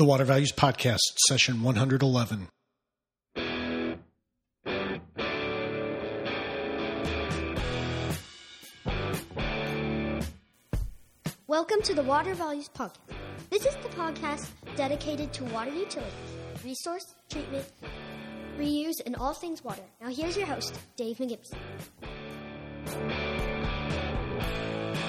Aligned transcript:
The 0.00 0.06
Water 0.06 0.24
Values 0.24 0.50
Podcast, 0.50 0.96
session 1.28 1.62
111. 1.62 2.48
Welcome 11.46 11.82
to 11.82 11.92
the 11.92 12.02
Water 12.02 12.32
Values 12.32 12.70
Podcast. 12.74 12.96
This 13.50 13.66
is 13.66 13.74
the 13.82 13.90
podcast 13.90 14.48
dedicated 14.74 15.34
to 15.34 15.44
water 15.44 15.70
utilities, 15.70 16.14
resource 16.64 17.14
treatment, 17.28 17.70
reuse, 18.56 19.02
and 19.04 19.14
all 19.16 19.34
things 19.34 19.62
water. 19.62 19.82
Now, 20.00 20.08
here's 20.08 20.34
your 20.34 20.46
host, 20.46 20.80
Dave 20.96 21.18
McGimsey. 21.18 21.58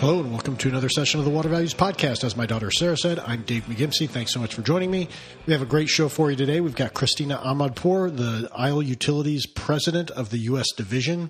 Hello, 0.01 0.19
and 0.19 0.31
welcome 0.31 0.57
to 0.57 0.67
another 0.67 0.89
session 0.89 1.19
of 1.19 1.27
the 1.27 1.31
Water 1.31 1.47
Values 1.47 1.75
Podcast. 1.75 2.23
As 2.23 2.35
my 2.35 2.47
daughter 2.47 2.71
Sarah 2.71 2.97
said, 2.97 3.19
I'm 3.19 3.43
Dave 3.43 3.65
McGimsey. 3.65 4.09
Thanks 4.09 4.33
so 4.33 4.39
much 4.39 4.55
for 4.55 4.63
joining 4.63 4.89
me. 4.89 5.07
We 5.45 5.53
have 5.53 5.61
a 5.61 5.67
great 5.67 5.89
show 5.89 6.09
for 6.09 6.31
you 6.31 6.35
today. 6.35 6.59
We've 6.59 6.75
got 6.75 6.95
Christina 6.95 7.37
Ahmadpour, 7.37 8.17
the 8.17 8.49
Isle 8.51 8.81
Utilities 8.81 9.45
President 9.45 10.09
of 10.09 10.31
the 10.31 10.39
U.S. 10.39 10.71
Division, 10.75 11.29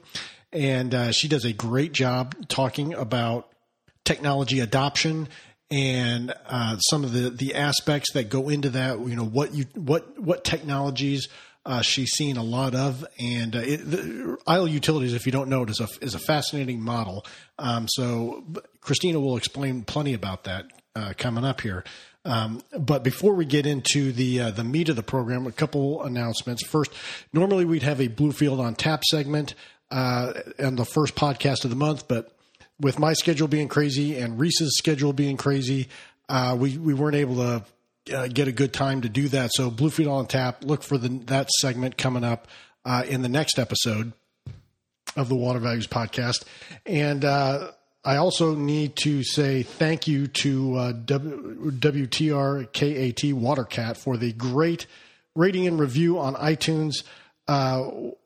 and 0.53 0.95
uh, 0.95 1.11
she 1.11 1.27
does 1.27 1.43
a 1.43 1.51
great 1.51 1.91
job 1.91 2.33
talking 2.47 2.93
about 2.93 3.49
technology 4.05 4.61
adoption 4.61 5.27
and 5.69 6.33
uh, 6.47 6.77
some 6.77 7.03
of 7.03 7.11
the, 7.11 7.29
the 7.29 7.55
aspects 7.55 8.13
that 8.13 8.29
go 8.29 8.47
into 8.47 8.69
that. 8.69 8.97
You 8.99 9.17
know 9.17 9.25
what 9.25 9.53
you 9.53 9.65
what 9.75 10.17
what 10.17 10.45
technologies 10.45 11.27
uh, 11.65 11.81
she's 11.81 12.11
seen 12.11 12.37
a 12.37 12.43
lot 12.43 12.73
of, 12.73 13.05
and 13.19 13.55
uh, 13.55 13.59
it, 13.59 13.77
the, 13.77 14.37
Isle 14.47 14.67
Utilities, 14.67 15.13
if 15.13 15.25
you 15.25 15.31
don't 15.31 15.49
know 15.49 15.63
it, 15.63 15.69
is 15.69 15.79
a 15.79 15.87
is 16.03 16.15
a 16.15 16.19
fascinating 16.19 16.81
model. 16.81 17.25
Um, 17.59 17.87
so 17.87 18.43
Christina 18.79 19.19
will 19.19 19.37
explain 19.37 19.83
plenty 19.83 20.13
about 20.13 20.45
that 20.45 20.65
uh, 20.95 21.13
coming 21.17 21.45
up 21.45 21.61
here. 21.61 21.83
Um, 22.23 22.61
but 22.77 23.03
before 23.03 23.33
we 23.33 23.45
get 23.45 23.65
into 23.65 24.11
the 24.11 24.41
uh, 24.41 24.51
the 24.51 24.63
meat 24.63 24.89
of 24.89 24.95
the 24.95 25.03
program, 25.03 25.45
a 25.45 25.51
couple 25.51 26.03
announcements. 26.03 26.65
First, 26.65 26.91
normally 27.33 27.65
we'd 27.65 27.83
have 27.83 27.99
a 27.99 28.09
Bluefield 28.09 28.59
on 28.59 28.75
Tap 28.75 29.03
segment 29.05 29.53
uh, 29.91 30.33
and 30.57 30.77
the 30.77 30.85
first 30.85 31.15
podcast 31.15 31.63
of 31.63 31.69
the 31.69 31.75
month, 31.75 32.07
but 32.07 32.35
with 32.79 32.97
my 32.97 33.13
schedule 33.13 33.47
being 33.47 33.67
crazy 33.67 34.17
and 34.17 34.39
Reese's 34.39 34.75
schedule 34.77 35.13
being 35.13 35.37
crazy, 35.37 35.89
uh, 36.29 36.55
we 36.59 36.77
we 36.77 36.93
weren't 36.93 37.15
able 37.15 37.35
to 37.35 37.63
uh, 38.13 38.27
get 38.27 38.47
a 38.47 38.51
good 38.51 38.73
time 38.73 39.01
to 39.01 39.09
do 39.09 39.27
that. 39.29 39.51
So 39.53 39.69
Bluefield 39.69 40.11
on 40.11 40.27
Tap, 40.27 40.63
look 40.63 40.83
for 40.83 40.97
the 40.97 41.09
that 41.25 41.49
segment 41.59 41.97
coming 41.97 42.23
up 42.23 42.47
uh, 42.85 43.03
in 43.07 43.21
the 43.21 43.29
next 43.29 43.59
episode 43.59 44.13
of 45.15 45.29
the 45.29 45.35
Water 45.35 45.59
Values 45.59 45.87
Podcast. 45.87 46.45
And 46.85 47.25
uh, 47.25 47.71
I 48.03 48.17
also 48.17 48.55
need 48.55 48.95
to 48.97 49.23
say 49.23 49.63
thank 49.63 50.07
you 50.07 50.27
to 50.27 50.75
uh, 50.75 50.91
w- 50.93 51.71
WTRKAT 51.71 53.33
Watercat 53.33 53.97
for 53.97 54.17
the 54.17 54.33
great 54.33 54.87
rating 55.35 55.67
and 55.67 55.79
review 55.79 56.19
on 56.19 56.35
iTunes. 56.35 57.03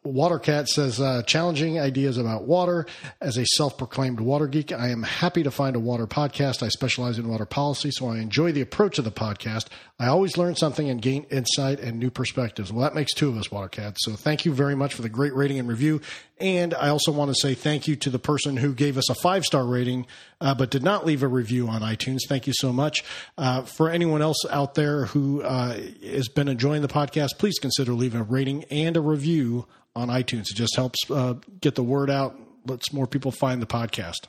Watercat 0.06 0.68
says, 0.68 1.02
uh, 1.02 1.24
challenging 1.24 1.80
ideas 1.80 2.18
about 2.18 2.44
water. 2.44 2.86
As 3.20 3.38
a 3.38 3.46
self 3.46 3.78
proclaimed 3.78 4.20
water 4.20 4.48
geek, 4.48 4.72
I 4.72 4.90
am 4.90 5.04
happy 5.04 5.44
to 5.44 5.52
find 5.52 5.76
a 5.76 5.80
water 5.80 6.08
podcast. 6.08 6.62
I 6.62 6.70
specialize 6.70 7.18
in 7.18 7.28
water 7.28 7.46
policy, 7.46 7.92
so 7.92 8.10
I 8.10 8.20
enjoy 8.20 8.52
the 8.52 8.62
approach 8.62 9.00
of 9.00 9.06
the 9.06 9.12
podcast. 9.12 9.68
I 9.98 10.08
always 10.08 10.38
learn 10.38 10.56
something 10.56 10.90
and 10.90 11.02
gain 11.02 11.26
insight 11.32 11.80
and 11.80 12.00
new 12.00 12.12
perspectives. 12.12 12.72
Well, 12.72 12.84
that 12.84 12.96
makes 12.96 13.14
two 13.14 13.30
of 13.30 13.38
us, 13.38 13.48
Watercat. 13.48 13.96
So 14.00 14.14
thank 14.14 14.46
you 14.46 14.54
very 14.54 14.76
much 14.76 14.94
for 14.94 15.02
the 15.02 15.10
great 15.10 15.34
rating 15.34 15.58
and 15.58 15.70
review. 15.70 16.02
And 16.38 16.74
I 16.74 16.90
also 16.90 17.14
want 17.14 17.34
to 17.34 17.42
say 17.42 17.54
thank 17.54 17.88
you 17.88 17.96
to 17.98 18.10
the 18.10 18.20
person 18.20 18.58
who 18.58 18.74
gave 18.74 18.98
us 18.98 19.10
a 19.10 19.16
five 19.16 19.46
star 19.46 19.66
rating, 19.66 20.06
uh, 20.42 20.54
but 20.54 20.70
did 20.70 20.84
not 20.84 21.06
leave 21.06 21.24
a 21.24 21.28
review 21.28 21.70
on 21.70 21.82
iTunes. 21.82 22.20
Thank 22.28 22.46
you 22.46 22.54
so 22.54 22.74
much. 22.74 23.06
Uh, 23.38 23.62
for 23.62 23.90
anyone 23.90 24.22
else 24.22 24.46
out 24.50 24.76
there 24.76 25.06
who 25.06 25.42
uh, 25.42 25.80
has 26.04 26.28
been 26.28 26.50
enjoying 26.50 26.82
the 26.82 26.90
podcast, 26.90 27.38
please 27.40 27.58
consider 27.58 27.94
leaving 27.94 28.20
a 28.20 28.24
rating 28.24 28.66
and 28.66 28.98
a 28.98 29.02
review 29.02 29.66
on 29.96 30.10
iTunes. 30.10 30.52
It 30.52 30.56
just 30.56 30.76
helps 30.76 31.00
uh, 31.10 31.36
get 31.62 31.76
the 31.76 31.84
word 31.84 32.10
out, 32.10 32.40
lets 32.66 32.92
more 32.92 33.08
people 33.08 33.32
find 33.32 33.62
the 33.62 33.68
podcast. 33.68 34.28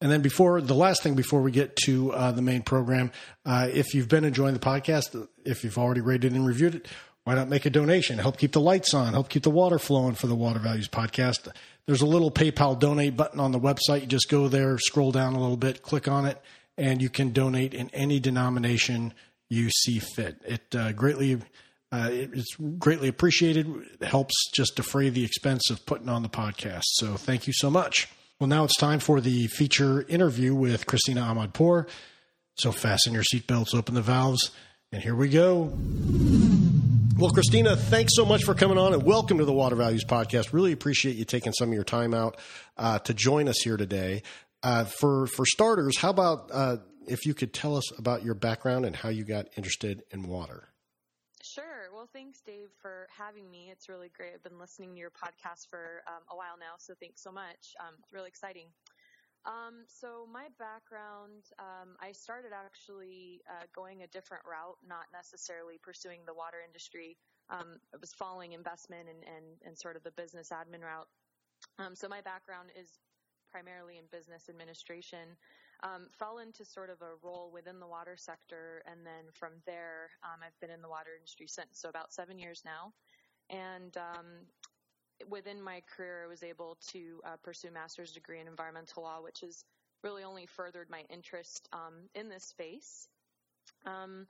And 0.00 0.10
then 0.10 0.20
before 0.20 0.60
the 0.60 0.74
last 0.74 1.02
thing 1.02 1.14
before 1.14 1.42
we 1.42 1.52
get 1.52 1.76
to 1.84 2.12
uh, 2.12 2.32
the 2.32 2.42
main 2.42 2.62
program, 2.62 3.12
uh, 3.46 3.68
if 3.72 3.94
you've 3.94 4.08
been 4.08 4.24
enjoying 4.24 4.54
the 4.54 4.60
podcast, 4.60 5.28
if 5.44 5.62
you've 5.62 5.78
already 5.78 6.00
rated 6.00 6.32
and 6.32 6.44
reviewed 6.44 6.74
it, 6.74 6.88
why 7.22 7.36
not 7.36 7.48
make 7.48 7.66
a 7.66 7.70
donation? 7.70 8.18
Help 8.18 8.36
keep 8.36 8.50
the 8.50 8.60
lights 8.60 8.94
on, 8.94 9.12
help 9.12 9.28
keep 9.28 9.44
the 9.44 9.50
water 9.50 9.78
flowing 9.78 10.14
for 10.14 10.26
the 10.26 10.34
Water 10.34 10.58
Values 10.58 10.88
podcast. 10.88 11.46
There's 11.86 12.02
a 12.02 12.06
little 12.06 12.32
PayPal 12.32 12.76
donate 12.76 13.16
button 13.16 13.38
on 13.38 13.52
the 13.52 13.60
website. 13.60 14.00
You 14.00 14.06
just 14.08 14.28
go 14.28 14.48
there, 14.48 14.76
scroll 14.78 15.12
down 15.12 15.34
a 15.34 15.40
little 15.40 15.56
bit, 15.56 15.82
click 15.82 16.08
on 16.08 16.26
it, 16.26 16.40
and 16.76 17.00
you 17.00 17.08
can 17.08 17.32
donate 17.32 17.74
in 17.74 17.88
any 17.90 18.18
denomination 18.18 19.14
you 19.48 19.70
see 19.70 20.00
fit. 20.00 20.36
It 20.44 20.74
uh, 20.74 20.92
greatly 20.92 21.38
uh, 21.92 22.08
it's 22.10 22.56
greatly 22.78 23.08
appreciated. 23.08 23.68
It 24.00 24.04
helps 24.04 24.32
just 24.52 24.76
defray 24.76 25.10
the 25.10 25.24
expense 25.24 25.68
of 25.68 25.84
putting 25.84 26.08
on 26.08 26.22
the 26.22 26.28
podcast. 26.28 26.84
So 26.94 27.16
thank 27.16 27.46
you 27.46 27.52
so 27.52 27.70
much. 27.70 28.08
Well, 28.40 28.48
now 28.48 28.64
it's 28.64 28.76
time 28.76 28.98
for 28.98 29.20
the 29.20 29.46
feature 29.48 30.02
interview 30.08 30.54
with 30.54 30.86
Christina 30.86 31.20
Ahmadpour. 31.20 31.86
So 32.54 32.72
fasten 32.72 33.12
your 33.12 33.22
seatbelts, 33.22 33.74
open 33.74 33.94
the 33.94 34.02
valves, 34.02 34.50
and 34.90 35.02
here 35.02 35.14
we 35.14 35.28
go. 35.28 35.72
Well, 37.18 37.30
Christina, 37.30 37.76
thanks 37.76 38.16
so 38.16 38.24
much 38.24 38.42
for 38.42 38.54
coming 38.54 38.78
on 38.78 38.94
and 38.94 39.02
welcome 39.02 39.38
to 39.38 39.44
the 39.44 39.52
Water 39.52 39.76
Values 39.76 40.04
Podcast. 40.04 40.54
Really 40.54 40.72
appreciate 40.72 41.16
you 41.16 41.26
taking 41.26 41.52
some 41.52 41.68
of 41.68 41.74
your 41.74 41.84
time 41.84 42.14
out 42.14 42.38
uh, 42.78 42.98
to 43.00 43.12
join 43.14 43.48
us 43.48 43.60
here 43.62 43.76
today. 43.76 44.22
Uh, 44.62 44.84
for 44.84 45.26
for 45.26 45.44
starters, 45.44 45.98
how 45.98 46.10
about 46.10 46.48
uh, 46.52 46.76
if 47.06 47.26
you 47.26 47.34
could 47.34 47.52
tell 47.52 47.76
us 47.76 47.96
about 47.98 48.24
your 48.24 48.34
background 48.34 48.86
and 48.86 48.96
how 48.96 49.08
you 49.10 49.24
got 49.24 49.46
interested 49.56 50.02
in 50.10 50.22
water? 50.22 50.71
Well, 52.02 52.10
thanks, 52.12 52.42
Dave, 52.42 52.74
for 52.82 53.06
having 53.16 53.48
me. 53.48 53.70
It's 53.70 53.88
really 53.88 54.10
great. 54.10 54.34
I've 54.34 54.42
been 54.42 54.58
listening 54.58 54.90
to 54.90 54.98
your 54.98 55.14
podcast 55.14 55.70
for 55.70 56.02
um, 56.10 56.26
a 56.32 56.34
while 56.34 56.58
now, 56.58 56.74
so 56.76 56.94
thanks 56.98 57.22
so 57.22 57.30
much. 57.30 57.78
Um, 57.78 57.94
it's 58.02 58.12
really 58.12 58.26
exciting. 58.26 58.66
Um, 59.46 59.86
so 59.86 60.26
my 60.26 60.48
background, 60.58 61.46
um, 61.62 61.94
I 62.02 62.10
started 62.10 62.50
actually 62.50 63.38
uh, 63.46 63.70
going 63.72 64.02
a 64.02 64.08
different 64.08 64.42
route, 64.42 64.74
not 64.82 65.06
necessarily 65.14 65.78
pursuing 65.78 66.26
the 66.26 66.34
water 66.34 66.58
industry. 66.66 67.18
Um, 67.50 67.78
I 67.94 67.98
was 68.00 68.10
following 68.10 68.50
investment 68.50 69.06
and, 69.06 69.22
and, 69.22 69.46
and 69.62 69.78
sort 69.78 69.94
of 69.94 70.02
the 70.02 70.10
business 70.18 70.50
admin 70.50 70.82
route. 70.82 71.06
Um, 71.78 71.94
so 71.94 72.08
my 72.08 72.20
background 72.20 72.70
is 72.74 72.98
primarily 73.52 74.02
in 74.02 74.10
business 74.10 74.48
administration 74.50 75.38
um, 75.82 76.06
fell 76.18 76.38
into 76.38 76.64
sort 76.64 76.90
of 76.90 77.00
a 77.02 77.16
role 77.22 77.50
within 77.52 77.80
the 77.80 77.86
water 77.86 78.16
sector. 78.16 78.82
And 78.90 79.04
then 79.04 79.30
from 79.32 79.52
there, 79.66 80.10
um, 80.22 80.40
I've 80.44 80.58
been 80.60 80.70
in 80.70 80.82
the 80.82 80.88
water 80.88 81.10
industry 81.16 81.46
since, 81.46 81.78
so 81.78 81.88
about 81.88 82.12
seven 82.12 82.38
years 82.38 82.62
now. 82.64 82.92
And 83.50 83.96
um, 83.96 84.26
within 85.28 85.60
my 85.60 85.82
career, 85.94 86.22
I 86.24 86.28
was 86.28 86.42
able 86.42 86.78
to 86.92 87.20
uh, 87.24 87.36
pursue 87.42 87.68
a 87.68 87.72
master's 87.72 88.12
degree 88.12 88.40
in 88.40 88.46
environmental 88.46 89.02
law, 89.02 89.20
which 89.22 89.40
has 89.40 89.64
really 90.02 90.24
only 90.24 90.46
furthered 90.46 90.90
my 90.90 91.04
interest 91.10 91.68
um, 91.72 92.08
in 92.14 92.28
this 92.28 92.44
space. 92.44 93.08
Um, 93.86 94.26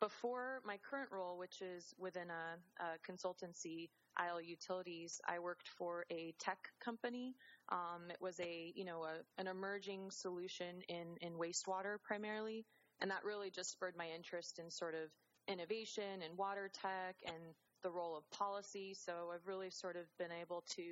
before 0.00 0.60
my 0.64 0.78
current 0.88 1.10
role, 1.10 1.38
which 1.38 1.62
is 1.62 1.94
within 1.98 2.28
a, 2.30 2.82
a 2.82 3.10
consultancy, 3.10 3.88
Isle 4.16 4.40
Utilities, 4.40 5.20
I 5.26 5.38
worked 5.38 5.68
for 5.68 6.04
a 6.10 6.34
tech 6.38 6.58
company 6.80 7.34
um, 7.70 8.10
it 8.10 8.18
was 8.20 8.38
a, 8.40 8.72
you 8.74 8.84
know, 8.84 9.04
a, 9.04 9.40
an 9.40 9.48
emerging 9.48 10.10
solution 10.10 10.82
in, 10.88 11.16
in 11.20 11.32
wastewater 11.34 11.96
primarily. 12.02 12.64
And 13.00 13.10
that 13.10 13.24
really 13.24 13.50
just 13.50 13.72
spurred 13.72 13.96
my 13.96 14.08
interest 14.14 14.58
in 14.58 14.70
sort 14.70 14.94
of 14.94 15.10
innovation 15.48 16.22
and 16.24 16.38
water 16.38 16.70
tech 16.72 17.16
and 17.26 17.54
the 17.82 17.90
role 17.90 18.16
of 18.16 18.28
policy. 18.30 18.94
So 18.94 19.30
I've 19.34 19.46
really 19.46 19.70
sort 19.70 19.96
of 19.96 20.04
been 20.18 20.30
able 20.40 20.64
to 20.76 20.82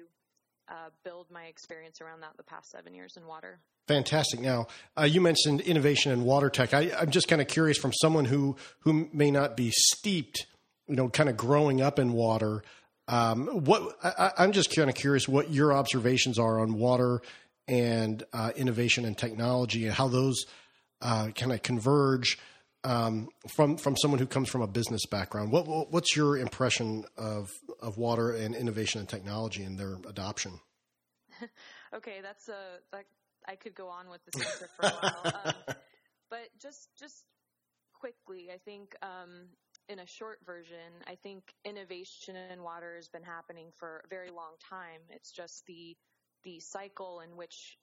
uh, 0.68 0.90
build 1.04 1.30
my 1.30 1.44
experience 1.44 2.00
around 2.00 2.20
that 2.20 2.36
the 2.36 2.42
past 2.42 2.70
seven 2.70 2.94
years 2.94 3.16
in 3.16 3.26
water. 3.26 3.60
Fantastic. 3.86 4.40
Now, 4.40 4.66
uh, 4.98 5.04
you 5.04 5.20
mentioned 5.20 5.60
innovation 5.60 6.10
in 6.10 6.24
water 6.24 6.48
tech. 6.48 6.72
I, 6.72 6.90
am 7.02 7.10
just 7.10 7.28
kind 7.28 7.42
of 7.42 7.48
curious 7.48 7.76
from 7.76 7.92
someone 7.92 8.24
who 8.24 8.56
who 8.80 9.08
may 9.12 9.30
not 9.30 9.56
be 9.56 9.70
steeped, 9.72 10.46
you 10.88 10.96
know, 10.96 11.08
kind 11.10 11.28
of 11.28 11.36
growing 11.36 11.82
up 11.82 11.98
in 11.98 12.12
water. 12.12 12.62
Um, 13.08 13.46
what 13.46 13.96
I, 14.02 14.32
am 14.38 14.52
just 14.52 14.74
kind 14.74 14.88
of 14.88 14.96
curious 14.96 15.28
what 15.28 15.50
your 15.50 15.74
observations 15.74 16.38
are 16.38 16.60
on 16.60 16.74
water 16.74 17.20
and 17.68 18.22
uh, 18.32 18.52
innovation 18.56 19.04
and 19.04 19.16
technology 19.16 19.84
and 19.84 19.94
how 19.94 20.08
those 20.08 20.44
uh, 21.02 21.28
kind 21.34 21.52
of 21.52 21.62
converge 21.62 22.38
um, 22.84 23.28
from 23.54 23.76
from 23.76 23.96
someone 23.98 24.18
who 24.18 24.26
comes 24.26 24.48
from 24.48 24.62
a 24.62 24.66
business 24.66 25.04
background. 25.04 25.52
What, 25.52 25.92
what's 25.92 26.16
your 26.16 26.38
impression 26.38 27.04
of 27.18 27.50
of 27.80 27.98
water 27.98 28.32
and 28.32 28.54
innovation 28.54 29.00
and 29.00 29.08
technology 29.08 29.62
and 29.62 29.78
their 29.78 29.96
adoption? 30.08 30.60
okay, 31.94 32.20
that's 32.22 32.48
a 32.48 32.78
that, 32.92 33.04
I 33.46 33.56
could 33.56 33.74
go 33.74 33.88
on 33.88 34.08
with 34.08 34.20
this 34.24 34.46
answer 34.46 34.68
for 34.76 34.86
a 34.86 34.90
while, 34.90 35.40
um, 35.44 35.54
but 36.30 36.48
just 36.60 36.88
just 36.98 37.24
quickly, 37.92 38.50
I 38.52 38.58
think 38.58 38.94
um, 39.02 39.48
in 39.88 39.98
a 39.98 40.06
short 40.06 40.38
version, 40.44 40.92
I 41.06 41.14
think 41.16 41.54
innovation 41.64 42.36
in 42.36 42.62
water 42.62 42.96
has 42.96 43.08
been 43.08 43.22
happening 43.22 43.70
for 43.78 44.02
a 44.04 44.08
very 44.08 44.30
long 44.30 44.54
time. 44.68 45.00
It's 45.10 45.30
just 45.30 45.64
the 45.66 45.96
the 46.44 46.60
cycle 46.60 47.20
in 47.20 47.36
which 47.36 47.78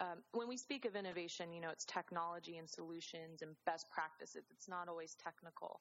um, 0.00 0.18
when 0.32 0.48
we 0.48 0.56
speak 0.56 0.84
of 0.84 0.96
innovation, 0.96 1.52
you 1.52 1.60
know, 1.60 1.70
it's 1.70 1.84
technology 1.84 2.58
and 2.58 2.68
solutions 2.68 3.42
and 3.42 3.52
best 3.64 3.86
practices. 3.90 4.44
It's 4.50 4.68
not 4.68 4.88
always 4.88 5.14
technical. 5.22 5.80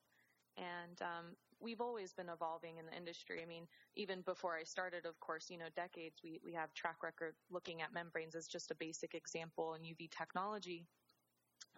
And 0.99 1.07
um, 1.07 1.25
we've 1.59 1.81
always 1.81 2.13
been 2.13 2.29
evolving 2.29 2.77
in 2.77 2.85
the 2.85 2.95
industry. 2.95 3.41
I 3.41 3.45
mean, 3.45 3.67
even 3.95 4.21
before 4.21 4.55
I 4.55 4.63
started, 4.63 5.05
of 5.05 5.19
course, 5.19 5.49
you 5.49 5.57
know, 5.57 5.65
decades, 5.75 6.21
we, 6.23 6.39
we 6.43 6.53
have 6.53 6.73
track 6.73 7.03
record 7.03 7.35
looking 7.49 7.81
at 7.81 7.93
membranes 7.93 8.35
as 8.35 8.47
just 8.47 8.71
a 8.71 8.75
basic 8.75 9.13
example 9.13 9.73
in 9.73 9.81
UV 9.81 10.09
technology. 10.11 10.85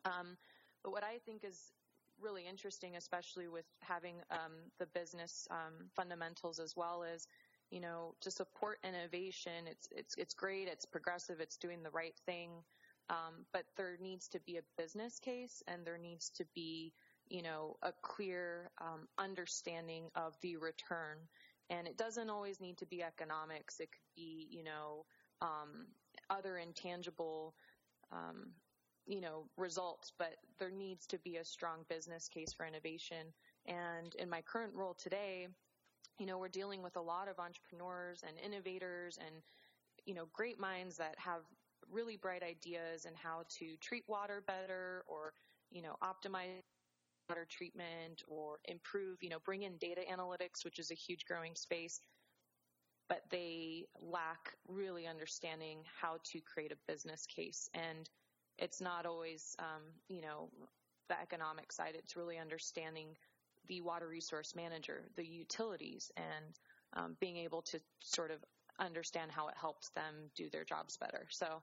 Um, 0.05 0.37
but 0.83 0.91
what 0.91 1.03
I 1.03 1.19
think 1.25 1.43
is 1.43 1.71
really 2.19 2.43
interesting, 2.47 2.95
especially 2.95 3.47
with 3.47 3.65
having 3.81 4.15
um, 4.31 4.53
the 4.79 4.87
business 4.87 5.47
um, 5.51 5.89
fundamentals 5.95 6.59
as 6.59 6.75
well 6.75 7.03
as 7.03 7.27
you 7.69 7.81
know 7.81 8.15
to 8.21 8.31
support 8.31 8.79
innovation. 8.83 9.67
It's 9.69 9.89
it's 9.91 10.15
it's 10.17 10.33
great. 10.33 10.67
It's 10.67 10.85
progressive. 10.85 11.39
It's 11.41 11.57
doing 11.57 11.83
the 11.83 11.89
right 11.89 12.15
thing. 12.25 12.49
Um, 13.09 13.45
but 13.53 13.63
there 13.75 13.97
needs 14.01 14.27
to 14.29 14.39
be 14.45 14.57
a 14.57 14.81
business 14.81 15.19
case, 15.19 15.63
and 15.67 15.85
there 15.85 15.97
needs 15.97 16.29
to 16.31 16.45
be 16.55 16.93
you 17.29 17.41
know 17.41 17.77
a 17.81 17.91
clear 18.01 18.71
um, 18.79 19.07
understanding 19.18 20.06
of 20.15 20.35
the 20.41 20.57
return. 20.57 21.18
And 21.69 21.85
it 21.85 21.97
doesn't 21.97 22.29
always 22.29 22.62
need 22.62 22.77
to 22.77 22.85
be 22.85 23.03
economics. 23.03 23.79
It 23.79 23.89
could 23.91 24.15
be 24.15 24.47
you 24.50 24.63
know 24.63 25.06
um, 25.41 25.88
other 26.29 26.57
intangible 26.57 27.53
um, 28.12 28.51
you 29.07 29.21
know, 29.21 29.45
results, 29.56 30.12
but 30.19 30.35
there 30.59 30.69
needs 30.69 31.07
to 31.07 31.18
be 31.19 31.38
a 31.38 31.45
strong 31.45 31.85
business 31.89 32.27
case 32.27 32.53
for 32.53 32.65
innovation. 32.65 33.33
And 33.65 34.13
in 34.15 34.29
my 34.29 34.41
current 34.41 34.74
role 34.75 34.95
today, 35.01 35.47
you 36.19 36.25
know, 36.25 36.38
we're 36.38 36.50
dealing 36.50 36.83
with 36.83 36.97
a 36.97 37.01
lot 37.01 37.29
of 37.29 37.39
entrepreneurs 37.39 38.24
and 38.27 38.38
innovators 38.44 39.18
and, 39.18 39.35
you 40.06 40.13
know, 40.13 40.27
great 40.33 40.59
minds 40.59 40.97
that 40.97 41.15
have 41.18 41.41
really 41.89 42.18
bright 42.18 42.44
ideas 42.44 43.06
in 43.06 43.13
how 43.15 43.44
to 43.59 43.77
treat 43.79 44.03
water 44.07 44.44
better 44.45 45.03
or, 45.07 45.33
you 45.71 45.81
know, 45.81 45.95
optimize 46.03 46.63
water 47.29 47.45
treatment 47.50 48.24
or 48.27 48.59
improve, 48.65 49.18
you 49.21 49.29
know, 49.29 49.39
bring 49.44 49.63
in 49.63 49.77
data 49.77 50.01
analytics, 50.12 50.63
which 50.63 50.79
is 50.79 50.91
a 50.91 50.95
huge 50.95 51.25
growing 51.25 51.56
space. 51.56 52.00
But 53.09 53.21
they 53.29 53.85
lack 54.01 54.56
really 54.68 55.07
understanding 55.07 55.79
how 56.01 56.18
to 56.25 56.41
create 56.41 56.71
a 56.71 56.91
business 56.91 57.25
case. 57.25 57.69
And 57.74 58.09
it's 58.57 58.81
not 58.81 59.06
always, 59.06 59.56
um, 59.59 59.83
you 60.09 60.21
know, 60.21 60.50
the 61.09 61.19
economic 61.21 61.71
side. 61.71 61.94
It's 61.97 62.18
really 62.18 62.38
understanding 62.38 63.15
the 63.68 63.81
water 63.81 64.07
resource 64.07 64.56
manager, 64.56 65.03
the 65.15 65.25
utilities, 65.25 66.12
and 66.18 66.59
um, 66.94 67.18
being 67.19 67.38
able 67.38 67.62
to 67.63 67.79
sort 68.01 68.31
of 68.31 68.39
understand 68.79 69.31
how 69.31 69.47
it 69.47 69.56
helps 69.59 69.89
them 69.89 70.29
do 70.35 70.50
their 70.50 70.63
jobs 70.63 70.97
better. 70.97 71.27
So 71.29 71.62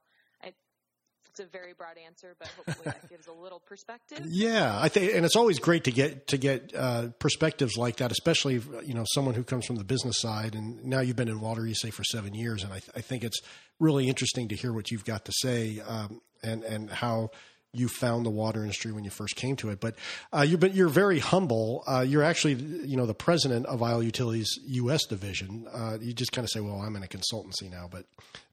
it's 1.28 1.40
a 1.40 1.46
very 1.46 1.72
broad 1.72 1.96
answer, 2.04 2.34
but 2.38 2.48
hopefully 2.56 2.84
that 2.84 3.08
gives 3.08 3.26
a 3.26 3.32
little 3.32 3.60
perspective. 3.60 4.20
Yeah, 4.26 4.78
I 4.80 4.88
think, 4.88 5.14
and 5.14 5.24
it's 5.24 5.36
always 5.36 5.58
great 5.58 5.84
to 5.84 5.92
get 5.92 6.28
to 6.28 6.36
get 6.38 6.74
uh, 6.74 7.08
perspectives 7.18 7.76
like 7.76 7.96
that, 7.96 8.10
especially 8.12 8.60
you 8.84 8.94
know 8.94 9.04
someone 9.14 9.34
who 9.34 9.44
comes 9.44 9.66
from 9.66 9.76
the 9.76 9.84
business 9.84 10.20
side. 10.20 10.54
And 10.54 10.84
now 10.84 11.00
you've 11.00 11.16
been 11.16 11.28
in 11.28 11.40
water, 11.40 11.66
you 11.66 11.74
say, 11.74 11.90
for 11.90 12.04
seven 12.04 12.34
years, 12.34 12.62
and 12.62 12.72
I, 12.72 12.78
th- 12.78 12.90
I 12.96 13.00
think 13.00 13.24
it's 13.24 13.40
really 13.78 14.08
interesting 14.08 14.48
to 14.48 14.56
hear 14.56 14.72
what 14.72 14.90
you've 14.90 15.04
got 15.04 15.24
to 15.26 15.32
say. 15.42 15.80
Um, 15.86 16.20
and 16.42 16.62
and 16.64 16.90
how 16.90 17.30
you 17.74 17.88
found 17.88 18.24
the 18.24 18.30
water 18.30 18.62
industry 18.62 18.92
when 18.92 19.04
you 19.04 19.10
first 19.10 19.36
came 19.36 19.56
to 19.56 19.70
it. 19.70 19.80
But 19.80 19.96
uh, 20.32 20.42
you've 20.42 20.60
been, 20.60 20.72
you're 20.72 20.88
very 20.88 21.18
humble. 21.18 21.82
Uh, 21.86 22.04
you're 22.06 22.22
actually, 22.22 22.54
you 22.54 22.96
know, 22.96 23.06
the 23.06 23.14
president 23.14 23.66
of 23.66 23.82
Isle 23.82 24.02
Utilities 24.02 24.58
U.S. 24.66 25.04
division. 25.06 25.66
Uh, 25.72 25.98
you 26.00 26.12
just 26.12 26.32
kind 26.32 26.44
of 26.44 26.50
say, 26.50 26.60
"Well, 26.60 26.80
I'm 26.80 26.96
in 26.96 27.02
a 27.02 27.06
consultancy 27.06 27.70
now." 27.70 27.88
But, 27.90 28.06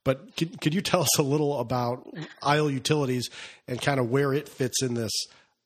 but 0.03 0.35
could, 0.35 0.59
could 0.61 0.73
you 0.73 0.81
tell 0.81 1.01
us 1.01 1.19
a 1.19 1.23
little 1.23 1.59
about 1.59 2.07
Isle 2.41 2.69
Utilities 2.69 3.29
and 3.67 3.81
kind 3.81 3.99
of 3.99 4.09
where 4.09 4.33
it 4.33 4.49
fits 4.49 4.81
in 4.83 4.93
this 4.93 5.11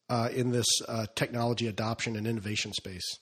uh, 0.10 0.30
in 0.34 0.52
this 0.52 0.68
uh, 0.88 1.06
technology 1.16 1.68
adoption 1.68 2.16
and 2.16 2.28
innovation 2.28 2.74
space? 2.74 3.20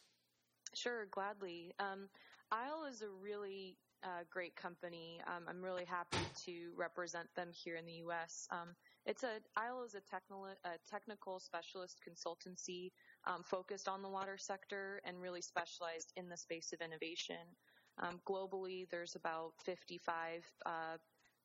Sure, 0.76 1.06
gladly. 1.12 1.74
Um, 1.80 2.10
Isle 2.52 2.86
is 2.90 3.02
a 3.02 3.10
really 3.22 3.78
uh, 4.04 4.24
great 4.30 4.56
company. 4.56 5.22
Um, 5.28 5.44
I'm 5.48 5.62
really 5.62 5.86
happy 5.86 6.26
to 6.46 6.72
represent 6.78 7.28
them 7.36 7.50
here 7.64 7.76
in 7.76 7.86
the 7.86 8.04
U.S. 8.06 8.48
Um, 8.52 8.76
it's 9.06 9.24
a 9.24 9.40
ISLE 9.58 9.84
is 9.84 9.96
a 9.96 10.02
technical, 10.02 10.46
a 10.46 10.70
technical 10.90 11.40
specialist 11.40 12.00
consultancy 12.08 12.92
um, 13.26 13.44
focused 13.44 13.88
on 13.88 14.02
the 14.02 14.10
water 14.10 14.38
sector 14.38 15.02
and 15.06 15.22
really 15.22 15.42
specialized 15.42 16.14
in 16.16 16.30
the 16.30 16.38
space 16.38 16.72
of 16.74 16.82
innovation. 16.82 17.44
Um, 18.00 18.22
globally, 18.28 18.88
there's 18.90 19.16
about 19.16 19.52
55 19.66 20.44
uh, 20.66 20.70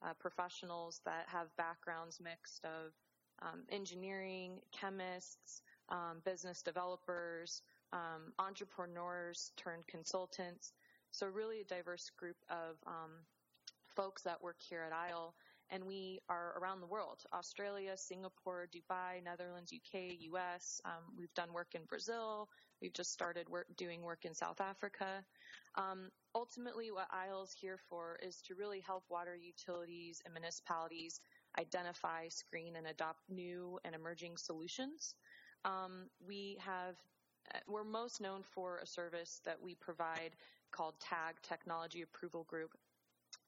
uh, 0.01 0.13
professionals 0.19 1.01
that 1.05 1.25
have 1.27 1.55
backgrounds 1.57 2.19
mixed 2.23 2.63
of 2.65 2.93
um, 3.41 3.63
engineering, 3.69 4.59
chemists, 4.71 5.61
um, 5.89 6.21
business 6.25 6.61
developers, 6.61 7.61
entrepreneurs 8.37 9.51
turned 9.57 9.85
consultants. 9.87 10.73
So 11.11 11.27
really 11.27 11.61
a 11.61 11.63
diverse 11.63 12.11
group 12.17 12.37
of 12.49 12.75
um, 12.85 13.11
folks 13.87 14.21
that 14.23 14.41
work 14.41 14.57
here 14.69 14.83
at 14.83 14.93
ISLE. 14.93 15.33
And 15.71 15.85
we 15.85 16.19
are 16.29 16.57
around 16.59 16.81
the 16.81 16.87
world, 16.87 17.21
Australia, 17.33 17.95
Singapore, 17.95 18.67
Dubai, 18.73 19.23
Netherlands, 19.23 19.71
UK, 19.71 20.17
US. 20.33 20.81
Um, 20.85 21.13
we've 21.17 21.33
done 21.35 21.53
work 21.53 21.75
in 21.75 21.81
Brazil. 21.85 22.49
We've 22.81 22.93
just 22.93 23.11
started 23.11 23.47
work, 23.49 23.67
doing 23.77 24.01
work 24.01 24.25
in 24.25 24.33
South 24.33 24.61
Africa. 24.61 25.23
Um, 25.75 26.09
ultimately, 26.33 26.91
what 26.91 27.07
ISLE 27.11 27.43
is 27.43 27.53
here 27.59 27.77
for 27.89 28.17
is 28.23 28.41
to 28.47 28.55
really 28.55 28.79
help 28.79 29.03
water 29.09 29.35
utilities 29.35 30.21
and 30.25 30.33
municipalities 30.33 31.21
identify, 31.59 32.27
screen, 32.29 32.75
and 32.75 32.87
adopt 32.87 33.19
new 33.29 33.79
and 33.83 33.93
emerging 33.93 34.37
solutions. 34.37 35.15
Um, 35.65 36.09
we 36.25 36.57
have 36.61 36.95
uh, 37.53 37.59
we're 37.67 37.83
most 37.83 38.21
known 38.21 38.43
for 38.53 38.79
a 38.79 38.87
service 38.87 39.41
that 39.45 39.61
we 39.61 39.75
provide 39.75 40.35
called 40.71 40.95
TAG, 40.99 41.35
Technology 41.41 42.01
Approval 42.01 42.43
Group. 42.43 42.71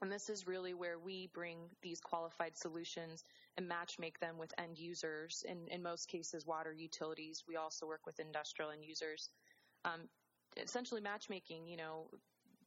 And 0.01 0.11
this 0.11 0.29
is 0.29 0.47
really 0.47 0.73
where 0.73 0.97
we 0.97 1.29
bring 1.33 1.57
these 1.83 1.99
qualified 1.99 2.57
solutions 2.57 3.23
and 3.57 3.69
matchmake 3.69 4.17
them 4.19 4.37
with 4.39 4.51
end 4.57 4.77
users. 4.77 5.43
In, 5.47 5.67
in 5.67 5.83
most 5.83 6.07
cases, 6.07 6.45
water 6.45 6.73
utilities. 6.73 7.43
We 7.47 7.55
also 7.55 7.85
work 7.85 8.01
with 8.05 8.19
industrial 8.19 8.71
end 8.71 8.83
users. 8.83 9.29
Um, 9.85 10.01
essentially, 10.57 11.01
matchmaking, 11.01 11.67
you 11.67 11.77
know, 11.77 12.07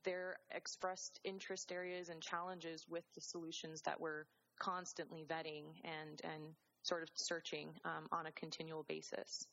their 0.04 0.36
expressed 0.54 1.19
interest 1.25 1.72
areas 1.72 2.08
and 2.08 2.22
challenges 2.22 2.84
with 2.88 3.04
the 3.14 3.20
solutions 3.20 3.80
that 3.82 4.00
we're 4.00 4.25
constantly 4.60 5.25
vetting 5.28 5.64
and, 5.82 6.20
and 6.22 6.42
sort 6.82 7.02
of 7.02 7.08
searching 7.14 7.70
um, 7.84 8.06
on 8.12 8.26
a 8.26 8.32
continual 8.32 8.84
basis. 8.88 9.46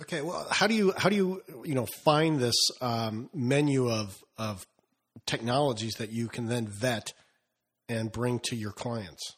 Okay, 0.00 0.20
well, 0.20 0.46
how 0.50 0.66
do 0.66 0.74
you 0.74 0.92
how 0.96 1.08
do 1.08 1.14
you 1.14 1.42
you 1.64 1.74
know 1.74 1.86
find 1.86 2.40
this 2.40 2.56
um, 2.80 3.30
menu 3.32 3.88
of 3.88 4.22
of 4.36 4.66
technologies 5.26 5.94
that 5.94 6.10
you 6.10 6.28
can 6.28 6.46
then 6.46 6.66
vet 6.66 7.12
and 7.92 8.10
bring 8.10 8.40
to 8.40 8.56
your 8.56 8.72
clients? 8.72 9.36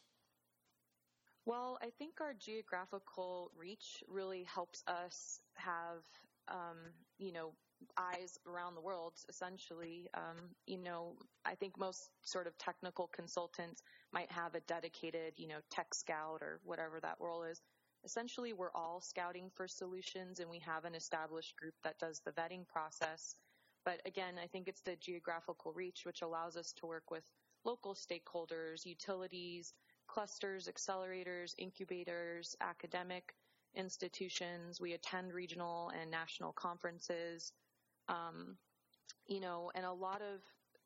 Well, 1.46 1.78
I 1.82 1.90
think 1.98 2.20
our 2.20 2.34
geographical 2.38 3.50
reach 3.56 4.02
really 4.08 4.44
helps 4.44 4.82
us 4.86 5.40
have 5.56 6.02
um, 6.48 6.78
you 7.18 7.32
know 7.32 7.52
eyes 7.98 8.38
around 8.46 8.74
the 8.74 8.80
world. 8.80 9.12
Essentially, 9.28 10.08
um, 10.14 10.50
you 10.66 10.78
know, 10.78 11.16
I 11.44 11.54
think 11.54 11.78
most 11.78 12.08
sort 12.22 12.46
of 12.46 12.56
technical 12.56 13.10
consultants 13.14 13.82
might 14.12 14.30
have 14.30 14.54
a 14.54 14.60
dedicated 14.60 15.34
you 15.36 15.48
know 15.48 15.60
tech 15.70 15.92
scout 15.92 16.38
or 16.40 16.60
whatever 16.64 16.98
that 17.00 17.16
role 17.20 17.42
is 17.42 17.60
essentially 18.04 18.52
we're 18.52 18.74
all 18.74 19.00
scouting 19.00 19.50
for 19.54 19.66
solutions 19.66 20.38
and 20.38 20.50
we 20.50 20.58
have 20.58 20.84
an 20.84 20.94
established 20.94 21.56
group 21.56 21.74
that 21.82 21.98
does 21.98 22.20
the 22.24 22.32
vetting 22.32 22.66
process. 22.68 23.34
But 23.84 24.00
again, 24.06 24.34
I 24.42 24.46
think 24.46 24.68
it's 24.68 24.82
the 24.82 24.96
geographical 24.96 25.72
reach 25.72 26.02
which 26.04 26.22
allows 26.22 26.56
us 26.56 26.72
to 26.80 26.86
work 26.86 27.10
with 27.10 27.24
local 27.64 27.94
stakeholders, 27.94 28.84
utilities, 28.84 29.72
clusters, 30.06 30.68
accelerators, 30.68 31.54
incubators, 31.58 32.56
academic 32.60 33.34
institutions. 33.74 34.80
We 34.80 34.92
attend 34.92 35.32
regional 35.32 35.90
and 36.00 36.10
national 36.10 36.52
conferences. 36.52 37.52
Um, 38.08 38.56
you 39.26 39.40
know, 39.40 39.70
and 39.74 39.86
a 39.86 39.92
lot 39.92 40.20
of, 40.20 40.40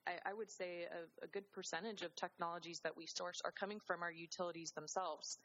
I, 0.06 0.30
I 0.30 0.34
would 0.34 0.50
say, 0.50 0.84
a, 0.84 1.24
a, 1.24 1.28
good 1.28 1.50
percentage 1.50 2.02
of 2.02 2.14
technologies 2.14 2.80
that 2.84 2.96
we 2.96 3.06
source 3.06 3.42
are 3.44 3.50
coming 3.50 3.80
from 3.84 4.02
our 4.04 4.12
utilities 4.12 4.70
themselves 4.70 5.38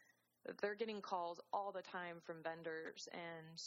they're 0.61 0.75
getting 0.75 1.01
calls 1.01 1.39
all 1.51 1.71
the 1.71 1.81
time 1.81 2.17
from 2.25 2.43
vendors 2.43 3.07
and 3.13 3.61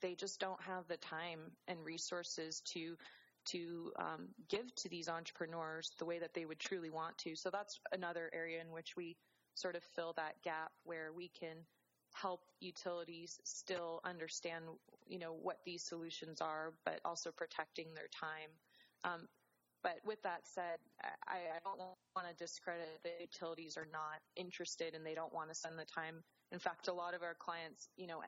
they 0.00 0.14
just 0.14 0.40
don't 0.40 0.60
have 0.60 0.86
the 0.88 0.96
time 0.96 1.40
and 1.68 1.84
resources 1.84 2.60
to 2.60 2.96
to 3.46 3.92
um, 3.98 4.28
give 4.48 4.74
to 4.76 4.88
these 4.88 5.08
entrepreneurs 5.08 5.92
the 5.98 6.04
way 6.04 6.18
that 6.18 6.34
they 6.34 6.44
would 6.44 6.58
truly 6.58 6.90
want 6.90 7.16
to. 7.18 7.34
So 7.36 7.50
that's 7.50 7.80
another 7.92 8.30
area 8.32 8.60
in 8.60 8.72
which 8.72 8.96
we 8.96 9.16
sort 9.54 9.76
of 9.76 9.82
fill 9.94 10.12
that 10.16 10.34
gap 10.42 10.72
where 10.84 11.12
we 11.14 11.28
can 11.28 11.56
help 12.14 12.40
utilities 12.60 13.40
still 13.44 14.00
understand, 14.04 14.64
you 15.06 15.18
know, 15.18 15.36
what 15.42 15.58
these 15.64 15.82
solutions 15.82 16.40
are, 16.40 16.72
but 16.84 17.00
also 17.04 17.30
protecting 17.30 17.86
their 17.94 18.08
time. 18.08 18.50
Um, 19.04 19.28
but 19.82 20.00
with 20.04 20.22
that 20.22 20.40
said, 20.42 20.78
I, 21.28 21.36
I 21.36 21.58
don't 21.64 21.78
want 21.78 22.28
to 22.28 22.34
discredit 22.34 22.98
that 23.04 23.20
utilities 23.20 23.76
are 23.76 23.86
not 23.92 24.20
interested 24.34 24.94
and 24.94 25.04
they 25.04 25.14
don't 25.14 25.32
want 25.32 25.48
to 25.50 25.54
spend 25.54 25.78
the 25.78 25.84
time. 25.84 26.22
In 26.52 26.58
fact, 26.58 26.88
a 26.88 26.92
lot 26.92 27.14
of 27.14 27.22
our 27.22 27.36
clients, 27.38 27.88
you 27.96 28.06
know, 28.06 28.22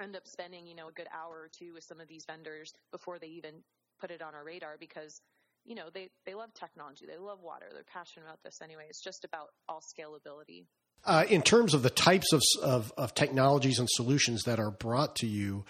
end 0.00 0.16
up 0.16 0.26
spending, 0.26 0.66
you 0.66 0.74
know, 0.74 0.88
a 0.88 0.92
good 0.92 1.06
hour 1.14 1.34
or 1.34 1.50
two 1.52 1.74
with 1.74 1.84
some 1.84 2.00
of 2.00 2.08
these 2.08 2.24
vendors 2.24 2.72
before 2.90 3.18
they 3.18 3.28
even 3.28 3.54
put 4.00 4.10
it 4.10 4.22
on 4.22 4.34
our 4.34 4.44
radar 4.44 4.76
because, 4.78 5.20
you 5.64 5.74
know, 5.74 5.88
they, 5.92 6.08
they 6.24 6.34
love 6.34 6.52
technology. 6.54 7.06
They 7.06 7.18
love 7.18 7.38
water. 7.42 7.66
They're 7.72 7.84
passionate 7.84 8.26
about 8.26 8.42
this 8.42 8.60
anyway. 8.62 8.84
It's 8.88 9.02
just 9.02 9.24
about 9.24 9.48
all 9.68 9.80
scalability. 9.80 10.64
Uh, 11.04 11.24
in 11.28 11.42
terms 11.42 11.74
of 11.74 11.82
the 11.82 11.90
types 11.90 12.32
of, 12.32 12.42
of, 12.62 12.92
of, 12.96 13.14
technologies 13.14 13.78
and 13.78 13.88
solutions 13.88 14.42
that 14.44 14.58
are 14.58 14.70
brought 14.70 15.14
to 15.16 15.26
you, 15.26 15.64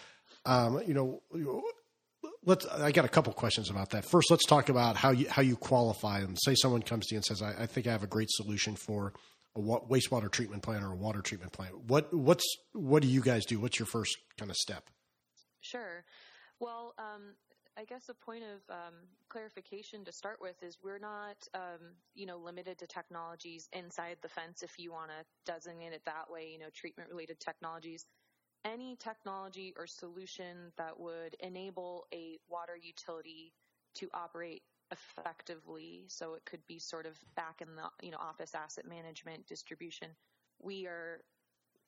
um, 0.46 0.80
you 0.86 0.94
know, 0.94 1.20
let's. 2.46 2.64
I 2.66 2.92
got 2.92 3.04
a 3.04 3.08
couple 3.08 3.32
questions 3.34 3.68
about 3.68 3.90
that. 3.90 4.04
First, 4.04 4.30
let's 4.30 4.46
talk 4.46 4.70
about 4.70 4.96
how 4.96 5.10
you 5.10 5.28
how 5.28 5.42
you 5.42 5.56
qualify 5.56 6.20
them. 6.20 6.36
Say 6.36 6.54
someone 6.54 6.82
comes 6.82 7.06
to 7.08 7.14
you 7.14 7.18
and 7.18 7.24
says, 7.24 7.42
"I, 7.42 7.64
I 7.64 7.66
think 7.66 7.86
I 7.86 7.92
have 7.92 8.02
a 8.02 8.06
great 8.06 8.30
solution 8.30 8.76
for 8.76 9.12
a 9.54 9.60
wastewater 9.60 10.30
treatment 10.30 10.62
plant 10.62 10.84
or 10.84 10.92
a 10.92 10.96
water 10.96 11.20
treatment 11.20 11.52
plant." 11.52 11.76
What 11.88 12.14
what's 12.14 12.46
what 12.72 13.02
do 13.02 13.08
you 13.08 13.20
guys 13.20 13.44
do? 13.44 13.60
What's 13.60 13.78
your 13.78 13.86
first 13.86 14.16
kind 14.38 14.50
of 14.50 14.56
step? 14.56 14.88
Sure. 15.60 16.04
Well, 16.60 16.94
um, 16.98 17.34
I 17.78 17.84
guess 17.84 18.08
a 18.08 18.14
point 18.14 18.42
of 18.42 18.74
um, 18.74 18.94
clarification 19.28 20.02
to 20.06 20.12
start 20.12 20.38
with 20.40 20.62
is 20.62 20.78
we're 20.82 20.98
not, 20.98 21.36
um, 21.52 21.92
you 22.14 22.24
know, 22.24 22.38
limited 22.38 22.78
to 22.78 22.86
technologies 22.86 23.68
inside 23.74 24.16
the 24.22 24.30
fence. 24.30 24.62
If 24.62 24.78
you 24.78 24.92
want 24.92 25.10
to 25.10 25.52
designate 25.52 25.92
it 25.92 26.00
that 26.06 26.30
way, 26.30 26.48
you 26.50 26.58
know, 26.58 26.70
treatment-related 26.74 27.38
technologies, 27.38 28.06
any 28.64 28.96
technology 28.96 29.74
or 29.76 29.86
solution 29.86 30.72
that 30.78 30.98
would 30.98 31.36
enable 31.40 32.06
a 32.14 32.38
water 32.48 32.78
utility 32.80 33.52
to 33.96 34.08
operate 34.14 34.62
effectively. 34.90 36.04
So 36.08 36.32
it 36.32 36.46
could 36.46 36.66
be 36.66 36.78
sort 36.78 37.04
of 37.04 37.18
back 37.36 37.60
in 37.60 37.68
the, 37.76 37.82
you 38.02 38.10
know, 38.10 38.18
office 38.18 38.54
asset 38.54 38.86
management 38.88 39.46
distribution. 39.46 40.08
We 40.62 40.86
are, 40.86 41.20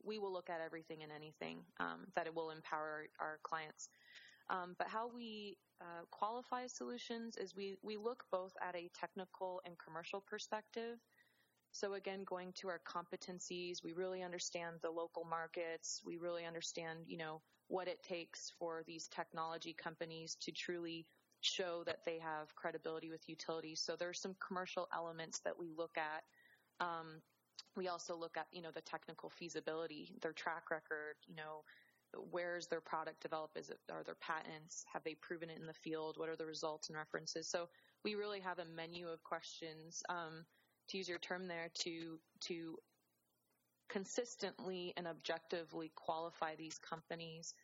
we 0.05 0.19
will 0.19 0.33
look 0.33 0.51
at 0.51 0.61
everything 0.61 1.03
and 1.03 1.11
anything 1.11 1.61
um, 1.81 2.07
that 2.15 2.27
it 2.27 2.35
will 2.35 2.51
empower 2.51 3.07
our, 3.21 3.27
our 3.27 3.39
clients. 3.43 3.89
Um, 4.51 4.75
but 4.79 4.89
how 4.89 5.11
we 5.15 5.57
uh, 5.81 6.05
qualify 6.11 6.67
solutions 6.67 7.37
is 7.37 7.55
we, 7.55 7.77
we 7.83 7.97
look 7.97 8.25
both 8.33 8.53
at 8.67 8.75
a 8.75 8.91
technical 8.99 9.61
and 9.65 9.75
commercial 9.79 10.21
perspective. 10.21 10.99
So 11.73 11.95
again, 11.95 12.25
going 12.25 12.53
to 12.61 12.69
our 12.69 12.81
competencies, 12.89 13.85
we 13.85 13.93
really 13.93 14.23
understand 14.23 14.77
the 14.83 14.91
local 14.91 15.25
markets. 15.25 16.01
We 16.05 16.17
really 16.17 16.47
understand, 16.47 17.01
you 17.07 17.19
know, 17.19 17.43
what 17.69 17.89
it 17.89 18.03
takes 18.03 18.53
for 18.59 18.83
these 18.87 19.09
technology 19.09 19.75
companies 19.75 20.37
to 20.41 20.51
truly 20.51 21.07
show 21.41 21.85
that 21.85 22.01
they 22.05 22.19
have 22.19 22.55
credibility 22.57 23.11
with 23.11 23.29
utilities. 23.29 23.81
So 23.81 23.95
there's 23.97 24.21
some 24.21 24.35
commercial 24.45 24.89
elements 24.95 25.41
that 25.45 25.59
we 25.59 25.71
look 25.77 25.97
at. 25.97 26.25
Um, 26.81 27.21
we 27.77 27.89
also 27.89 28.17
look 28.17 28.37
at, 28.37 28.47
you 28.51 28.63
know, 28.63 28.73
the 28.75 28.81
technical 28.81 29.31
feasibility, 29.31 30.17
their 30.23 30.33
track 30.33 30.71
record, 30.71 31.17
you 31.27 31.37
know, 31.37 31.63
where 32.31 32.57
is 32.57 32.67
their 32.67 32.81
product 32.81 33.21
developed? 33.21 33.57
Is 33.57 33.71
it, 33.71 33.79
are 33.93 34.03
there 34.05 34.17
patents? 34.21 34.85
Have 34.93 35.05
they 35.05 35.15
proven 35.15 35.51
it 35.51 35.59
in 35.59 35.67
the 35.67 35.75
field? 35.75 36.17
What 36.17 36.29
are 36.29 36.37
the 36.37 36.47
results 36.47 36.89
and 36.89 36.97
references? 36.97 37.49
So 37.49 37.69
we 38.05 38.15
really 38.15 38.41
have 38.41 38.59
a 38.59 38.65
menu 38.65 39.09
of 39.09 39.23
questions, 39.23 40.03
um, 40.09 40.45
to 40.89 40.97
use 40.97 41.09
your 41.09 41.19
term 41.19 41.49
there, 41.49 41.69
to, 41.81 42.19
to 42.41 42.79
consistently 43.89 44.95
and 44.97 45.07
objectively 45.07 45.93
qualify 45.97 46.55
these 46.57 46.79
companies. 46.79 47.55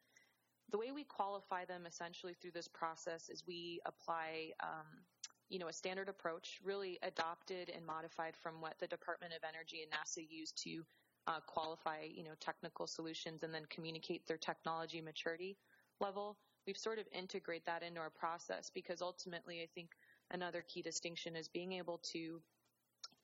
The 0.71 0.79
way 0.79 0.93
we 0.93 1.05
qualify 1.05 1.65
them 1.65 1.87
essentially 1.87 2.35
through 2.35 2.53
this 2.53 2.69
process 2.69 3.29
is 3.29 3.45
we 3.47 3.81
apply, 3.87 4.51
um, 4.63 5.05
you 5.49 5.59
know, 5.59 5.69
a 5.69 5.73
standard 5.73 6.09
approach, 6.09 6.61
really 6.65 6.99
adopted 7.03 7.71
and 7.75 7.85
modified 7.87 8.35
from 8.43 8.61
what 8.61 8.75
the 8.81 8.87
Department 8.87 9.33
of 9.33 9.41
Energy 9.47 9.83
and 9.83 9.93
NASA 9.93 10.27
used 10.29 10.63
to 10.65 10.85
uh, 11.27 11.41
qualify, 11.47 12.03
you 12.15 12.25
know, 12.25 12.35
technical 12.41 12.87
solutions 12.87 13.43
and 13.43 13.55
then 13.55 13.65
communicate 13.71 14.27
their 14.27 14.37
technology 14.37 15.01
maturity 15.01 15.57
level. 16.01 16.37
We've 16.67 16.77
sort 16.77 16.99
of 16.99 17.07
integrate 17.13 17.67
that 17.67 17.83
into 17.83 18.01
our 18.01 18.11
process 18.11 18.71
because 18.75 19.03
ultimately 19.03 19.61
I 19.63 19.69
think 19.75 19.91
another 20.31 20.65
key 20.67 20.83
distinction 20.83 21.37
is 21.37 21.49
being 21.49 21.73
able 21.73 22.01
to 22.13 22.41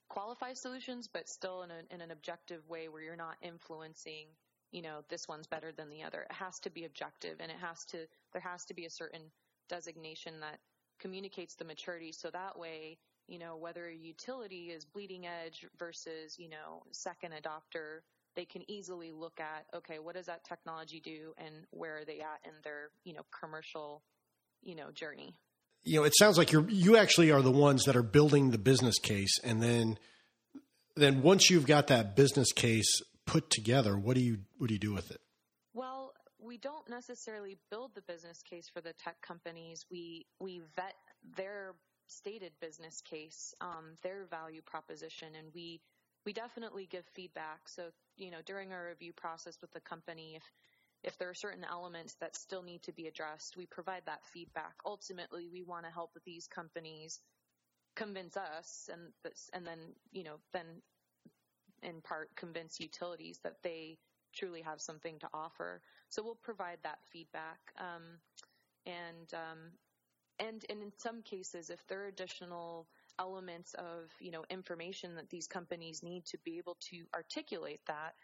qualify 0.09 0.52
solutions, 0.52 1.09
but 1.12 1.28
still 1.28 1.62
in, 1.62 1.71
a, 1.71 1.95
in 1.95 2.00
an 2.00 2.11
objective 2.11 2.69
way 2.69 2.88
where 2.88 3.02
you're 3.02 3.16
not 3.16 3.37
influencing, 3.42 4.26
you 4.73 4.83
know, 4.83 5.00
this 5.09 5.28
one's 5.28 5.47
better 5.47 5.73
than 5.73 5.88
the 5.88 6.02
other. 6.02 6.23
It 6.23 6.33
has 6.33 6.59
to 6.61 6.71
be 6.71 6.85
objective 6.85 7.37
and 7.40 7.50
it 7.50 7.59
has 7.61 7.85
to, 7.87 7.99
there 8.33 8.42
has 8.42 8.64
to 8.66 8.75
be 8.75 8.87
a 8.87 8.90
certain 8.90 9.23
designation 9.69 10.40
that 10.40 10.59
communicates 10.99 11.54
the 11.54 11.64
maturity 11.64 12.12
so 12.12 12.28
that 12.30 12.59
way 12.59 12.99
you 13.30 13.38
know, 13.38 13.56
whether 13.56 13.87
a 13.87 13.94
utility 13.94 14.70
is 14.70 14.84
bleeding 14.84 15.25
edge 15.25 15.64
versus, 15.78 16.37
you 16.37 16.49
know, 16.49 16.82
second 16.90 17.32
adopter, 17.32 18.00
they 18.34 18.44
can 18.44 18.68
easily 18.68 19.12
look 19.12 19.38
at, 19.38 19.66
okay, 19.72 20.00
what 20.00 20.16
does 20.16 20.26
that 20.26 20.44
technology 20.44 21.00
do 21.00 21.32
and 21.38 21.54
where 21.70 21.99
are 21.99 22.04
they 22.04 22.18
at 22.18 22.40
in 22.44 22.50
their, 22.64 22.90
you 23.04 23.14
know, 23.14 23.22
commercial, 23.40 24.02
you 24.62 24.75
know, 24.75 24.90
journey. 24.92 25.37
You 25.84 26.00
know, 26.00 26.04
it 26.04 26.12
sounds 26.18 26.38
like 26.38 26.50
you're, 26.50 26.68
you 26.68 26.96
actually 26.96 27.30
are 27.30 27.40
the 27.40 27.52
ones 27.52 27.84
that 27.84 27.94
are 27.94 28.02
building 28.02 28.50
the 28.50 28.58
business 28.58 28.99
case. 28.99 29.38
And 29.44 29.62
then, 29.62 29.96
then 30.96 31.22
once 31.22 31.49
you've 31.50 31.66
got 31.66 31.87
that 31.87 32.16
business 32.16 32.50
case 32.52 33.00
put 33.26 33.49
together, 33.49 33.96
what 33.96 34.16
do 34.16 34.22
you, 34.22 34.38
what 34.58 34.66
do 34.66 34.75
you 34.75 34.80
do 34.80 34.92
with 34.92 35.12
it? 35.12 35.20
Well, 35.72 36.12
we 36.40 36.58
don't 36.58 36.88
necessarily 36.90 37.58
build 37.70 37.92
the 37.94 38.02
business 38.02 38.42
case 38.42 38.68
for 38.72 38.80
the 38.80 38.92
tech 38.94 39.20
companies. 39.22 39.84
We, 39.88 40.26
we 40.40 40.62
vet 40.75 40.94
their 41.37 41.75
stated 42.11 42.52
business 42.61 43.00
case, 43.00 43.55
um, 43.61 43.97
their 44.02 44.26
value 44.26 44.62
proposition, 44.62 45.35
and 45.37 45.49
we 45.55 45.81
we 46.26 46.33
definitely 46.33 46.87
give 46.87 47.05
feedback. 47.14 47.69
So 47.69 47.90
you 48.17 48.31
know 48.31 48.43
during 48.45 48.73
our 48.73 48.87
review 48.88 49.12
process 49.12 49.59
with 49.61 49.73
the 49.73 49.81
company, 49.81 50.37
if 50.37 50.45
if 51.02 51.17
there 51.19 51.31
are 51.31 51.35
certain 51.35 51.64
elements 51.64 52.14
that 52.21 52.37
still 52.37 52.62
need 52.62 52.83
to 52.83 52.93
be 52.93 53.07
addressed, 53.07 53.57
we 53.57 53.67
provide 53.67 54.02
that 54.07 54.26
feedback. 54.26 54.75
Ultimately, 54.85 55.49
we 55.50 55.62
want 55.62 55.87
to 55.87 55.90
help 55.90 56.11
these 56.26 56.47
companies 56.47 57.21
convince 57.97 58.37
us, 58.37 58.88
and 58.93 59.12
and 59.52 59.67
then 59.67 59.79
you 60.12 60.25
know 60.25 60.37
then 60.52 60.67
in 61.83 62.00
part 62.02 62.29
convince 62.37 62.79
utilities 62.81 63.38
that 63.43 63.57
they 63.62 63.99
truly 64.35 64.62
have 64.62 64.81
something 64.81 65.19
to 65.19 65.29
offer. 65.33 65.81
So 66.09 66.23
we'll 66.23 66.38
provide 66.43 66.79
that 66.83 66.99
feedback. 67.12 67.59
Um, 67.79 68.21
and 68.87 69.33
um, 69.35 69.59
and, 70.40 70.64
and 70.70 70.82
in 70.82 70.92
some 70.97 71.23
cases, 71.23 71.70
if 71.70 71.87
there 71.87 72.02
are 72.02 72.06
additional 72.06 72.88
elements 73.18 73.75
of, 73.75 74.11
you 74.18 74.30
know, 74.30 74.44
information 74.50 75.14
that 75.16 75.28
these 75.28 75.47
companies 75.47 76.02
need 76.02 76.25
to 76.25 76.38
be 76.44 76.56
able 76.59 76.76
to 76.90 77.04
articulate 77.14 77.80
that, 77.87 78.14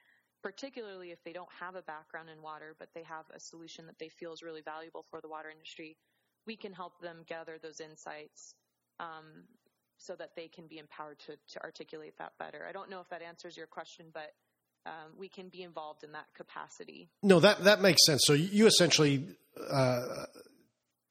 particularly 0.42 1.10
if 1.10 1.22
they 1.24 1.32
don't 1.32 1.48
have 1.60 1.74
a 1.74 1.82
background 1.82 2.30
in 2.30 2.42
water, 2.42 2.74
but 2.78 2.88
they 2.94 3.02
have 3.02 3.26
a 3.34 3.38
solution 3.40 3.86
that 3.86 3.98
they 3.98 4.08
feel 4.08 4.32
is 4.32 4.42
really 4.42 4.62
valuable 4.62 5.04
for 5.10 5.20
the 5.20 5.28
water 5.28 5.50
industry, 5.50 5.96
we 6.46 6.56
can 6.56 6.72
help 6.72 7.00
them 7.00 7.24
gather 7.28 7.58
those 7.62 7.80
insights 7.80 8.54
um, 8.98 9.44
so 9.98 10.14
that 10.16 10.30
they 10.36 10.48
can 10.48 10.66
be 10.66 10.78
empowered 10.78 11.18
to, 11.18 11.36
to 11.48 11.62
articulate 11.62 12.14
that 12.18 12.32
better. 12.38 12.64
I 12.68 12.72
don't 12.72 12.90
know 12.90 13.00
if 13.00 13.08
that 13.10 13.22
answers 13.22 13.56
your 13.56 13.66
question, 13.66 14.06
but 14.12 14.32
um, 14.86 15.12
we 15.18 15.28
can 15.28 15.48
be 15.48 15.62
involved 15.62 16.04
in 16.04 16.12
that 16.12 16.26
capacity. 16.34 17.10
No, 17.22 17.40
that 17.40 17.64
that 17.64 17.80
makes 17.80 18.04
sense. 18.06 18.22
So 18.24 18.32
you 18.34 18.66
essentially 18.66 19.26
uh, 19.68 20.26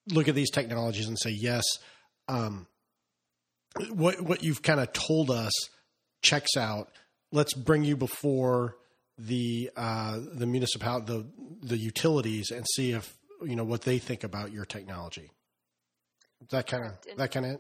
look 0.07 0.27
at 0.27 0.35
these 0.35 0.51
technologies 0.51 1.07
and 1.07 1.17
say, 1.19 1.31
yes, 1.31 1.63
um, 2.27 2.67
what 3.89 4.21
what 4.21 4.43
you've 4.43 4.61
kind 4.61 4.79
of 4.79 4.93
told 4.93 5.31
us 5.31 5.51
checks 6.21 6.57
out. 6.57 6.89
Let's 7.31 7.53
bring 7.53 7.83
you 7.83 7.97
before 7.97 8.77
the 9.17 9.71
uh, 9.75 10.19
the 10.33 10.45
municipality, 10.45 11.05
the 11.05 11.25
the 11.67 11.77
utilities, 11.77 12.51
and 12.51 12.65
see 12.75 12.91
if 12.91 13.17
you 13.43 13.55
know 13.55 13.63
what 13.63 13.81
they 13.81 13.99
think 13.99 14.23
about 14.23 14.51
your 14.51 14.65
technology. 14.65 15.31
That 16.51 16.67
kind 16.67 16.85
of 16.85 17.17
that 17.17 17.31
kind 17.31 17.45
of 17.45 17.59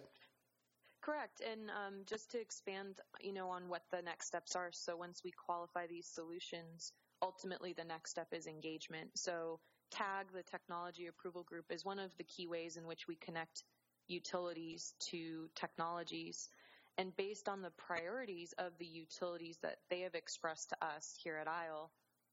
Correct. 1.05 1.39
And 1.39 1.69
um, 1.69 2.01
just 2.07 2.31
to 2.31 2.41
expand, 2.41 2.95
you 3.21 3.31
know, 3.31 3.47
on 3.49 3.69
what 3.69 3.83
the 3.91 4.01
next 4.01 4.25
steps 4.25 4.55
are. 4.55 4.71
So 4.73 4.97
once 4.97 5.21
we 5.23 5.31
qualify 5.45 5.85
these 5.85 6.07
solutions, 6.11 6.93
ultimately 7.21 7.75
the 7.77 7.83
next 7.83 8.09
step 8.09 8.29
is 8.31 8.47
engagement. 8.47 9.11
So 9.13 9.59
TAG, 9.91 10.27
the 10.33 10.43
Technology 10.43 11.07
Approval 11.07 11.43
Group, 11.43 11.65
is 11.71 11.85
one 11.85 11.99
of 11.99 12.11
the 12.17 12.23
key 12.23 12.47
ways 12.47 12.77
in 12.77 12.85
which 12.85 13.07
we 13.07 13.15
connect 13.15 13.63
utilities 14.07 14.93
to 15.11 15.49
technologies. 15.55 16.49
And 16.97 17.15
based 17.15 17.49
on 17.49 17.61
the 17.61 17.71
priorities 17.71 18.53
of 18.57 18.71
the 18.79 18.85
utilities 18.85 19.57
that 19.63 19.77
they 19.89 20.01
have 20.01 20.15
expressed 20.15 20.69
to 20.69 20.85
us 20.85 21.15
here 21.21 21.37
at 21.37 21.47
ISLE, 21.47 21.91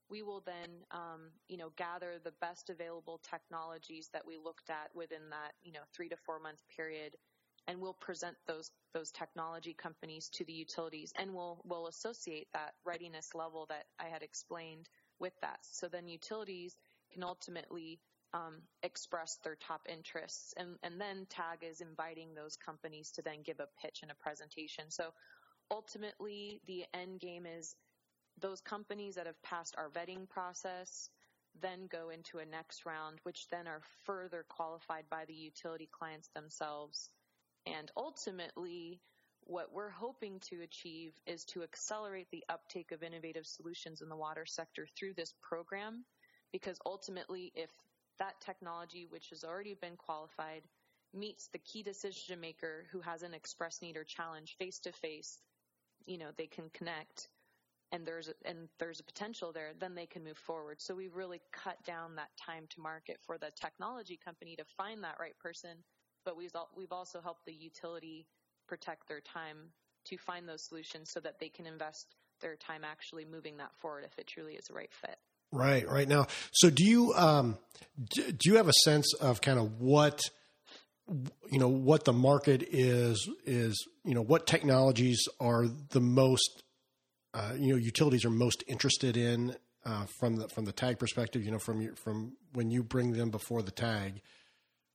we 0.09 0.21
will 0.21 0.41
then, 0.45 0.69
um, 0.91 1.31
you 1.47 1.57
know, 1.57 1.71
gather 1.75 2.19
the 2.23 2.33
best 2.39 2.69
available 2.69 3.19
technologies 3.29 4.09
that 4.13 4.25
we 4.25 4.37
looked 4.37 4.69
at 4.69 4.93
within 4.95 5.29
that, 5.31 5.53
you 5.63 5.71
know, 5.71 5.81
three 5.93 6.09
to 6.09 6.17
four 6.17 6.39
month 6.39 6.61
period, 6.75 7.15
and 7.67 7.79
we'll 7.79 7.93
present 7.93 8.35
those 8.45 8.69
those 8.93 9.11
technology 9.11 9.73
companies 9.73 10.29
to 10.29 10.45
the 10.45 10.53
utilities, 10.53 11.13
and 11.17 11.33
we'll 11.33 11.61
we'll 11.63 11.87
associate 11.87 12.47
that 12.53 12.73
readiness 12.85 13.33
level 13.33 13.65
that 13.69 13.85
I 13.99 14.07
had 14.07 14.23
explained 14.23 14.87
with 15.19 15.33
that. 15.41 15.59
So 15.61 15.87
then 15.87 16.07
utilities 16.07 16.75
can 17.13 17.23
ultimately 17.23 17.99
um, 18.33 18.61
express 18.81 19.37
their 19.43 19.55
top 19.55 19.81
interests. 19.87 20.53
And, 20.57 20.75
and 20.81 20.99
then 20.99 21.27
TAG 21.29 21.59
is 21.61 21.81
inviting 21.81 22.33
those 22.33 22.57
companies 22.57 23.11
to 23.11 23.21
then 23.21 23.43
give 23.45 23.59
a 23.59 23.67
pitch 23.81 23.99
and 24.01 24.11
a 24.11 24.15
presentation. 24.15 24.85
So 24.89 25.13
ultimately, 25.69 26.61
the 26.67 26.85
end 26.93 27.19
game 27.19 27.45
is 27.45 27.75
those 28.41 28.61
companies 28.61 29.15
that 29.15 29.27
have 29.27 29.41
passed 29.43 29.75
our 29.77 29.89
vetting 29.89 30.27
process 30.27 31.09
then 31.61 31.87
go 31.91 32.09
into 32.09 32.39
a 32.39 32.45
next 32.45 32.85
round, 32.85 33.19
which 33.23 33.47
then 33.51 33.67
are 33.67 33.81
further 34.05 34.43
qualified 34.49 35.05
by 35.09 35.25
the 35.25 35.35
utility 35.35 35.87
clients 35.91 36.29
themselves. 36.33 37.09
And 37.65 37.91
ultimately, 37.95 39.01
what 39.41 39.71
we're 39.71 39.89
hoping 39.89 40.39
to 40.49 40.61
achieve 40.61 41.13
is 41.27 41.45
to 41.45 41.63
accelerate 41.63 42.27
the 42.31 42.43
uptake 42.49 42.91
of 42.91 43.03
innovative 43.03 43.45
solutions 43.45 44.01
in 44.01 44.09
the 44.09 44.15
water 44.15 44.45
sector 44.45 44.87
through 44.97 45.13
this 45.15 45.33
program. 45.41 46.05
Because 46.53 46.79
ultimately, 46.85 47.51
if 47.55 47.71
that 48.19 48.39
technology, 48.39 49.07
which 49.09 49.31
has 49.31 49.43
already 49.43 49.73
been 49.73 49.97
qualified, 49.97 50.61
meets 51.13 51.47
the 51.47 51.59
key 51.59 51.83
decision 51.83 52.39
maker 52.39 52.85
who 52.91 53.01
has 53.01 53.23
an 53.23 53.33
express 53.33 53.81
need 53.81 53.97
or 53.97 54.05
challenge 54.05 54.55
face 54.57 54.79
to 54.79 54.93
face, 54.93 55.41
you 56.05 56.17
know, 56.17 56.29
they 56.37 56.47
can 56.47 56.69
connect 56.73 57.29
and 57.91 58.05
there's 58.07 58.29
a, 58.29 58.33
and 58.45 58.69
there's 58.79 58.99
a 58.99 59.03
potential 59.03 59.51
there, 59.51 59.71
then 59.79 59.93
they 59.93 60.07
can 60.07 60.23
move 60.23 60.37
forward. 60.37 60.81
So 60.81 60.95
we've 60.95 61.15
really 61.15 61.41
cut 61.51 61.83
down 61.85 62.15
that 62.15 62.35
time 62.37 62.65
to 62.71 62.81
market 62.81 63.17
for 63.21 63.37
the 63.37 63.51
technology 63.55 64.19
company 64.23 64.55
to 64.55 64.65
find 64.65 65.03
that 65.03 65.17
right 65.19 65.37
person, 65.39 65.77
but 66.25 66.35
we've 66.35 66.53
we've 66.75 66.91
also 66.91 67.21
helped 67.21 67.45
the 67.45 67.53
utility 67.53 68.25
protect 68.67 69.07
their 69.07 69.21
time 69.21 69.57
to 70.05 70.17
find 70.17 70.49
those 70.49 70.63
solutions 70.63 71.11
so 71.11 71.19
that 71.19 71.39
they 71.39 71.49
can 71.49 71.67
invest 71.67 72.15
their 72.41 72.55
time 72.55 72.83
actually 72.83 73.25
moving 73.25 73.57
that 73.57 73.75
forward 73.77 74.03
if 74.03 74.17
it 74.17 74.27
truly 74.27 74.53
is 74.53 74.67
the 74.67 74.73
right 74.73 74.91
fit. 74.91 75.17
Right, 75.53 75.87
right 75.87 76.07
now. 76.07 76.27
So 76.51 76.69
do 76.69 76.83
you 76.83 77.13
um, 77.13 77.57
do, 78.15 78.31
do 78.31 78.49
you 78.49 78.57
have 78.57 78.67
a 78.67 78.73
sense 78.83 79.13
of 79.15 79.39
kind 79.39 79.59
of 79.59 79.79
what 79.79 80.21
you 81.51 81.59
know 81.59 81.67
what 81.67 82.05
the 82.05 82.13
market 82.13 82.63
is 82.71 83.29
is 83.45 83.87
you 84.03 84.15
know 84.15 84.23
what 84.23 84.47
technologies 84.47 85.21
are 85.39 85.67
the 85.89 86.01
most 86.01 86.63
uh, 87.33 87.53
you 87.57 87.69
know 87.69 87.75
utilities 87.75 88.25
are 88.25 88.31
most 88.31 88.63
interested 88.67 89.15
in 89.15 89.55
uh, 89.85 90.05
from 90.19 90.37
the 90.37 90.47
from 90.49 90.65
the 90.65 90.71
tag 90.71 90.97
perspective 90.97 91.43
you 91.43 91.51
know 91.51 91.59
from 91.59 91.81
your, 91.81 91.95
from 91.95 92.33
when 92.53 92.71
you 92.71 92.81
bring 92.81 93.11
them 93.11 93.29
before 93.29 93.61
the 93.61 93.71
tag 93.71 94.21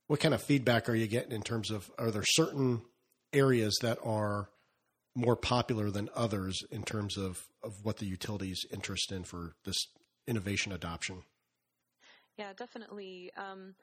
what 0.08 0.18
kind 0.18 0.34
of 0.34 0.42
feedback 0.42 0.88
are 0.88 0.94
you 0.94 1.06
getting 1.06 1.32
in 1.32 1.42
terms 1.42 1.70
of 1.70 1.90
are 1.98 2.10
there 2.10 2.24
certain 2.24 2.82
areas 3.32 3.78
that 3.82 3.98
are 4.02 4.48
more 5.14 5.36
popular 5.36 5.90
than 5.90 6.08
others 6.14 6.62
in 6.70 6.82
terms 6.82 7.16
of, 7.16 7.40
of 7.62 7.72
what 7.82 7.98
the 7.98 8.06
utilities 8.06 8.64
interest 8.70 9.10
in 9.12 9.24
for 9.24 9.52
this 9.64 9.76
innovation 10.28 10.73
adoption? 10.73 11.23
Yeah, 12.37 12.52
definitely. 12.56 13.32
Um, 13.37 13.75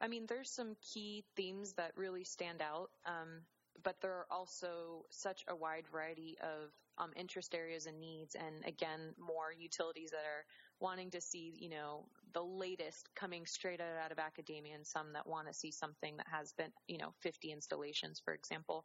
I 0.00 0.08
mean, 0.08 0.26
there's 0.28 0.50
some 0.50 0.76
key 0.82 1.24
themes 1.36 1.72
that 1.74 1.92
really 1.96 2.24
stand 2.24 2.60
out, 2.60 2.90
um, 3.06 3.42
but 3.82 3.96
there 4.02 4.12
are 4.12 4.26
also 4.30 5.06
such 5.10 5.44
a 5.48 5.56
wide 5.56 5.86
variety 5.90 6.36
of 6.42 6.70
um, 6.98 7.12
interest 7.16 7.54
areas 7.54 7.86
and 7.86 7.98
needs, 7.98 8.34
and 8.34 8.64
again, 8.66 9.14
more 9.18 9.52
utilities 9.56 10.10
that 10.10 10.26
are 10.26 10.44
wanting 10.80 11.10
to 11.12 11.20
see, 11.20 11.54
you 11.58 11.70
know, 11.70 12.04
the 12.34 12.42
latest 12.42 13.08
coming 13.14 13.46
straight 13.46 13.80
out 13.80 14.12
of 14.12 14.18
academia, 14.18 14.74
and 14.74 14.86
some 14.86 15.12
that 15.14 15.26
want 15.26 15.46
to 15.46 15.54
see 15.54 15.70
something 15.70 16.16
that 16.16 16.26
has 16.30 16.52
been, 16.52 16.72
you 16.88 16.98
know, 16.98 17.14
50 17.20 17.52
installations, 17.52 18.20
for 18.22 18.34
example. 18.34 18.84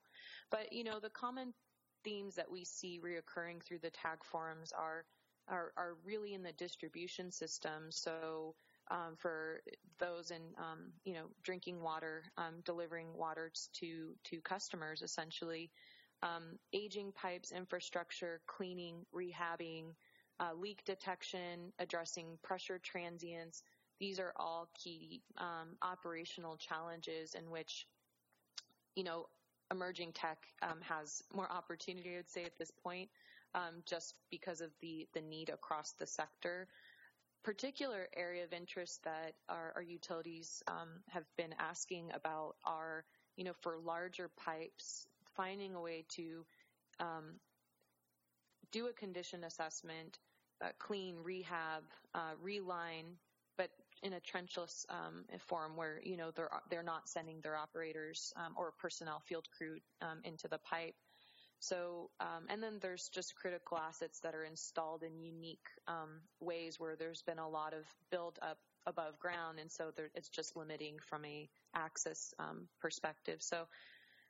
But 0.52 0.72
you 0.72 0.84
know, 0.84 1.00
the 1.02 1.10
common 1.10 1.54
themes 2.04 2.36
that 2.36 2.50
we 2.50 2.64
see 2.64 3.02
reoccurring 3.04 3.64
through 3.64 3.80
the 3.80 3.90
tag 3.90 4.20
forums 4.24 4.72
are 4.72 5.04
are, 5.50 5.72
are 5.78 5.96
really 6.06 6.34
in 6.34 6.44
the 6.44 6.52
distribution 6.54 7.32
system. 7.32 7.90
So 7.90 8.56
um, 8.90 9.16
for 9.18 9.62
those 10.00 10.32
in 10.32 10.42
um, 10.58 10.92
you 11.04 11.14
know 11.14 11.26
drinking 11.44 11.82
water, 11.82 12.24
um, 12.38 12.56
delivering 12.66 13.08
water 13.16 13.52
to 13.74 14.16
to 14.26 14.42
customers, 14.42 15.02
essentially, 15.02 15.70
um, 16.24 16.58
aging 16.74 17.12
pipes, 17.12 17.52
infrastructure, 17.52 18.42
cleaning, 18.48 19.06
rehabbing, 19.14 19.94
uh, 20.40 20.54
leak 20.56 20.84
detection, 20.86 21.74
addressing 21.80 22.38
pressure 22.44 22.80
transients. 22.82 23.64
These 24.00 24.20
are 24.20 24.34
all 24.38 24.70
key 24.76 25.22
um, 25.38 25.76
operational 25.82 26.56
challenges 26.56 27.34
in 27.34 27.50
which 27.50 27.88
you 28.96 29.04
know 29.04 29.26
emerging 29.70 30.14
tech 30.14 30.38
um, 30.62 30.80
has 30.82 31.22
more 31.36 31.52
opportunity, 31.52 32.14
I 32.14 32.18
would 32.18 32.30
say, 32.30 32.46
at 32.46 32.58
this 32.58 32.72
point 32.84 33.10
um, 33.56 33.84
just 33.86 34.16
because 34.30 34.62
of 34.62 34.72
the, 34.82 35.08
the 35.14 35.22
need 35.22 35.50
across 35.50 35.94
the 35.94 36.08
sector. 36.08 36.68
Particular 37.44 38.08
area 38.16 38.44
of 38.44 38.54
interest 38.54 39.04
that 39.04 39.34
our, 39.48 39.74
our 39.76 39.82
utilities 39.82 40.62
um, 40.68 40.90
have 41.10 41.26
been 41.38 41.54
asking 41.60 42.12
about 42.14 42.56
are, 42.66 43.06
you 43.36 43.44
know, 43.44 43.54
for 43.62 43.78
larger 43.78 44.30
pipes, 44.38 45.08
finding 45.36 45.76
a 45.76 45.82
way 45.82 46.06
to 46.10 46.46
um, 47.00 47.40
do 48.72 48.88
a 48.88 48.94
condition 48.94 49.44
assessment, 49.44 50.18
uh, 50.64 50.70
clean, 50.80 51.16
rehab, 51.24 51.84
uh, 52.14 52.34
reline, 52.42 53.06
but 53.58 53.70
in 54.04 54.14
a 54.14 54.20
trenchless 54.20 54.86
um, 54.90 55.26
form 55.40 55.76
where 55.76 56.00
you 56.04 56.18
know 56.18 56.32
they're 56.36 56.50
they're 56.70 56.84
not 56.84 57.10
sending 57.10 57.42
their 57.42 57.58
operators 57.58 58.34
um, 58.36 58.54
or 58.58 58.74
personnel 58.80 59.22
field 59.28 59.48
crew 59.56 59.78
um, 60.02 60.20
into 60.24 60.48
the 60.48 60.60
pipe 60.60 60.96
so, 61.60 62.10
um, 62.20 62.46
and 62.50 62.62
then 62.62 62.80
there's 62.82 63.10
just 63.10 63.36
critical 63.36 63.78
assets 63.78 64.20
that 64.22 64.36
are 64.36 64.44
installed 64.44 65.04
in 65.04 65.20
unique 65.20 65.68
um, 65.88 66.22
ways 66.40 66.80
where 66.80 66.96
there's 66.96 67.22
been 67.24 67.40
a 67.40 67.50
lot 67.50 67.74
of 67.74 67.86
build 68.12 68.38
up 68.42 68.58
above 68.86 69.20
ground, 69.20 69.60
and 69.60 69.72
so 69.72 69.92
there, 69.96 70.10
it's 70.16 70.30
just 70.30 70.56
limiting 70.56 70.98
from 71.10 71.26
a 71.26 71.50
access 71.76 72.34
um, 72.40 72.68
perspective. 72.80 73.38
So, 73.42 73.66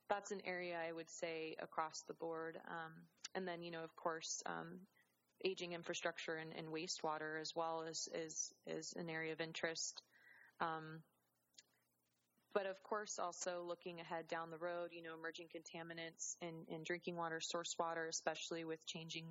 that's 0.09 0.31
an 0.31 0.41
area 0.45 0.77
I 0.77 0.91
would 0.91 1.09
say 1.09 1.55
across 1.59 2.03
the 2.07 2.13
board. 2.13 2.57
Um, 2.69 2.93
and 3.35 3.47
then, 3.47 3.61
you 3.61 3.71
know, 3.71 3.83
of 3.83 3.95
course, 3.95 4.41
um, 4.45 4.79
aging 5.43 5.73
infrastructure 5.73 6.35
and, 6.35 6.53
and, 6.57 6.67
wastewater 6.67 7.39
as 7.39 7.53
well 7.55 7.83
is 7.83 8.09
is 8.13 8.53
is 8.65 8.93
an 8.97 9.09
area 9.09 9.33
of 9.33 9.41
interest. 9.41 10.01
Um, 10.59 11.01
but 12.57 12.65
of 12.65 12.81
course, 12.81 13.19
also 13.19 13.63
looking 13.67 13.99
ahead 13.99 14.27
down 14.27 14.49
the 14.49 14.57
road, 14.57 14.89
you 14.91 15.03
know, 15.03 15.13
emerging 15.13 15.45
contaminants 15.45 16.37
in, 16.41 16.65
in 16.67 16.83
drinking 16.83 17.15
water, 17.15 17.39
source 17.39 17.75
water, 17.77 18.07
especially 18.07 18.65
with 18.65 18.83
changing 18.87 19.25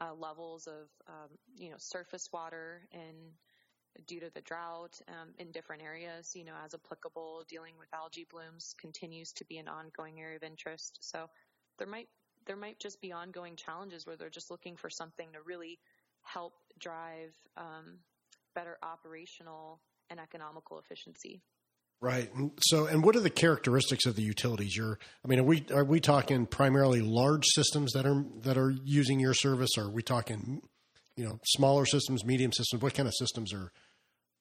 uh, 0.00 0.12
levels 0.12 0.66
of, 0.66 0.88
um, 1.06 1.30
you 1.56 1.70
know, 1.70 1.76
surface 1.78 2.28
water 2.32 2.88
and 2.90 3.14
due 4.08 4.18
to 4.18 4.28
the 4.34 4.40
drought 4.40 5.00
um, 5.06 5.28
in 5.38 5.52
different 5.52 5.82
areas, 5.82 6.32
you 6.34 6.44
know, 6.44 6.54
as 6.64 6.74
applicable, 6.74 7.44
dealing 7.48 7.74
with 7.78 7.86
algae 7.94 8.26
blooms 8.28 8.74
continues 8.80 9.30
to 9.30 9.44
be 9.44 9.58
an 9.58 9.68
ongoing 9.68 10.18
area 10.20 10.34
of 10.34 10.42
interest. 10.42 10.98
So 11.00 11.28
there 11.78 11.86
might 11.86 12.08
there 12.44 12.56
might 12.56 12.80
just 12.80 13.00
be 13.00 13.12
ongoing 13.12 13.54
challenges 13.54 14.04
where 14.04 14.16
they're 14.16 14.30
just 14.30 14.50
looking 14.50 14.76
for 14.76 14.90
something 14.90 15.28
to 15.32 15.38
really 15.46 15.78
help 16.22 16.54
drive 16.80 17.36
um, 17.56 18.00
better 18.52 18.78
operational 18.82 19.80
and 20.10 20.18
economical 20.18 20.80
efficiency. 20.80 21.40
Right. 22.00 22.30
So, 22.60 22.86
and 22.86 23.02
what 23.02 23.16
are 23.16 23.20
the 23.20 23.30
characteristics 23.30 24.04
of 24.04 24.14
the 24.14 24.22
utilities? 24.22 24.76
You're, 24.76 24.98
I 25.24 25.28
mean, 25.28 25.38
are 25.38 25.44
we 25.44 25.64
are 25.72 25.84
we 25.84 26.00
talking 26.00 26.44
primarily 26.44 27.00
large 27.00 27.46
systems 27.46 27.92
that 27.92 28.04
are 28.04 28.24
that 28.42 28.58
are 28.58 28.70
using 28.84 29.20
your 29.20 29.32
service? 29.32 29.70
Or 29.78 29.84
are 29.84 29.90
we 29.90 30.02
talking, 30.02 30.60
you 31.16 31.24
know, 31.24 31.38
smaller 31.46 31.86
systems, 31.86 32.24
medium 32.24 32.52
systems? 32.52 32.82
What 32.82 32.92
kind 32.94 33.08
of 33.08 33.14
systems 33.14 33.54
are 33.54 33.72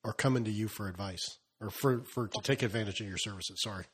are 0.03 0.13
coming 0.13 0.43
to 0.43 0.51
you 0.51 0.67
for 0.67 0.89
advice 0.89 1.37
or 1.61 1.69
for 1.69 2.03
for 2.03 2.27
to 2.27 2.41
take 2.41 2.63
advantage 2.63 2.99
of 2.99 3.07
your 3.07 3.17
services? 3.17 3.61
Sorry. 3.63 3.85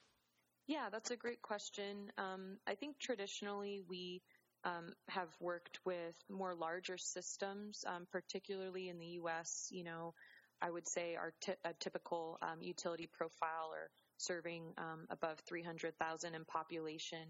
Yeah, 0.65 0.89
that's 0.91 1.12
a 1.12 1.15
great 1.15 1.41
question. 1.41 2.12
Um, 2.17 2.58
I 2.67 2.76
think 2.76 3.00
traditionally 3.00 3.82
we 3.88 4.22
um, 4.63 4.93
have 5.08 5.30
worked 5.39 5.80
with 5.86 6.15
more 6.30 6.54
larger 6.54 6.98
systems, 6.98 7.84
um, 7.88 8.08
particularly 8.12 8.89
in 8.89 9.00
the 9.00 9.08
U.S. 9.22 9.67
You 9.72 9.84
know, 9.84 10.13
I 10.62 10.69
would 10.69 10.88
say 10.88 11.15
our 11.15 11.34
t- 11.41 11.54
a 11.63 11.74
typical 11.80 12.38
um, 12.41 12.62
utility 12.62 13.08
profile 13.12 13.72
or 13.72 13.89
serving 14.17 14.74
um, 14.78 15.06
above 15.10 15.39
300,000 15.48 16.36
in 16.36 16.45
population 16.45 17.28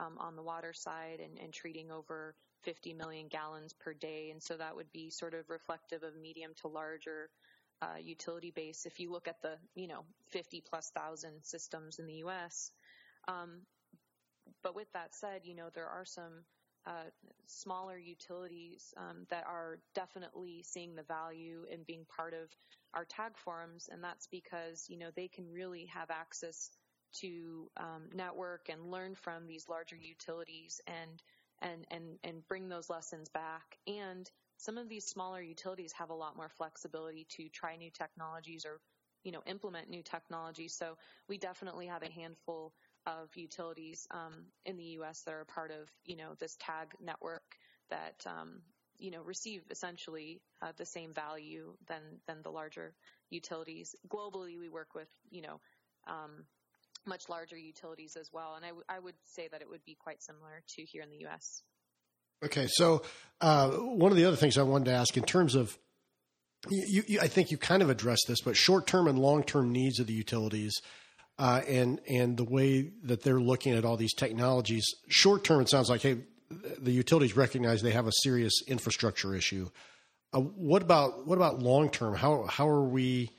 um, 0.00 0.16
on 0.18 0.36
the 0.36 0.42
water 0.42 0.72
side 0.72 1.18
and, 1.20 1.38
and, 1.38 1.52
treating 1.52 1.90
over 1.90 2.36
50 2.62 2.94
million 2.94 3.26
gallons 3.28 3.72
per 3.72 3.92
day. 3.92 4.30
And 4.30 4.40
so 4.40 4.56
that 4.56 4.76
would 4.76 4.90
be 4.92 5.10
sort 5.10 5.34
of 5.34 5.50
reflective 5.50 6.04
of 6.04 6.16
medium 6.16 6.52
to 6.62 6.68
larger 6.68 7.30
uh, 7.82 7.98
utility 8.00 8.52
base. 8.54 8.86
If 8.86 9.00
you 9.00 9.10
look 9.10 9.26
at 9.26 9.42
the, 9.42 9.56
you 9.74 9.88
know, 9.88 10.04
50 10.30 10.62
plus 10.68 10.90
thousand 10.94 11.42
systems 11.42 11.98
in 11.98 12.06
the 12.06 12.14
U.S. 12.14 12.70
Um, 13.26 13.62
but 14.62 14.76
with 14.76 14.90
that 14.92 15.14
said, 15.14 15.42
you 15.44 15.54
know, 15.54 15.68
there 15.74 15.88
are 15.88 16.04
some 16.04 16.44
uh, 16.86 17.10
smaller 17.48 17.98
utilities 17.98 18.94
um, 18.96 19.26
that 19.30 19.44
are 19.46 19.80
definitely 19.94 20.62
seeing 20.62 20.94
the 20.94 21.02
value 21.02 21.66
in 21.70 21.82
being 21.84 22.06
part 22.14 22.34
of 22.34 22.50
our 22.94 23.04
tag 23.04 23.36
forums, 23.36 23.88
and 23.90 24.02
that's 24.02 24.26
because 24.28 24.86
you 24.88 24.98
know 24.98 25.10
they 25.16 25.28
can 25.28 25.50
really 25.50 25.86
have 25.86 26.10
access 26.10 26.70
to 27.14 27.70
um, 27.76 28.08
network 28.14 28.68
and 28.68 28.90
learn 28.90 29.14
from 29.14 29.46
these 29.46 29.68
larger 29.68 29.96
utilities 29.96 30.80
and 30.86 31.22
and 31.62 31.86
and 31.90 32.18
and 32.24 32.46
bring 32.46 32.68
those 32.68 32.90
lessons 32.90 33.28
back. 33.30 33.78
And 33.86 34.30
some 34.58 34.78
of 34.78 34.88
these 34.88 35.06
smaller 35.06 35.42
utilities 35.42 35.92
have 35.92 36.10
a 36.10 36.14
lot 36.14 36.36
more 36.36 36.50
flexibility 36.50 37.26
to 37.36 37.48
try 37.48 37.76
new 37.76 37.90
technologies 37.90 38.64
or 38.66 38.80
you 39.24 39.32
know, 39.32 39.42
implement 39.46 39.90
new 39.90 40.02
technology. 40.02 40.68
So 40.68 40.96
we 41.28 41.38
definitely 41.38 41.86
have 41.86 42.02
a 42.02 42.10
handful 42.10 42.72
of 43.08 43.28
utilities 43.34 44.06
um, 44.10 44.44
in 44.66 44.76
the 44.76 44.84
U.S. 45.00 45.22
that 45.24 45.34
are 45.34 45.44
part 45.44 45.70
of, 45.70 45.88
you 46.04 46.16
know, 46.16 46.34
this 46.38 46.56
tag 46.60 46.88
network 47.00 47.42
that, 47.90 48.24
um, 48.26 48.60
you 48.98 49.10
know, 49.10 49.22
receive 49.22 49.62
essentially 49.70 50.42
uh, 50.60 50.72
the 50.76 50.84
same 50.84 51.14
value 51.14 51.72
than 51.86 52.02
than 52.26 52.42
the 52.42 52.50
larger 52.50 52.94
utilities. 53.30 53.94
Globally, 54.08 54.58
we 54.58 54.68
work 54.68 54.94
with, 54.94 55.08
you 55.30 55.42
know, 55.42 55.60
um, 56.06 56.44
much 57.06 57.28
larger 57.28 57.56
utilities 57.56 58.16
as 58.16 58.28
well, 58.32 58.54
and 58.56 58.64
I, 58.64 58.68
w- 58.68 58.84
I 58.88 58.98
would 58.98 59.14
say 59.24 59.48
that 59.50 59.62
it 59.62 59.68
would 59.68 59.84
be 59.84 59.96
quite 59.98 60.22
similar 60.22 60.62
to 60.76 60.82
here 60.82 61.02
in 61.02 61.10
the 61.10 61.18
U.S. 61.20 61.62
Okay, 62.44 62.66
so 62.68 63.02
uh, 63.40 63.70
one 63.70 64.12
of 64.12 64.16
the 64.16 64.26
other 64.26 64.36
things 64.36 64.58
I 64.58 64.62
wanted 64.62 64.86
to 64.86 64.92
ask 64.92 65.16
in 65.16 65.24
terms 65.24 65.54
of 65.54 65.76
you, 66.68 67.02
you, 67.06 67.20
I 67.20 67.28
think 67.28 67.50
you 67.50 67.56
kind 67.56 67.82
of 67.82 67.90
addressed 67.90 68.24
this, 68.28 68.40
but 68.40 68.56
short-term 68.56 69.06
and 69.06 69.18
long-term 69.18 69.72
needs 69.72 70.00
of 70.00 70.08
the 70.08 70.12
utilities, 70.12 70.74
uh, 71.38 71.62
and 71.68 72.00
and 72.08 72.36
the 72.36 72.44
way 72.44 72.90
that 73.04 73.22
they're 73.22 73.40
looking 73.40 73.74
at 73.74 73.84
all 73.84 73.96
these 73.96 74.14
technologies. 74.14 74.84
Short-term, 75.08 75.60
it 75.60 75.68
sounds 75.68 75.88
like 75.88 76.02
hey, 76.02 76.18
the 76.78 76.92
utilities 76.92 77.36
recognize 77.36 77.82
they 77.82 77.92
have 77.92 78.06
a 78.06 78.12
serious 78.22 78.62
infrastructure 78.66 79.34
issue. 79.34 79.70
Uh, 80.32 80.40
what 80.40 80.82
about 80.82 81.26
what 81.26 81.36
about 81.36 81.60
long-term? 81.60 82.14
How 82.14 82.44
how 82.44 82.68
are 82.68 82.84
we? 82.84 83.30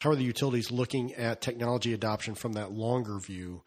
How 0.00 0.10
are 0.10 0.16
the 0.16 0.24
utilities 0.24 0.70
looking 0.70 1.14
at 1.14 1.40
technology 1.40 1.92
adoption 1.92 2.34
from 2.34 2.52
that 2.52 2.70
longer 2.70 3.18
view? 3.18 3.62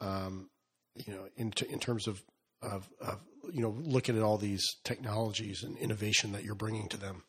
Um, 0.00 0.50
you 0.94 1.12
know, 1.12 1.26
in 1.36 1.50
t- 1.50 1.66
in 1.68 1.80
terms 1.80 2.06
of, 2.06 2.22
of 2.62 2.88
of 3.00 3.20
you 3.52 3.60
know 3.60 3.70
looking 3.70 4.16
at 4.16 4.22
all 4.22 4.38
these 4.38 4.64
technologies 4.84 5.62
and 5.62 5.76
innovation 5.78 6.32
that 6.32 6.44
you're 6.44 6.54
bringing 6.54 6.88
to 6.90 6.96
them. 6.96 7.24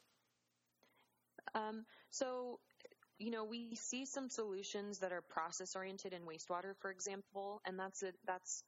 Um, 1.56 1.86
so, 2.12 2.60
you 3.20 3.32
know, 3.32 3.46
we 3.46 3.76
see 3.76 4.06
some 4.06 4.30
solutions 4.30 5.00
that 5.00 5.12
are 5.12 5.22
process 5.22 5.76
oriented 5.76 6.14
in 6.14 6.24
wastewater, 6.24 6.74
for 6.82 6.92
example, 6.92 7.62
and 7.66 7.80
that's 7.80 8.04
a 8.04 8.12
that's 8.26 8.64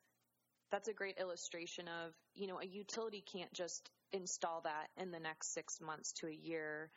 that's 0.71 0.87
a 0.87 0.93
great 0.93 1.17
illustration 1.19 1.87
of 1.87 2.13
you 2.35 2.47
know 2.47 2.59
a 2.59 2.65
utility 2.65 3.23
can't 3.31 3.53
just 3.53 3.89
install 4.13 4.61
that 4.61 4.87
in 4.97 5.11
the 5.11 5.19
next 5.19 5.53
six 5.53 5.81
months 5.81 6.13
to 6.13 6.27
a 6.27 6.31
year. 6.31 6.91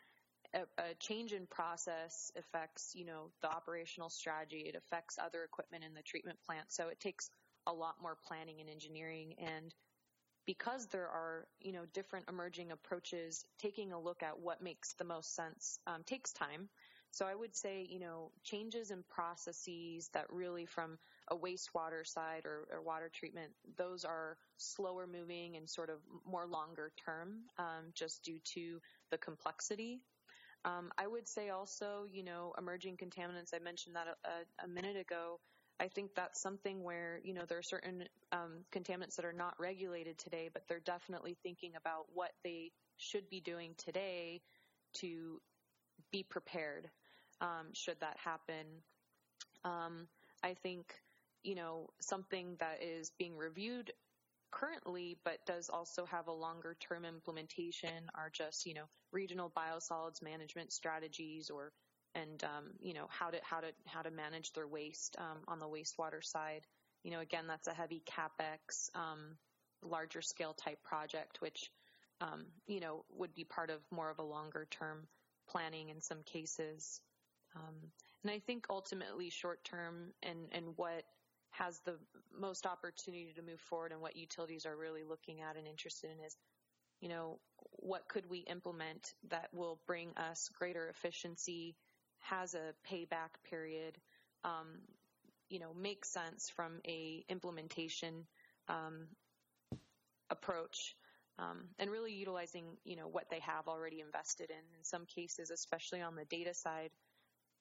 A, 0.55 0.61
a 0.79 0.95
change 1.01 1.33
in 1.33 1.47
process 1.47 2.31
affects 2.37 2.93
you 2.95 3.05
know 3.05 3.31
the 3.43 3.51
operational 3.51 4.11
strategy. 4.11 4.65
It 4.69 4.77
affects 4.77 5.19
other 5.19 5.45
equipment 5.45 5.85
in 5.85 5.95
the 5.95 6.03
treatment 6.03 6.39
plant, 6.47 6.67
so 6.73 6.89
it 6.89 7.01
takes 7.01 7.31
a 7.67 7.73
lot 7.73 7.97
more 8.01 8.17
planning 8.27 8.61
and 8.61 8.71
engineering 8.71 9.35
and 9.39 9.75
because 10.47 10.87
there 10.89 11.07
are 11.09 11.47
you 11.61 11.73
know 11.73 11.85
different 11.95 12.29
emerging 12.29 12.73
approaches, 12.73 13.45
taking 13.59 13.93
a 13.93 14.01
look 14.01 14.23
at 14.23 14.39
what 14.41 14.63
makes 14.63 14.95
the 14.95 15.05
most 15.05 15.35
sense 15.35 15.79
um, 15.87 16.03
takes 16.05 16.33
time. 16.33 16.69
So 17.13 17.27
I 17.27 17.35
would 17.35 17.55
say 17.55 17.87
you 17.89 17.99
know 17.99 18.31
changes 18.45 18.91
in 18.91 19.03
processes 19.09 20.09
that 20.15 20.27
really 20.31 20.67
from 20.67 20.99
a 21.29 21.37
wastewater 21.37 22.07
side 22.07 22.45
or, 22.45 22.67
or 22.73 22.83
water 22.83 23.11
treatment, 23.13 23.53
those 23.77 24.05
are 24.05 24.37
slower 24.57 25.07
moving 25.07 25.57
and 25.57 25.69
sort 25.69 25.91
of 25.91 25.99
more 26.27 26.47
longer 26.47 26.93
term, 27.05 27.39
um, 27.59 27.93
just 27.95 28.25
due 28.25 28.39
to 28.55 28.81
the 29.11 29.19
complexity. 29.19 30.01
Um, 30.65 30.93
I 30.99 31.07
would 31.07 31.27
say 31.27 31.49
also, 31.51 32.07
you 32.13 32.23
know, 32.23 32.53
emerging 32.59 32.97
contaminants. 32.97 33.55
I 33.55 33.61
mentioned 33.61 33.97
that 33.97 34.09
a, 34.25 34.65
a 34.65 34.69
minute 34.69 34.97
ago. 34.97 35.39
I 35.79 35.89
think 35.89 36.15
that's 36.15 36.43
something 36.43 36.83
where, 36.83 37.21
you 37.25 37.33
know, 37.33 37.45
there 37.49 37.57
are 37.57 37.63
certain 37.63 38.05
um, 38.33 38.65
contaminants 38.71 39.17
that 39.17 39.25
are 39.25 39.33
not 39.33 39.55
regulated 39.59 40.19
today, 40.19 40.51
but 40.53 40.65
they're 40.69 40.81
definitely 40.81 41.39
thinking 41.43 41.73
about 41.77 42.05
what 42.13 42.33
they 42.45 42.73
should 42.99 43.31
be 43.31 43.41
doing 43.41 43.75
today 43.79 44.43
to 44.95 45.41
be 46.13 46.23
prepared 46.23 46.91
um, 47.41 47.69
should 47.73 48.01
that 48.01 48.17
happen. 48.23 48.67
Um, 49.65 50.09
I 50.43 50.55
think, 50.55 50.95
you 51.43 51.55
know, 51.55 51.91
something 52.01 52.57
that 52.61 52.83
is 52.83 53.13
being 53.19 53.37
reviewed 53.37 53.93
currently, 54.51 55.19
but 55.25 55.45
does 55.47 55.71
also 55.71 56.07
have 56.07 56.27
a 56.27 56.33
longer 56.33 56.77
term 56.81 57.05
implementation 57.05 58.11
are 58.15 58.31
just, 58.31 58.67
you 58.67 58.75
know, 58.75 58.89
regional 59.13 59.51
biosolids 59.51 60.23
management 60.23 60.73
strategies 60.73 61.51
or 61.51 61.73
and 62.15 62.43
um, 62.45 62.65
you 62.81 62.95
know 62.95 63.07
how 63.09 63.31
to 63.31 63.39
how 63.43 63.61
to 63.61 63.69
how 63.87 64.03
to 64.03 64.11
manage 64.11 64.53
their 64.53 64.67
waste 64.67 65.17
um, 65.19 65.39
on 65.49 65.59
the 65.59 65.67
wastewater 65.67 66.23
side. 66.23 66.63
You 67.05 67.13
know, 67.13 67.21
again, 67.21 67.47
that's 67.47 67.69
a 67.69 67.73
heavy 67.73 68.03
capex, 68.07 68.91
um, 68.95 69.37
larger 69.83 70.21
scale 70.21 70.55
type 70.55 70.83
project, 70.83 71.41
which 71.41 71.71
um, 72.21 72.47
you 72.67 72.81
know 72.81 73.05
would 73.17 73.35
be 73.35 73.45
part 73.45 73.71
of 73.71 73.79
more 73.91 74.11
of 74.11 74.19
a 74.19 74.25
longer 74.25 74.67
term 74.71 75.07
planning 75.49 75.89
in 75.89 76.01
some 76.01 76.23
cases. 76.25 77.01
Um, 77.57 77.75
and 78.23 78.31
I 78.31 78.39
think 78.39 78.67
ultimately 78.71 79.31
short 79.31 79.65
term 79.65 80.13
and 80.23 80.49
and 80.53 80.77
what 80.77 81.05
has 81.53 81.81
the 81.85 81.97
most 82.39 82.67
opportunity 82.67 83.33
to 83.35 83.43
move 83.43 83.61
forward 83.61 83.93
and 83.93 84.01
what 84.01 84.17
utilities 84.17 84.67
are 84.67 84.77
really 84.77 85.03
looking 85.03 85.41
at 85.41 85.57
and 85.57 85.67
interested 85.67 86.11
in 86.11 86.25
is 86.25 86.37
you 87.01 87.09
know, 87.09 87.39
what 87.73 88.09
could 88.09 88.29
we 88.29 88.39
implement 88.41 89.15
that 89.31 89.49
will 89.53 89.81
bring 89.87 90.11
us 90.17 90.51
greater 90.59 90.89
efficiency, 90.89 91.75
has 92.19 92.55
a 92.55 92.75
payback 92.89 93.31
period, 93.49 93.97
um, 94.45 94.81
you 95.49 95.59
know, 95.59 95.73
makes 95.75 96.11
sense 96.11 96.51
from 96.55 96.81
a 96.87 97.25
implementation 97.29 98.27
um, 98.69 99.07
approach, 100.29 100.95
um, 101.39 101.65
and 101.79 101.91
really 101.91 102.13
utilizing 102.13 102.65
you 102.85 102.97
know 102.97 103.09
what 103.09 103.31
they 103.31 103.41
have 103.41 103.67
already 103.67 104.01
invested 104.01 104.51
in. 104.51 104.79
In 104.79 104.85
some 104.85 105.07
cases, 105.07 105.51
especially 105.51 106.03
on 106.03 106.15
the 106.15 106.27
data 106.27 106.53
side, 106.53 106.91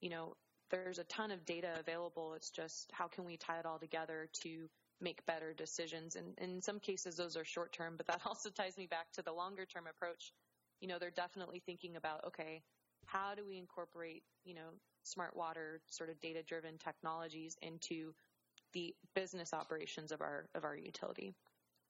you 0.02 0.10
know, 0.10 0.36
there's 0.72 1.00
a 1.00 1.04
ton 1.06 1.32
of 1.32 1.46
data 1.46 1.76
available. 1.80 2.34
It's 2.36 2.50
just 2.50 2.92
how 2.92 3.08
can 3.08 3.26
we 3.26 3.38
tie 3.38 3.60
it 3.60 3.66
all 3.66 3.80
together 3.80 4.30
to 4.44 4.70
make 5.02 5.26
better 5.26 5.54
decisions. 5.54 6.16
And 6.16 6.38
in 6.38 6.62
some 6.62 6.80
cases, 6.80 7.16
those 7.16 7.38
are 7.38 7.46
short 7.46 7.74
term, 7.74 7.96
but 7.98 8.08
that 8.08 8.22
also 8.26 8.50
ties 8.50 8.78
me 8.78 8.88
back 8.88 9.12
to 9.14 9.22
the 9.22 9.32
longer 9.32 9.66
term 9.66 9.86
approach. 9.90 10.32
You 10.82 10.88
know, 10.88 11.00
they're 11.00 11.12
definitely 11.12 11.62
thinking 11.66 11.96
about, 11.96 12.26
okay, 12.26 12.62
how 13.06 13.34
do 13.36 13.46
we 13.46 13.58
incorporate, 13.58 14.24
you 14.46 14.54
know, 14.54 14.70
smart 15.04 15.36
water 15.36 15.82
sort 15.90 16.10
of 16.10 16.20
data 16.20 16.44
driven 16.44 16.78
technologies 16.78 17.58
into 17.62 18.14
the 18.74 18.94
business 19.16 19.54
operations 19.54 20.12
of 20.12 20.22
our 20.22 20.46
of 20.54 20.64
our 20.64 20.76
utility? 20.76 21.34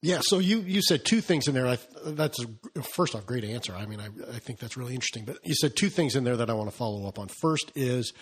Yeah, 0.02 0.20
so 0.22 0.40
you, 0.40 0.62
you 0.62 0.82
said 0.82 1.04
two 1.04 1.20
things 1.20 1.48
in 1.48 1.54
there. 1.54 1.68
I, 1.68 1.78
that's 2.06 2.40
a, 2.42 2.82
first 2.82 3.16
off, 3.16 3.26
great 3.26 3.44
answer. 3.44 3.76
I 3.76 3.86
mean, 3.86 4.00
I, 4.00 4.06
I 4.06 4.40
think 4.40 4.60
that's 4.60 4.78
really 4.78 4.94
interesting. 4.94 5.26
But 5.26 5.40
you 5.44 5.54
said 5.56 5.74
two 5.76 5.90
things 5.90 6.16
in 6.16 6.24
there 6.24 6.38
that 6.38 6.50
I 6.50 6.54
want 6.54 6.70
to 6.70 6.76
follow 6.76 7.06
up 7.06 7.20
on. 7.20 7.28
First 7.28 7.72
is 7.76 8.14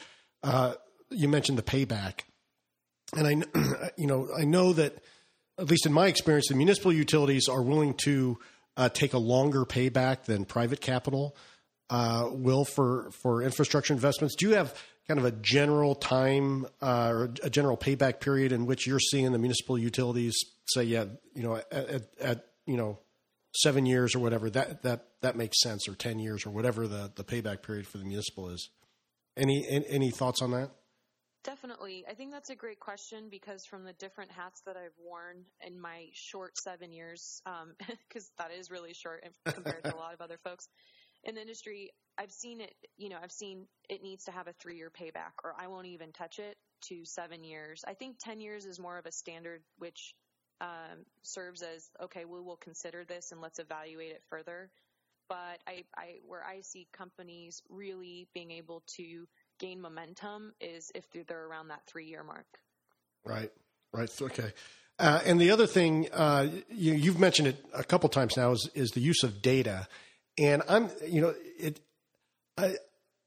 uh, 0.42 0.74
you 1.12 1.28
mentioned 1.28 1.58
the 1.58 1.63
payback, 1.63 2.22
and 3.16 3.28
I 3.28 3.90
you 3.98 4.08
know 4.08 4.28
I 4.36 4.44
know 4.44 4.74
that 4.74 4.96
at 5.60 5.70
least 5.70 5.86
in 5.86 5.94
my 5.94 6.08
experience, 6.08 6.48
the 6.50 6.56
municipal 6.56 6.92
utilities 6.92 7.48
are 7.48 7.62
willing 7.62 7.94
to 8.06 8.40
uh, 8.76 8.90
take 8.90 9.13
a 9.13 9.20
longer 9.20 9.63
payback 9.66 10.24
than 10.24 10.46
private 10.46 10.82
capital 10.82 11.36
uh, 11.90 12.30
will 12.32 12.66
for 12.66 13.12
for 13.12 13.42
infrastructure 13.42 13.94
investments? 13.94 14.36
Do 14.36 14.50
you 14.50 14.56
have 14.56 14.74
kind 15.08 15.20
of 15.20 15.26
a 15.26 15.32
general 15.32 15.96
time 15.96 16.65
uh, 16.82 17.10
or 17.12 17.24
a 17.43 17.50
general 17.50 17.78
payback 17.78 18.20
period 18.20 18.52
in 18.52 18.65
which 18.65 18.86
you're 18.86 19.00
seeing 19.00 19.32
the 19.32 19.39
municipal 19.39 19.78
utilities 19.78 20.36
say, 20.65 20.84
yeah, 20.84 21.06
you 21.34 21.43
know, 21.43 21.56
at, 21.56 21.74
at, 21.74 22.04
at 22.20 22.46
you 22.65 22.78
know 22.78 23.00
seven 23.56 23.86
years 23.86 24.13
or 24.15 24.20
whatever 24.20 24.50
that 24.50 24.84
that 24.84 25.08
that 25.22 25.36
makes 25.36 25.62
sense, 25.62 25.88
or 25.88 25.96
ten 25.96 26.20
years 26.20 26.46
or 26.46 26.50
whatever 26.50 26.88
the 26.88 27.12
the 27.15 27.24
payback 27.24 27.63
period 27.63 27.88
for 27.88 27.98
the 27.98 28.06
municipal 28.06 28.50
is. 28.50 28.70
Any 29.36 29.65
any, 29.70 30.10
thoughts 30.10 30.41
on 30.41 30.52
that? 30.52 30.72
Definitely. 31.43 32.04
I 32.10 32.13
think 32.15 32.32
that's 32.32 32.50
a 32.50 32.56
great 32.56 32.80
question 32.80 33.30
because 33.30 33.65
from 33.65 33.86
the 33.86 33.93
different 33.93 34.32
hats 34.32 34.62
that 34.65 34.76
I've 34.76 34.98
worn 35.00 35.46
in 35.65 35.80
my 35.80 36.08
short 36.12 36.58
seven 36.58 36.91
years, 36.91 37.41
because 37.46 38.24
um, 38.24 38.32
that 38.39 38.52
is 38.52 38.72
really 38.72 38.93
short 38.93 39.24
compared 39.46 39.84
to 39.84 39.96
a 39.96 39.96
lot 39.96 40.13
of 40.13 40.22
other 40.22 40.38
folks, 40.43 40.67
in 41.28 41.36
the 41.36 41.42
industry, 41.42 41.92
I've 42.18 42.32
seen 42.32 42.62
it, 42.62 42.74
you 42.98 43.10
know, 43.10 43.18
I've 43.22 43.32
seen 43.32 43.68
it 43.90 44.02
needs 44.02 44.24
to 44.26 44.32
have 44.32 44.48
a 44.48 44.54
three 44.54 44.78
year 44.78 44.90
payback 44.90 45.34
or 45.44 45.54
I 45.60 45.68
won't 45.68 45.86
even 45.88 46.12
touch 46.12 46.40
it 46.40 46.58
to 46.84 47.06
seven 47.06 47.44
years. 47.44 47.84
I 47.88 47.94
think 47.94 48.18
10 48.20 48.40
years 48.40 48.66
is 48.66 48.80
more 48.80 48.98
of 48.98 49.06
a 49.06 49.12
standard, 49.12 49.62
which 49.78 50.16
um, 50.62 51.06
serves 51.22 51.62
as, 51.62 51.90
okay, 52.02 52.26
we 52.26 52.40
will 52.42 52.56
consider 52.56 53.04
this 53.04 53.32
and 53.32 53.42
let's 53.42 53.60
evaluate 53.60 54.12
it 54.12 54.24
further. 54.30 54.72
But 55.30 55.60
I, 55.68 55.84
I, 55.96 56.16
where 56.26 56.44
I 56.44 56.62
see 56.62 56.88
companies 56.94 57.62
really 57.70 58.28
being 58.34 58.52
able 58.52 58.82
to 58.96 59.28
gain 59.60 59.82
momentum 59.82 60.54
is 60.62 60.92
if 60.96 61.06
they're 61.28 61.46
around 61.46 61.68
that 61.68 61.82
three 61.86 62.06
year 62.06 62.24
mark. 62.24 62.48
Right. 63.26 63.52
Right. 63.92 64.10
Okay. 64.22 64.54
Uh, 65.00 65.22
and 65.26 65.40
the 65.40 65.52
other 65.52 65.68
thing 65.68 66.08
uh, 66.12 66.48
you, 66.70 67.12
have 67.12 67.20
mentioned 67.20 67.50
it 67.50 67.63
a 67.74 67.84
couple 67.84 68.10
times 68.10 68.36
now 68.36 68.52
is, 68.52 68.70
is 68.74 68.92
the 68.92 69.00
use 69.00 69.24
of 69.24 69.42
data. 69.42 69.88
And 70.38 70.62
I'm, 70.69 70.89
you 71.08 71.21
know, 71.21 71.34
it, 71.60 71.80
I, 72.58 72.76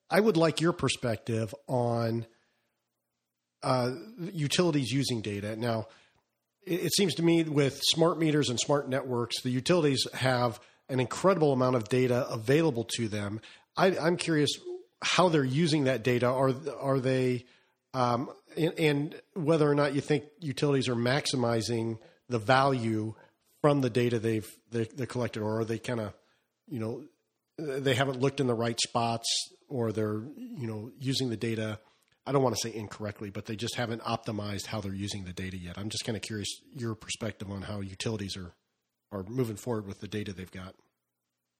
I 0.09 0.21
would 0.21 0.37
like 0.37 0.61
your 0.61 0.73
perspective 0.73 1.55
on 1.67 2.27
uh, 3.63 3.93
utilities 4.33 4.91
using 4.91 5.21
data. 5.21 5.57
Now, 5.57 5.87
it, 6.67 6.85
it 6.85 6.95
seems 6.95 7.15
to 7.17 7.23
me 7.23 7.43
with 7.43 7.81
smart 7.83 8.19
meters 8.19 8.49
and 8.49 8.59
smart 8.59 8.89
networks, 8.89 9.43
the 9.43 9.51
utilities 9.51 10.07
have 10.15 10.61
an 10.89 11.01
incredible 11.01 11.53
amount 11.53 11.77
of 11.77 11.89
data 11.89 12.27
available 12.29 12.85
to 12.97 13.09
them. 13.09 13.41
I, 13.77 13.97
I'm 13.99 14.17
curious 14.17 14.51
how 15.03 15.29
they're 15.29 15.45
using 15.45 15.85
that 15.85 16.03
data. 16.03 16.27
Are 16.27 16.53
are 16.79 17.01
they 17.01 17.45
um, 17.95 18.31
and, 18.57 18.79
and, 18.79 19.21
whether 19.35 19.69
or 19.69 19.75
not 19.75 19.95
you 19.95 20.01
think 20.01 20.25
utilities 20.39 20.89
are 20.89 20.95
maximizing 20.95 21.99
the 22.29 22.39
value 22.39 23.15
from 23.61 23.81
the 23.81 23.91
data 23.91 24.19
they've 24.19 24.49
they, 24.71 24.85
they 24.85 25.07
collected, 25.07 25.43
or 25.43 25.61
are 25.61 25.65
they 25.65 25.79
kind 25.79 26.01
of 26.01 26.15
you 26.71 26.79
know 26.79 27.05
they 27.59 27.95
haven't 27.95 28.21
looked 28.21 28.41
in 28.41 28.47
the 28.47 28.55
right 28.55 28.79
spots, 28.81 29.29
or 29.69 29.93
they're 29.93 30.23
you 30.37 30.67
know 30.67 30.91
using 30.99 31.29
the 31.29 31.37
data. 31.37 31.79
I 32.27 32.33
don't 32.33 32.43
want 32.43 32.55
to 32.55 32.69
say 32.69 32.75
incorrectly, 32.75 33.31
but 33.31 33.47
they 33.47 33.57
just 33.57 33.77
haven't 33.77 34.03
optimized 34.03 34.67
how 34.67 34.81
they're 34.81 34.95
using 34.95 35.25
the 35.25 35.33
data 35.33 35.57
yet. 35.57 35.79
I'm 35.79 35.89
just 35.89 36.05
kind 36.05 36.17
of 36.17 36.23
curious 36.23 36.49
your 36.75 36.95
perspective 36.95 37.51
on 37.51 37.63
how 37.63 37.81
utilities 37.81 38.37
are 38.37 38.55
are 39.13 39.25
moving 39.25 39.57
forward 39.57 39.87
with 39.87 40.01
the 40.01 40.09
data 40.09 40.33
they've 40.33 40.51
got. 40.51 40.75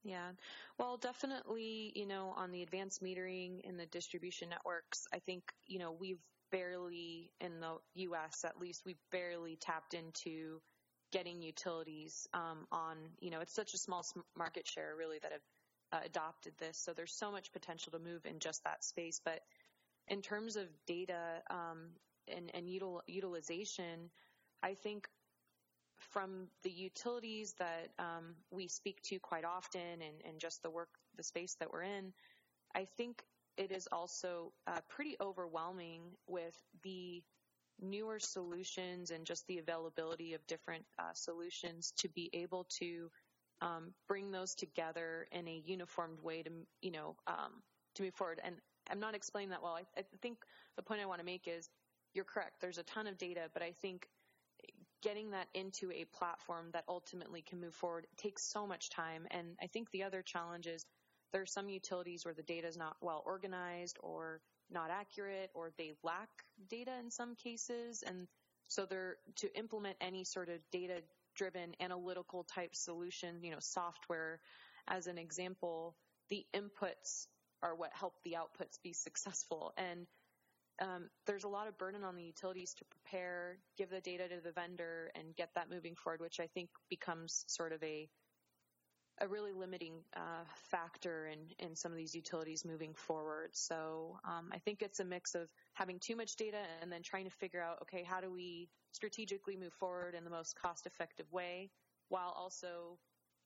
Yeah. 0.03 0.31
Well, 0.79 0.97
definitely, 0.97 1.93
you 1.95 2.07
know, 2.07 2.33
on 2.37 2.53
the 2.53 2.63
advanced 2.63 3.03
metering 3.03 3.61
in 3.63 3.77
the 3.77 3.87
distribution 3.87 4.49
networks, 4.49 5.05
I 5.13 5.19
think, 5.19 5.43
you 5.67 5.79
know, 5.79 5.93
we've 5.93 6.23
barely, 6.51 7.31
in 7.41 7.61
the 7.61 7.77
US 7.95 8.45
at 8.45 8.59
least, 8.59 8.83
we've 8.87 9.03
barely 9.13 9.57
tapped 9.61 9.95
into 9.95 10.61
getting 11.13 11.43
utilities 11.43 12.29
um, 12.35 12.67
on, 12.71 12.97
you 13.21 13.31
know, 13.31 13.41
it's 13.41 13.55
such 13.55 13.75
a 13.75 13.79
small 13.79 14.05
market 14.37 14.67
share 14.67 14.95
really 14.97 15.19
that 15.23 15.33
have 15.33 15.41
uh, 15.93 16.05
adopted 16.05 16.53
this. 16.59 16.79
So 16.79 16.93
there's 16.93 17.13
so 17.13 17.31
much 17.31 17.53
potential 17.53 17.93
to 17.93 17.99
move 17.99 18.27
in 18.27 18.39
just 18.39 18.65
that 18.65 18.85
space. 18.85 19.21
But 19.25 19.41
in 20.09 20.23
terms 20.23 20.57
of 20.57 20.67
data 20.87 21.43
um, 21.51 21.91
and, 22.29 22.51
and 22.55 22.67
util- 22.67 23.03
utilization, 23.07 24.11
I 24.63 24.75
think 24.75 25.09
from 25.99 26.49
the 26.63 26.71
utilities 26.71 27.55
that 27.59 27.91
um, 27.99 28.35
we 28.51 28.69
speak 28.69 29.03
to 29.03 29.19
quite 29.19 29.45
often 29.45 29.81
and, 29.81 30.23
and, 30.27 30.41
just 30.41 30.63
the 30.63 30.71
work, 30.71 30.89
the 31.17 31.23
space 31.23 31.57
that 31.61 31.71
we're 31.73 31.83
in, 31.83 32.13
I 32.75 32.87
think 32.97 33.23
it 33.57 33.71
is 33.71 33.87
also 33.93 34.53
uh, 34.67 34.81
pretty 34.89 35.17
overwhelming 35.21 36.03
with 36.27 36.57
the 36.83 37.23
newer 37.81 38.19
solutions 38.19 39.11
and 39.11 39.27
just 39.27 39.47
the 39.47 39.59
availability 39.59 40.35
of 40.35 40.47
different 40.47 40.85
uh, 40.99 41.13
solutions 41.15 41.93
to 41.99 42.09
be 42.09 42.31
able 42.33 42.67
to 42.79 43.11
um, 43.61 43.93
bring 44.09 44.31
those 44.31 44.55
together 44.55 45.27
in 45.33 45.47
a 45.47 45.63
uniformed 45.65 46.21
way 46.23 46.43
to, 46.43 46.51
you 46.81 46.91
know, 46.91 47.17
um, 47.27 47.63
to 47.95 48.03
move 48.03 48.15
forward. 48.15 48.41
And 48.43 48.57
I'm 48.91 49.01
not 49.01 49.15
explaining 49.15 49.51
that 49.51 49.63
well. 49.63 49.75
I, 49.75 49.83
I 49.99 50.05
think 50.23 50.39
the 50.77 50.83
point 50.83 51.01
I 51.01 51.07
want 51.07 51.21
to 51.21 51.27
make 51.27 51.47
is 51.47 51.69
you're 52.15 52.25
correct. 52.25 52.61
There's 52.61 52.79
a 52.79 52.83
ton 52.83 53.07
of 53.07 53.19
data, 53.19 53.51
but 53.53 53.63
I 53.63 53.73
think 53.81 54.09
getting 55.03 55.31
that 55.31 55.49
into 55.55 55.91
a 55.93 56.05
platform 56.17 56.71
that 56.73 56.85
ultimately 56.89 57.43
can 57.43 57.61
move 57.61 57.75
forward 57.75 58.07
takes 58.17 58.43
so 58.43 58.67
much 58.67 58.91
time. 58.91 59.27
And 59.31 59.57
I 59.63 59.67
think 59.67 59.91
the 59.91 60.03
other 60.03 60.23
challenge 60.23 60.67
is 60.67 60.85
there 61.33 61.43
are 61.43 61.47
some 61.47 61.69
utilities 61.69 62.25
where 62.25 62.35
the 62.35 62.43
data 62.43 62.67
is 62.67 62.77
not 62.77 62.97
well 63.01 63.23
organized 63.25 63.99
or 64.03 64.41
not 64.71 64.91
accurate 64.91 65.51
or 65.55 65.71
they 65.77 65.93
lack 66.03 66.29
data 66.69 66.93
in 66.99 67.11
some 67.11 67.35
cases. 67.35 68.03
And 68.07 68.27
so 68.69 68.87
they're 68.87 69.17
to 69.37 69.59
implement 69.59 69.97
any 70.01 70.25
sort 70.25 70.49
of 70.49 70.59
data 70.71 71.03
driven 71.37 71.75
analytical 71.81 72.45
type 72.45 72.75
solution, 72.75 73.43
you 73.43 73.51
know, 73.51 73.61
software 73.61 74.41
as 74.89 75.07
an 75.07 75.19
example, 75.19 75.95
the 76.29 76.45
inputs 76.55 77.27
are 77.63 77.75
what 77.75 77.91
help 77.93 78.15
the 78.25 78.37
outputs 78.37 78.79
be 78.83 78.93
successful. 79.07 79.73
And 79.77 80.07
um, 80.81 81.11
there's 81.27 81.45
a 81.45 81.49
lot 81.49 81.69
of 81.69 81.77
burden 81.77 82.05
on 82.05 82.17
the 82.17 82.23
utilities 82.23 82.75
to 82.75 82.85
prepare, 82.87 83.59
give 83.77 83.91
the 83.91 84.01
data 84.01 84.29
to 84.29 84.41
the 84.43 84.53
vendor, 84.53 85.11
and 85.15 85.37
get 85.37 85.51
that 85.55 85.69
moving 85.69 85.95
forward, 85.95 86.21
which 86.21 86.41
I 86.41 86.47
think 86.47 86.71
becomes 86.89 87.45
sort 87.49 87.73
of 87.73 87.83
a 87.83 88.09
a 89.21 89.29
really 89.29 89.53
limiting 89.53 89.95
uh, 90.17 90.45
factor 90.71 91.27
in 91.27 91.39
in 91.59 91.77
some 91.77 91.93
of 91.93 91.99
these 91.99 92.15
utilities 92.15 92.65
moving 92.65 92.95
forward. 92.95 93.51
So 93.53 94.19
um, 94.25 94.51
I 94.53 94.59
think 94.59 94.83
it's 94.83 95.01
a 95.01 95.05
mix 95.05 95.35
of 95.35 95.51
having 95.75 95.99
too 95.99 96.17
much 96.17 96.37
data 96.37 96.59
and 96.83 96.91
then 96.91 97.03
trying 97.03 97.25
to 97.25 97.31
figure 97.31 97.63
out, 97.63 97.79
okay, 97.83 98.03
how 98.03 98.21
do 98.21 98.31
we 98.31 98.69
strategically 98.93 99.57
move 99.57 99.73
forward 99.75 100.15
in 100.15 100.25
the 100.25 100.31
most 100.31 100.57
cost 100.61 100.87
effective 100.87 101.31
way, 101.33 101.71
while 102.09 102.35
also 102.37 102.99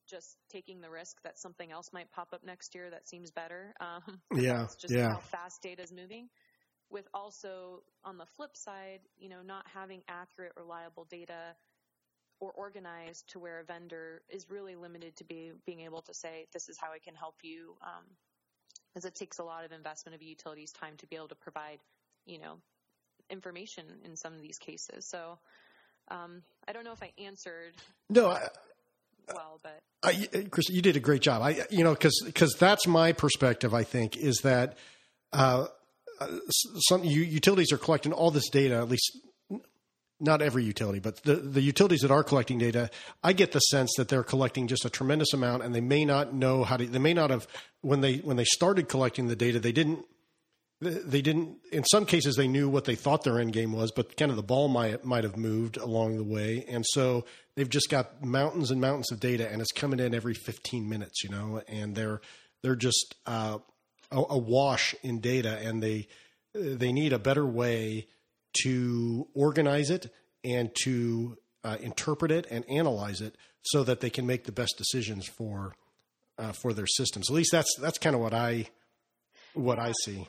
just 0.07 0.37
taking 0.49 0.81
the 0.81 0.89
risk 0.89 1.21
that 1.23 1.37
something 1.37 1.71
else 1.71 1.89
might 1.91 2.11
pop 2.11 2.29
up 2.31 2.43
next 2.43 2.75
year 2.75 2.89
that 2.89 3.07
seems 3.07 3.31
better. 3.31 3.73
Um, 3.81 4.21
yeah, 4.35 4.67
just 4.79 4.93
yeah. 4.93 5.09
how 5.09 5.19
fast 5.19 5.61
data 5.61 5.81
is 5.81 5.91
moving 5.91 6.29
with 6.89 7.07
also 7.13 7.83
on 8.03 8.17
the 8.17 8.25
flip 8.25 8.55
side, 8.55 8.99
you 9.17 9.29
know, 9.29 9.41
not 9.41 9.65
having 9.73 10.01
accurate, 10.07 10.53
reliable 10.55 11.05
data 11.09 11.55
or 12.39 12.51
organized 12.51 13.27
to 13.29 13.39
where 13.39 13.59
a 13.59 13.63
vendor 13.63 14.21
is 14.29 14.49
really 14.49 14.75
limited 14.75 15.15
to 15.17 15.23
be 15.23 15.51
being 15.65 15.81
able 15.81 16.01
to 16.01 16.13
say, 16.13 16.47
this 16.53 16.69
is 16.69 16.77
how 16.79 16.91
I 16.91 16.99
can 16.99 17.15
help 17.15 17.35
you. 17.43 17.75
Um, 17.81 18.03
as 18.95 19.05
it 19.05 19.15
takes 19.15 19.39
a 19.39 19.43
lot 19.43 19.65
of 19.65 19.71
investment 19.71 20.15
of 20.15 20.21
utilities 20.21 20.71
time 20.71 20.95
to 20.97 21.07
be 21.07 21.15
able 21.15 21.27
to 21.27 21.35
provide, 21.35 21.79
you 22.25 22.39
know, 22.39 22.57
information 23.29 23.85
in 24.05 24.15
some 24.15 24.33
of 24.33 24.41
these 24.41 24.57
cases. 24.57 25.07
So, 25.09 25.37
um, 26.09 26.43
I 26.67 26.71
don't 26.71 26.85
know 26.85 26.93
if 26.93 27.03
I 27.03 27.11
answered. 27.17 27.73
No, 28.09 28.29
I, 28.29 28.47
well, 29.33 29.59
but 29.63 29.81
I, 30.03 30.27
Chris, 30.51 30.69
you 30.69 30.81
did 30.81 30.95
a 30.95 30.99
great 30.99 31.21
job. 31.21 31.41
I, 31.41 31.65
you 31.69 31.83
know, 31.83 31.93
because 31.93 32.21
because 32.25 32.55
that's 32.59 32.85
my 32.85 33.11
perspective. 33.11 33.73
I 33.73 33.83
think 33.83 34.15
is 34.15 34.37
that 34.43 34.77
uh, 35.33 35.65
some 36.87 37.03
utilities 37.03 37.71
are 37.71 37.77
collecting 37.77 38.13
all 38.13 38.31
this 38.31 38.49
data, 38.49 38.75
at 38.75 38.87
least 38.87 39.17
not 40.19 40.41
every 40.41 40.63
utility, 40.63 40.99
but 40.99 41.23
the, 41.23 41.35
the 41.35 41.61
utilities 41.61 42.01
that 42.01 42.11
are 42.11 42.23
collecting 42.23 42.57
data, 42.57 42.89
I 43.23 43.33
get 43.33 43.51
the 43.51 43.59
sense 43.59 43.93
that 43.97 44.07
they're 44.07 44.23
collecting 44.23 44.67
just 44.67 44.85
a 44.85 44.89
tremendous 44.89 45.33
amount, 45.33 45.63
and 45.63 45.75
they 45.75 45.81
may 45.81 46.05
not 46.05 46.33
know 46.33 46.63
how 46.63 46.77
to. 46.77 46.85
They 46.85 46.99
may 46.99 47.13
not 47.13 47.29
have 47.29 47.47
when 47.81 48.01
they 48.01 48.17
when 48.17 48.37
they 48.37 48.45
started 48.45 48.87
collecting 48.87 49.27
the 49.27 49.35
data, 49.35 49.59
they 49.59 49.71
didn't. 49.71 50.05
They 50.81 51.21
didn't. 51.21 51.57
In 51.71 51.85
some 51.85 52.05
cases, 52.05 52.35
they 52.35 52.49
knew 52.49 52.67
what 52.67 52.83
they 52.83 52.95
thought 52.95 53.23
their 53.23 53.39
end 53.39 53.53
game 53.53 53.71
was, 53.71 53.91
but 53.91 54.17
kind 54.17 54.29
of 54.29 54.35
the 54.35 54.43
ball 54.43 54.67
might 54.67 55.03
might 55.05 55.23
have 55.23 55.37
moved 55.37 55.77
along 55.77 56.17
the 56.17 56.23
way, 56.23 56.65
and 56.67 56.85
so 56.85 57.25
they've 57.55 57.69
just 57.69 57.89
got 57.89 58.23
mountains 58.23 58.71
and 58.71 58.81
mountains 58.81 59.11
of 59.11 59.19
data, 59.19 59.49
and 59.49 59.61
it's 59.61 59.71
coming 59.71 59.99
in 59.99 60.13
every 60.13 60.33
15 60.33 60.87
minutes, 60.87 61.23
you 61.23 61.29
know, 61.29 61.61
and 61.67 61.95
they're 61.95 62.19
they're 62.61 62.75
just 62.75 63.15
uh, 63.25 63.57
awash 64.11 64.95
in 65.01 65.21
data, 65.21 65.59
and 65.63 65.81
they 65.81 66.07
they 66.53 66.91
need 66.91 67.13
a 67.13 67.19
better 67.19 67.45
way 67.45 68.07
to 68.63 69.27
organize 69.33 69.89
it 69.89 70.11
and 70.43 70.71
to 70.83 71.37
uh, 71.63 71.77
interpret 71.81 72.31
it 72.31 72.47
and 72.49 72.63
analyze 72.69 73.21
it 73.21 73.35
so 73.63 73.83
that 73.83 73.99
they 73.99 74.09
can 74.09 74.25
make 74.25 74.43
the 74.43 74.51
best 74.51 74.75
decisions 74.77 75.27
for 75.27 75.73
uh, 76.37 76.51
for 76.51 76.73
their 76.73 76.87
systems. 76.87 77.29
At 77.29 77.35
least 77.35 77.51
that's 77.51 77.75
that's 77.79 77.97
kind 77.97 78.15
of 78.15 78.21
what 78.21 78.33
I 78.33 78.69
what 79.53 79.79
I 79.79 79.93
see. 80.03 80.27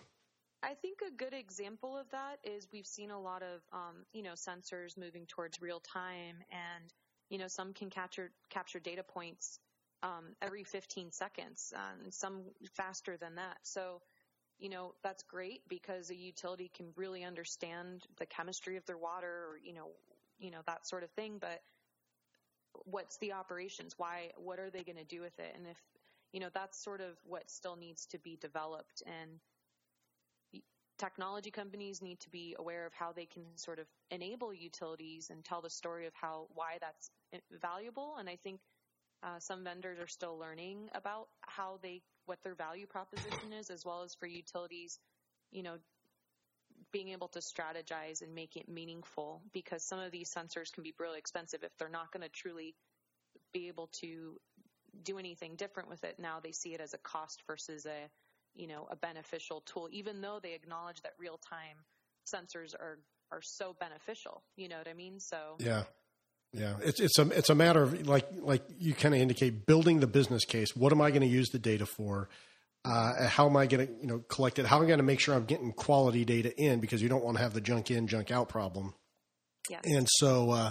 I 0.62 0.74
think 0.74 0.98
a 1.06 1.12
good 1.12 1.34
example 1.34 1.96
of 1.96 2.10
that 2.10 2.38
is 2.42 2.66
we've 2.72 2.86
seen 2.86 3.10
a 3.10 3.20
lot 3.20 3.42
of 3.42 3.60
um, 3.72 4.04
you 4.12 4.22
know 4.22 4.32
sensors 4.32 4.96
moving 4.98 5.26
towards 5.26 5.60
real 5.60 5.80
time, 5.80 6.36
and 6.50 6.92
you 7.28 7.38
know 7.38 7.48
some 7.48 7.72
can 7.72 7.90
capture 7.90 8.30
capture 8.50 8.78
data 8.78 9.02
points 9.02 9.58
um, 10.02 10.34
every 10.42 10.64
15 10.64 11.12
seconds, 11.12 11.72
and 12.02 12.12
some 12.12 12.42
faster 12.74 13.16
than 13.16 13.34
that. 13.36 13.58
So, 13.62 14.00
you 14.58 14.68
know, 14.68 14.94
that's 15.02 15.22
great 15.22 15.62
because 15.68 16.10
a 16.10 16.14
utility 16.14 16.70
can 16.74 16.86
really 16.96 17.24
understand 17.24 18.04
the 18.18 18.26
chemistry 18.26 18.76
of 18.76 18.86
their 18.86 18.98
water 18.98 19.26
or, 19.26 19.58
you 19.62 19.74
know, 19.74 19.88
you 20.38 20.50
know, 20.50 20.60
that 20.66 20.86
sort 20.86 21.02
of 21.02 21.10
thing. 21.10 21.38
But 21.40 21.60
what's 22.84 23.18
the 23.18 23.32
operations? 23.32 23.94
Why, 23.96 24.30
what 24.36 24.58
are 24.58 24.70
they 24.70 24.82
going 24.82 24.96
to 24.96 25.04
do 25.04 25.20
with 25.20 25.38
it? 25.38 25.52
And 25.54 25.66
if, 25.66 25.76
you 26.32 26.40
know, 26.40 26.48
that's 26.54 26.82
sort 26.82 27.00
of 27.00 27.16
what 27.24 27.50
still 27.50 27.76
needs 27.76 28.06
to 28.06 28.18
be 28.18 28.36
developed. 28.40 29.02
And 29.06 30.62
technology 30.98 31.50
companies 31.50 32.00
need 32.00 32.20
to 32.20 32.30
be 32.30 32.56
aware 32.58 32.86
of 32.86 32.92
how 32.94 33.12
they 33.12 33.26
can 33.26 33.42
sort 33.56 33.78
of 33.78 33.86
enable 34.10 34.52
utilities 34.52 35.28
and 35.30 35.44
tell 35.44 35.60
the 35.60 35.70
story 35.70 36.06
of 36.06 36.14
how, 36.14 36.46
why 36.54 36.78
that's 36.80 37.10
valuable. 37.60 38.16
And 38.18 38.28
I 38.28 38.36
think 38.36 38.60
uh, 39.22 39.38
some 39.38 39.64
vendors 39.64 39.98
are 39.98 40.06
still 40.06 40.38
learning 40.38 40.88
about 40.94 41.28
how 41.40 41.78
they, 41.82 42.02
what 42.26 42.42
their 42.42 42.54
value 42.54 42.86
proposition 42.86 43.52
is, 43.58 43.70
as 43.70 43.84
well 43.84 44.02
as 44.02 44.14
for 44.14 44.26
utilities, 44.26 44.98
you 45.50 45.62
know, 45.62 45.76
being 46.92 47.08
able 47.08 47.28
to 47.28 47.40
strategize 47.40 48.22
and 48.22 48.34
make 48.34 48.56
it 48.56 48.68
meaningful 48.68 49.42
because 49.52 49.82
some 49.82 49.98
of 49.98 50.12
these 50.12 50.32
sensors 50.32 50.72
can 50.72 50.82
be 50.82 50.94
really 50.98 51.18
expensive 51.18 51.62
if 51.62 51.76
they're 51.78 51.88
not 51.88 52.12
going 52.12 52.22
to 52.22 52.28
truly 52.28 52.74
be 53.52 53.68
able 53.68 53.88
to 54.00 54.38
do 55.02 55.18
anything 55.18 55.56
different 55.56 55.88
with 55.88 56.04
it. 56.04 56.16
Now 56.18 56.40
they 56.42 56.52
see 56.52 56.74
it 56.74 56.80
as 56.80 56.94
a 56.94 56.98
cost 56.98 57.42
versus 57.46 57.86
a, 57.86 58.08
you 58.54 58.66
know, 58.66 58.86
a 58.90 58.96
beneficial 58.96 59.62
tool, 59.66 59.88
even 59.92 60.20
though 60.20 60.40
they 60.42 60.54
acknowledge 60.54 61.00
that 61.02 61.12
real 61.18 61.38
time 61.38 61.76
sensors 62.26 62.74
are, 62.74 62.98
are 63.30 63.42
so 63.42 63.74
beneficial. 63.78 64.42
You 64.56 64.68
know 64.68 64.78
what 64.78 64.88
I 64.88 64.94
mean? 64.94 65.20
So 65.20 65.56
yeah, 65.58 65.84
yeah, 66.56 66.74
it's 66.82 67.00
it's 67.00 67.18
a 67.18 67.28
it's 67.30 67.50
a 67.50 67.54
matter 67.54 67.82
of 67.82 68.06
like 68.06 68.26
like 68.40 68.62
you 68.78 68.94
kind 68.94 69.14
of 69.14 69.20
indicate 69.20 69.66
building 69.66 70.00
the 70.00 70.06
business 70.06 70.44
case. 70.44 70.74
What 70.74 70.92
am 70.92 71.00
I 71.00 71.10
going 71.10 71.22
to 71.22 71.28
use 71.28 71.48
the 71.50 71.58
data 71.58 71.86
for? 71.86 72.28
Uh, 72.84 73.26
how 73.26 73.46
am 73.46 73.56
I 73.56 73.66
going 73.66 73.86
to 73.86 73.92
you 74.00 74.06
know 74.06 74.18
collect 74.28 74.58
it? 74.58 74.66
How 74.66 74.76
am 74.76 74.84
I 74.84 74.86
going 74.86 74.98
to 74.98 75.04
make 75.04 75.20
sure 75.20 75.34
I'm 75.34 75.44
getting 75.44 75.72
quality 75.72 76.24
data 76.24 76.54
in 76.56 76.80
because 76.80 77.02
you 77.02 77.08
don't 77.08 77.24
want 77.24 77.36
to 77.36 77.42
have 77.42 77.52
the 77.52 77.60
junk 77.60 77.90
in 77.90 78.06
junk 78.06 78.30
out 78.30 78.48
problem. 78.48 78.94
Yes. 79.68 79.82
And 79.84 80.06
so 80.08 80.50
uh, 80.50 80.70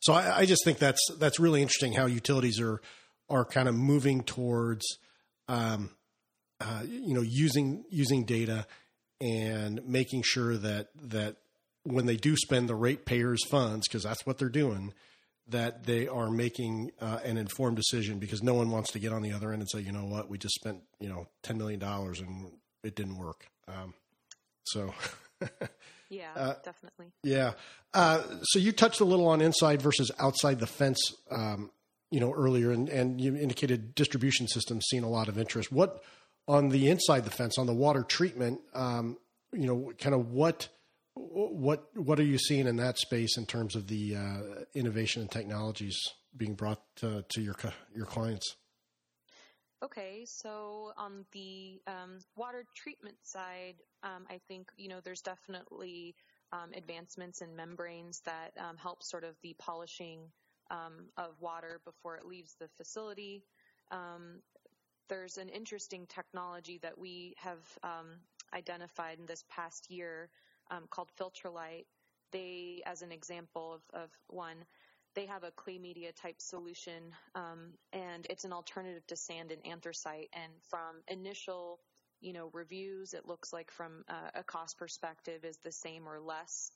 so 0.00 0.14
I, 0.14 0.38
I, 0.38 0.46
just 0.46 0.64
think 0.64 0.78
that's 0.78 1.00
that's 1.18 1.38
really 1.38 1.60
interesting 1.60 1.92
how 1.92 2.06
utilities 2.06 2.58
are 2.58 2.80
are 3.28 3.44
kind 3.44 3.68
of 3.68 3.74
moving 3.74 4.22
towards 4.22 4.86
um, 5.48 5.90
uh, 6.60 6.82
you 6.86 7.14
know, 7.14 7.22
using 7.22 7.84
using 7.90 8.24
data 8.24 8.66
and 9.20 9.80
making 9.86 10.22
sure 10.22 10.56
that 10.56 10.88
that 11.02 11.36
when 11.84 12.06
they 12.06 12.16
do 12.16 12.36
spend 12.36 12.68
the 12.68 12.74
ratepayers' 12.74 13.44
funds, 13.50 13.88
because 13.88 14.02
that's 14.02 14.24
what 14.26 14.38
they're 14.38 14.48
doing, 14.48 14.92
that 15.50 15.84
they 15.84 16.08
are 16.08 16.30
making 16.30 16.92
uh, 17.00 17.18
an 17.24 17.36
informed 17.36 17.76
decision. 17.76 18.18
Because 18.18 18.42
no 18.42 18.54
one 18.54 18.70
wants 18.70 18.92
to 18.92 18.98
get 18.98 19.12
on 19.12 19.22
the 19.22 19.32
other 19.32 19.52
end 19.52 19.62
and 19.62 19.70
say, 19.70 19.80
you 19.80 19.92
know 19.92 20.04
what, 20.04 20.28
we 20.28 20.38
just 20.38 20.54
spent 20.54 20.82
you 20.98 21.08
know 21.08 21.26
ten 21.42 21.58
million 21.58 21.78
dollars 21.78 22.20
and 22.20 22.52
it 22.82 22.94
didn't 22.94 23.18
work. 23.18 23.46
Um, 23.68 23.94
so. 24.64 24.92
yeah, 26.08 26.32
uh, 26.36 26.54
definitely. 26.64 27.12
Yeah. 27.22 27.52
Uh, 27.94 28.22
so 28.42 28.58
you 28.58 28.72
touched 28.72 29.00
a 29.00 29.04
little 29.04 29.28
on 29.28 29.40
inside 29.40 29.82
versus 29.82 30.10
outside 30.18 30.60
the 30.60 30.66
fence, 30.66 31.00
um, 31.30 31.70
you 32.10 32.20
know, 32.20 32.32
earlier, 32.32 32.70
and, 32.70 32.88
and 32.88 33.20
you 33.20 33.36
indicated 33.36 33.94
distribution 33.94 34.48
systems 34.48 34.86
seeing 34.88 35.04
a 35.04 35.08
lot 35.08 35.28
of 35.28 35.38
interest. 35.38 35.72
What 35.72 36.02
on 36.46 36.68
the 36.68 36.88
inside 36.88 37.24
the 37.24 37.30
fence 37.30 37.58
on 37.58 37.66
the 37.66 37.74
water 37.74 38.02
treatment? 38.02 38.60
Um, 38.74 39.18
you 39.52 39.66
know, 39.66 39.92
kind 39.98 40.14
of 40.14 40.30
what 40.30 40.68
what 41.28 41.88
what 41.94 42.18
are 42.18 42.24
you 42.24 42.38
seeing 42.38 42.66
in 42.66 42.76
that 42.76 42.98
space 42.98 43.36
in 43.36 43.46
terms 43.46 43.76
of 43.76 43.86
the 43.86 44.16
uh, 44.16 44.64
innovation 44.74 45.22
and 45.22 45.30
technologies 45.30 45.96
being 46.36 46.54
brought 46.54 46.82
to, 46.96 47.24
to 47.28 47.40
your 47.40 47.56
your 47.94 48.06
clients? 48.06 48.56
Okay, 49.82 50.24
so 50.26 50.92
on 50.98 51.24
the 51.32 51.80
um, 51.86 52.18
water 52.36 52.64
treatment 52.76 53.16
side, 53.22 53.76
um, 54.02 54.26
I 54.28 54.40
think 54.48 54.68
you 54.76 54.88
know 54.88 55.00
there's 55.02 55.22
definitely 55.22 56.14
um, 56.52 56.70
advancements 56.76 57.40
in 57.40 57.56
membranes 57.56 58.20
that 58.24 58.52
um, 58.58 58.76
help 58.76 59.02
sort 59.02 59.24
of 59.24 59.36
the 59.42 59.54
polishing 59.58 60.20
um, 60.70 61.08
of 61.16 61.40
water 61.40 61.80
before 61.84 62.16
it 62.16 62.26
leaves 62.26 62.56
the 62.60 62.68
facility. 62.76 63.44
Um, 63.90 64.42
there's 65.08 65.38
an 65.38 65.48
interesting 65.48 66.06
technology 66.06 66.78
that 66.82 66.96
we 66.96 67.34
have 67.38 67.58
identified 68.54 69.18
in 69.18 69.26
this 69.26 69.44
past 69.48 69.90
year 69.90 70.28
called 70.90 71.10
Filtralite. 71.18 71.86
They, 72.32 72.82
as 72.86 73.02
an 73.02 73.12
example 73.12 73.74
of, 73.74 74.02
of 74.02 74.10
one, 74.28 74.56
they 75.14 75.26
have 75.26 75.42
a 75.42 75.50
clay 75.50 75.78
media 75.78 76.12
type 76.12 76.40
solution, 76.40 77.02
um, 77.34 77.72
and 77.92 78.26
it's 78.30 78.44
an 78.44 78.52
alternative 78.52 79.04
to 79.08 79.16
sand 79.16 79.50
and 79.50 79.66
anthracite. 79.66 80.30
And 80.32 80.52
from 80.68 81.02
initial, 81.08 81.80
you 82.20 82.32
know, 82.32 82.50
reviews, 82.52 83.14
it 83.14 83.26
looks 83.26 83.52
like 83.52 83.72
from 83.72 84.04
a, 84.08 84.40
a 84.40 84.42
cost 84.44 84.78
perspective 84.78 85.44
is 85.44 85.58
the 85.64 85.72
same 85.72 86.08
or 86.08 86.20
less 86.20 86.70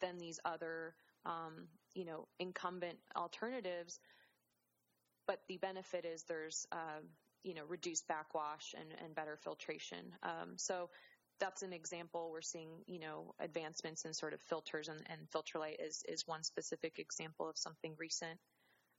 than 0.00 0.16
these 0.18 0.40
other, 0.44 0.94
um, 1.26 1.68
you 1.94 2.06
know, 2.06 2.26
incumbent 2.38 2.98
alternatives. 3.14 4.00
But 5.26 5.40
the 5.48 5.58
benefit 5.58 6.04
is 6.06 6.22
there's, 6.22 6.66
uh, 6.72 7.02
you 7.42 7.54
know, 7.54 7.64
reduced 7.68 8.08
backwash 8.08 8.74
and, 8.78 8.88
and 9.04 9.14
better 9.14 9.36
filtration. 9.36 10.14
Um, 10.22 10.56
so 10.56 10.88
that's 11.40 11.62
an 11.62 11.72
example. 11.72 12.30
We're 12.30 12.42
seeing, 12.42 12.70
you 12.86 13.00
know, 13.00 13.34
advancements 13.40 14.04
in 14.04 14.14
sort 14.14 14.32
of 14.32 14.40
filters 14.40 14.88
and, 14.88 15.00
and 15.06 15.20
Filtralite 15.30 15.84
is, 15.84 16.02
is 16.08 16.26
one 16.26 16.42
specific 16.42 16.98
example 16.98 17.48
of 17.48 17.58
something 17.58 17.94
recent. 17.98 18.38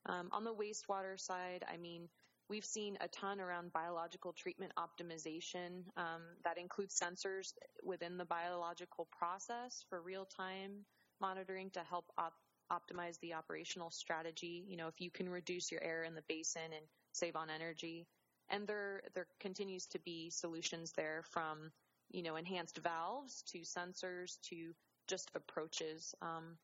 Um, 0.05 0.29
on 0.31 0.43
the 0.43 0.53
wastewater 0.53 1.19
side, 1.19 1.65
I 1.71 1.77
mean, 1.77 2.07
we've 2.49 2.65
seen 2.65 2.97
a 3.01 3.07
ton 3.07 3.41
around 3.41 3.73
biological 3.73 4.33
treatment 4.33 4.71
optimization. 4.77 5.83
Um, 5.97 6.21
that 6.43 6.57
includes 6.57 6.97
sensors 6.97 7.53
within 7.83 8.17
the 8.17 8.25
biological 8.25 9.07
process 9.17 9.83
for 9.89 10.01
real-time 10.01 10.85
monitoring 11.19 11.71
to 11.71 11.81
help 11.81 12.05
op- 12.17 12.33
optimize 12.71 13.19
the 13.19 13.33
operational 13.33 13.91
strategy. 13.91 14.63
You 14.67 14.77
know, 14.77 14.87
if 14.87 15.01
you 15.01 15.11
can 15.11 15.27
reduce 15.27 15.71
your 15.71 15.83
air 15.83 16.03
in 16.03 16.15
the 16.15 16.23
basin 16.29 16.61
and 16.73 16.85
save 17.11 17.35
on 17.35 17.49
energy. 17.49 18.07
And 18.49 18.65
there, 18.65 19.01
there 19.13 19.27
continues 19.39 19.87
to 19.87 19.99
be 19.99 20.29
solutions 20.29 20.93
there 20.95 21.23
from 21.31 21.71
you 22.09 22.23
know, 22.23 22.35
enhanced 22.35 22.77
valves 22.77 23.43
to 23.47 23.59
sensors 23.59 24.37
to 24.49 24.73
just 25.07 25.31
approaches 25.35 26.13
um, 26.21 26.57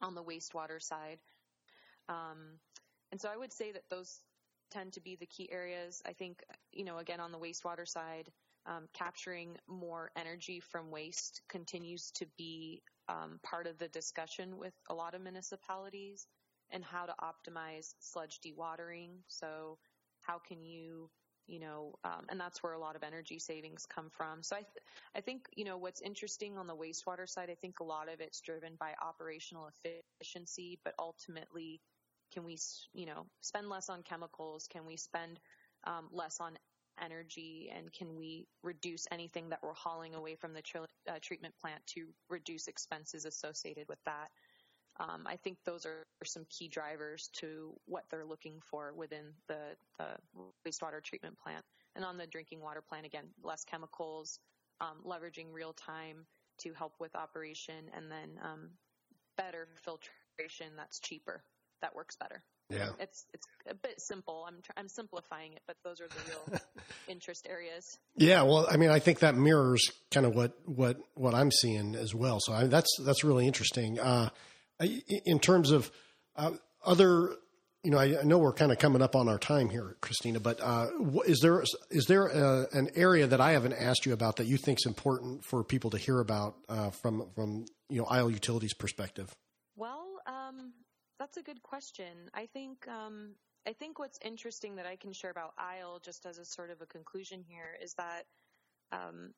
on 0.00 0.14
the 0.14 0.22
wastewater 0.22 0.82
side. 0.82 1.18
Um, 2.08 2.58
and 3.10 3.20
so 3.20 3.28
I 3.28 3.36
would 3.36 3.52
say 3.52 3.72
that 3.72 3.88
those 3.90 4.20
tend 4.70 4.92
to 4.94 5.00
be 5.00 5.16
the 5.16 5.26
key 5.26 5.48
areas. 5.50 6.02
I 6.06 6.12
think, 6.12 6.42
you 6.72 6.84
know, 6.84 6.98
again, 6.98 7.20
on 7.20 7.32
the 7.32 7.38
wastewater 7.38 7.88
side, 7.88 8.30
um, 8.66 8.88
capturing 8.92 9.56
more 9.66 10.10
energy 10.16 10.60
from 10.60 10.90
waste 10.90 11.40
continues 11.48 12.10
to 12.16 12.26
be 12.36 12.82
um, 13.08 13.40
part 13.42 13.66
of 13.66 13.78
the 13.78 13.88
discussion 13.88 14.58
with 14.58 14.74
a 14.90 14.94
lot 14.94 15.14
of 15.14 15.22
municipalities 15.22 16.26
and 16.70 16.84
how 16.84 17.06
to 17.06 17.14
optimize 17.20 17.94
sludge 18.00 18.40
dewatering. 18.44 19.08
So 19.28 19.78
how 20.20 20.38
can 20.38 20.64
you 20.64 21.08
you 21.48 21.58
know, 21.58 21.94
um, 22.04 22.26
and 22.28 22.38
that's 22.38 22.62
where 22.62 22.74
a 22.74 22.78
lot 22.78 22.94
of 22.94 23.02
energy 23.02 23.38
savings 23.38 23.86
come 23.86 24.10
from. 24.10 24.42
So 24.42 24.54
I, 24.54 24.60
th- 24.60 24.84
I 25.16 25.20
think, 25.20 25.46
you 25.56 25.64
know, 25.64 25.78
what's 25.78 26.02
interesting 26.02 26.58
on 26.58 26.66
the 26.66 26.76
wastewater 26.76 27.28
side, 27.28 27.48
I 27.50 27.54
think 27.54 27.80
a 27.80 27.84
lot 27.84 28.12
of 28.12 28.20
it's 28.20 28.40
driven 28.40 28.74
by 28.78 28.92
operational 29.02 29.70
efficiency, 30.20 30.78
but 30.84 30.94
ultimately, 30.98 31.80
can 32.32 32.44
we, 32.44 32.58
you 32.92 33.06
know, 33.06 33.26
spend 33.40 33.68
less 33.68 33.88
on 33.88 34.02
chemicals? 34.02 34.68
Can 34.70 34.84
we 34.86 34.96
spend 34.96 35.40
um, 35.84 36.08
less 36.12 36.38
on 36.40 36.58
energy? 37.02 37.72
And 37.74 37.92
can 37.92 38.16
we 38.16 38.46
reduce 38.62 39.06
anything 39.10 39.48
that 39.48 39.60
we're 39.62 39.72
hauling 39.74 40.14
away 40.14 40.36
from 40.36 40.52
the 40.52 40.62
uh, 41.08 41.18
treatment 41.22 41.54
plant 41.60 41.80
to 41.94 42.08
reduce 42.28 42.68
expenses 42.68 43.24
associated 43.24 43.86
with 43.88 43.98
that? 44.04 44.28
Um, 45.00 45.26
I 45.26 45.36
think 45.36 45.58
those 45.64 45.86
are, 45.86 46.06
some 46.24 46.44
key 46.50 46.68
drivers 46.68 47.30
to 47.40 47.72
what 47.86 48.04
they're 48.10 48.26
looking 48.26 48.60
for 48.70 48.92
within 48.94 49.32
the, 49.46 49.76
the, 49.98 50.06
wastewater 50.66 51.02
treatment 51.02 51.36
plant. 51.42 51.64
And 51.94 52.04
on 52.04 52.18
the 52.18 52.26
drinking 52.26 52.60
water 52.60 52.82
plant, 52.86 53.06
again, 53.06 53.24
less 53.42 53.64
chemicals, 53.64 54.40
um, 54.80 54.98
leveraging 55.06 55.52
real 55.52 55.72
time 55.72 56.26
to 56.58 56.72
help 56.72 56.94
with 56.98 57.14
operation, 57.14 57.86
and 57.96 58.10
then 58.10 58.38
um, 58.42 58.70
better 59.36 59.68
filtration 59.84 60.72
that's 60.76 61.00
cheaper, 61.00 61.42
that 61.82 61.94
works 61.94 62.16
better. 62.16 62.42
Yeah, 62.70 62.90
it's 63.00 63.24
it's 63.32 63.46
a 63.66 63.74
bit 63.74 63.94
simple. 63.98 64.44
I'm 64.46 64.56
I'm 64.76 64.88
simplifying 64.88 65.54
it, 65.54 65.62
but 65.66 65.76
those 65.84 66.02
are 66.02 66.08
the 66.08 66.30
real 66.30 66.60
interest 67.08 67.46
areas. 67.48 67.98
Yeah, 68.14 68.42
well, 68.42 68.66
I 68.70 68.76
mean, 68.76 68.90
I 68.90 68.98
think 68.98 69.20
that 69.20 69.34
mirrors 69.34 69.90
kind 70.10 70.26
of 70.26 70.34
what 70.34 70.52
what 70.66 70.98
what 71.14 71.34
I'm 71.34 71.50
seeing 71.50 71.94
as 71.94 72.14
well. 72.14 72.40
So 72.40 72.52
I 72.52 72.66
that's 72.66 72.90
that's 73.06 73.24
really 73.24 73.46
interesting. 73.46 73.98
Uh, 73.98 74.28
in 74.80 75.38
terms 75.40 75.70
of 75.70 75.90
uh, 76.36 76.52
other, 76.84 77.34
you 77.82 77.90
know, 77.90 77.98
I, 77.98 78.20
I, 78.20 78.22
know 78.22 78.38
we're 78.38 78.52
kind 78.52 78.70
of 78.70 78.78
coming 78.78 79.02
up 79.02 79.16
on 79.16 79.28
our 79.28 79.38
time 79.38 79.70
here, 79.70 79.96
Christina, 80.00 80.40
but 80.40 80.60
uh, 80.60 80.88
is 81.26 81.40
there 81.40 81.62
is 81.90 82.06
there 82.06 82.26
a, 82.26 82.66
an 82.72 82.90
area 82.94 83.26
that 83.26 83.40
I 83.40 83.52
haven't 83.52 83.74
asked 83.74 84.06
you 84.06 84.12
about 84.12 84.36
that 84.36 84.46
you 84.46 84.56
think 84.56 84.78
is 84.78 84.86
important 84.86 85.44
for 85.44 85.64
people 85.64 85.90
to 85.90 85.98
hear 85.98 86.20
about 86.20 86.54
uh, 86.68 86.90
from 86.90 87.28
from 87.34 87.66
you 87.88 88.00
know 88.00 88.06
Isle 88.06 88.30
Utilities 88.30 88.74
perspective? 88.74 89.34
Well, 89.76 90.06
um, 90.26 90.72
that's 91.18 91.36
a 91.36 91.42
good 91.42 91.62
question. 91.62 92.30
I 92.34 92.46
think 92.46 92.86
um, 92.88 93.34
I 93.66 93.72
think 93.72 93.98
what's 93.98 94.18
interesting 94.24 94.76
that 94.76 94.86
I 94.86 94.96
can 94.96 95.12
share 95.12 95.30
about 95.30 95.54
Isle, 95.58 96.00
just 96.02 96.24
as 96.24 96.38
a 96.38 96.44
sort 96.44 96.70
of 96.70 96.80
a 96.80 96.86
conclusion 96.86 97.44
here, 97.46 97.76
is 97.82 97.94
that 97.94 98.24
um, 98.92 99.34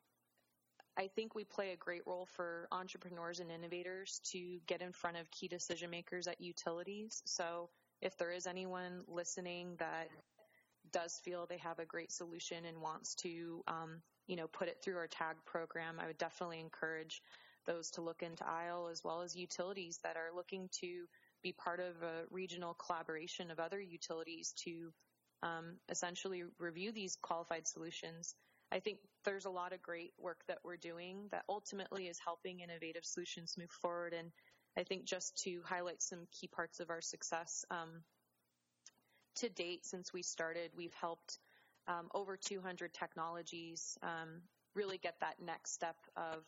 I 0.97 1.09
think 1.09 1.35
we 1.35 1.45
play 1.45 1.73
a 1.73 1.77
great 1.77 2.03
role 2.07 2.27
for 2.27 2.69
entrepreneurs 2.73 3.41
and 3.41 3.51
innovators 3.51 4.21
to 4.33 4.59
get 4.67 4.83
in 4.83 4.93
front 4.93 5.17
of 5.17 5.31
key 5.31 5.49
decision 5.49 5.91
makers 5.91 6.27
at 6.27 6.41
utilities. 6.41 7.23
So 7.25 7.71
if 8.03 8.17
there 8.19 8.33
is 8.33 8.47
anyone 8.47 9.03
listening 9.07 9.77
that 9.79 10.09
does 10.93 11.21
feel 11.25 11.47
they 11.47 11.59
have 11.59 11.79
a 11.79 11.85
great 11.85 12.11
solution 12.11 12.65
and 12.65 12.81
wants 12.81 13.15
to, 13.17 13.63
um, 13.69 14.03
you 14.27 14.37
know, 14.37 14.49
put 14.49 14.69
it 14.69 14.79
through 14.83 14.97
our 14.97 15.07
tag 15.07 15.37
program, 15.47 15.99
I 16.01 16.07
would 16.07 16.19
definitely 16.19 16.61
encourage 16.61 17.23
those 17.67 17.91
to 17.93 18.01
look 18.01 18.23
into 18.23 18.47
Isle 18.47 18.89
as 18.91 19.03
well 19.05 19.23
as 19.23 19.37
utilities 19.37 19.99
that 20.03 20.17
are 20.17 20.35
looking 20.35 20.69
to 20.81 21.07
be 21.43 21.53
part 21.53 21.81
of 21.81 22.03
a 22.03 22.25
regional 22.31 22.75
collaboration 22.75 23.51
of 23.51 23.59
other 23.59 23.81
utilities 23.81 24.53
to 24.65 24.93
um, 25.43 25.77
essentially 25.89 26.43
review 26.59 26.93
these 26.93 27.17
qualified 27.17 27.67
solutions 27.67 28.35
I 28.73 28.81
think 28.81 28.99
there's 29.25 29.45
a 29.45 29.51
lot 29.51 29.73
of 29.73 29.83
great 29.83 30.13
work 30.19 30.41
that 30.47 30.59
we're 30.65 30.77
doing 30.77 31.29
that 31.33 31.45
ultimately 31.49 32.07
is 32.07 32.19
helping 32.19 32.61
innovative 32.61 33.05
solutions 33.05 33.57
move 33.59 33.71
forward. 33.71 34.13
And 34.13 34.31
I 34.79 34.85
think 34.85 35.05
just 35.05 35.37
to 35.45 35.61
highlight 35.65 36.03
some 36.03 36.27
key 36.31 36.47
parts 36.47 36.81
of 36.81 36.91
our 36.91 37.01
success, 37.01 37.65
um, 37.71 38.03
to 39.37 39.49
date, 39.49 39.85
since 39.85 40.13
we 40.13 40.23
started, 40.23 40.71
we've 40.77 40.95
helped 40.95 41.39
um, 41.89 42.09
over 42.15 42.37
200 42.37 42.93
technologies 42.93 43.99
um, 44.03 44.43
really 44.75 44.99
get 44.99 45.15
that 45.21 45.37
next 45.45 45.73
step 45.73 45.97
of 46.17 46.45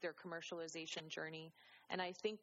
their 0.00 0.14
commercialization 0.14 1.08
journey. 1.08 1.52
And 1.90 2.00
I 2.00 2.12
think 2.12 2.38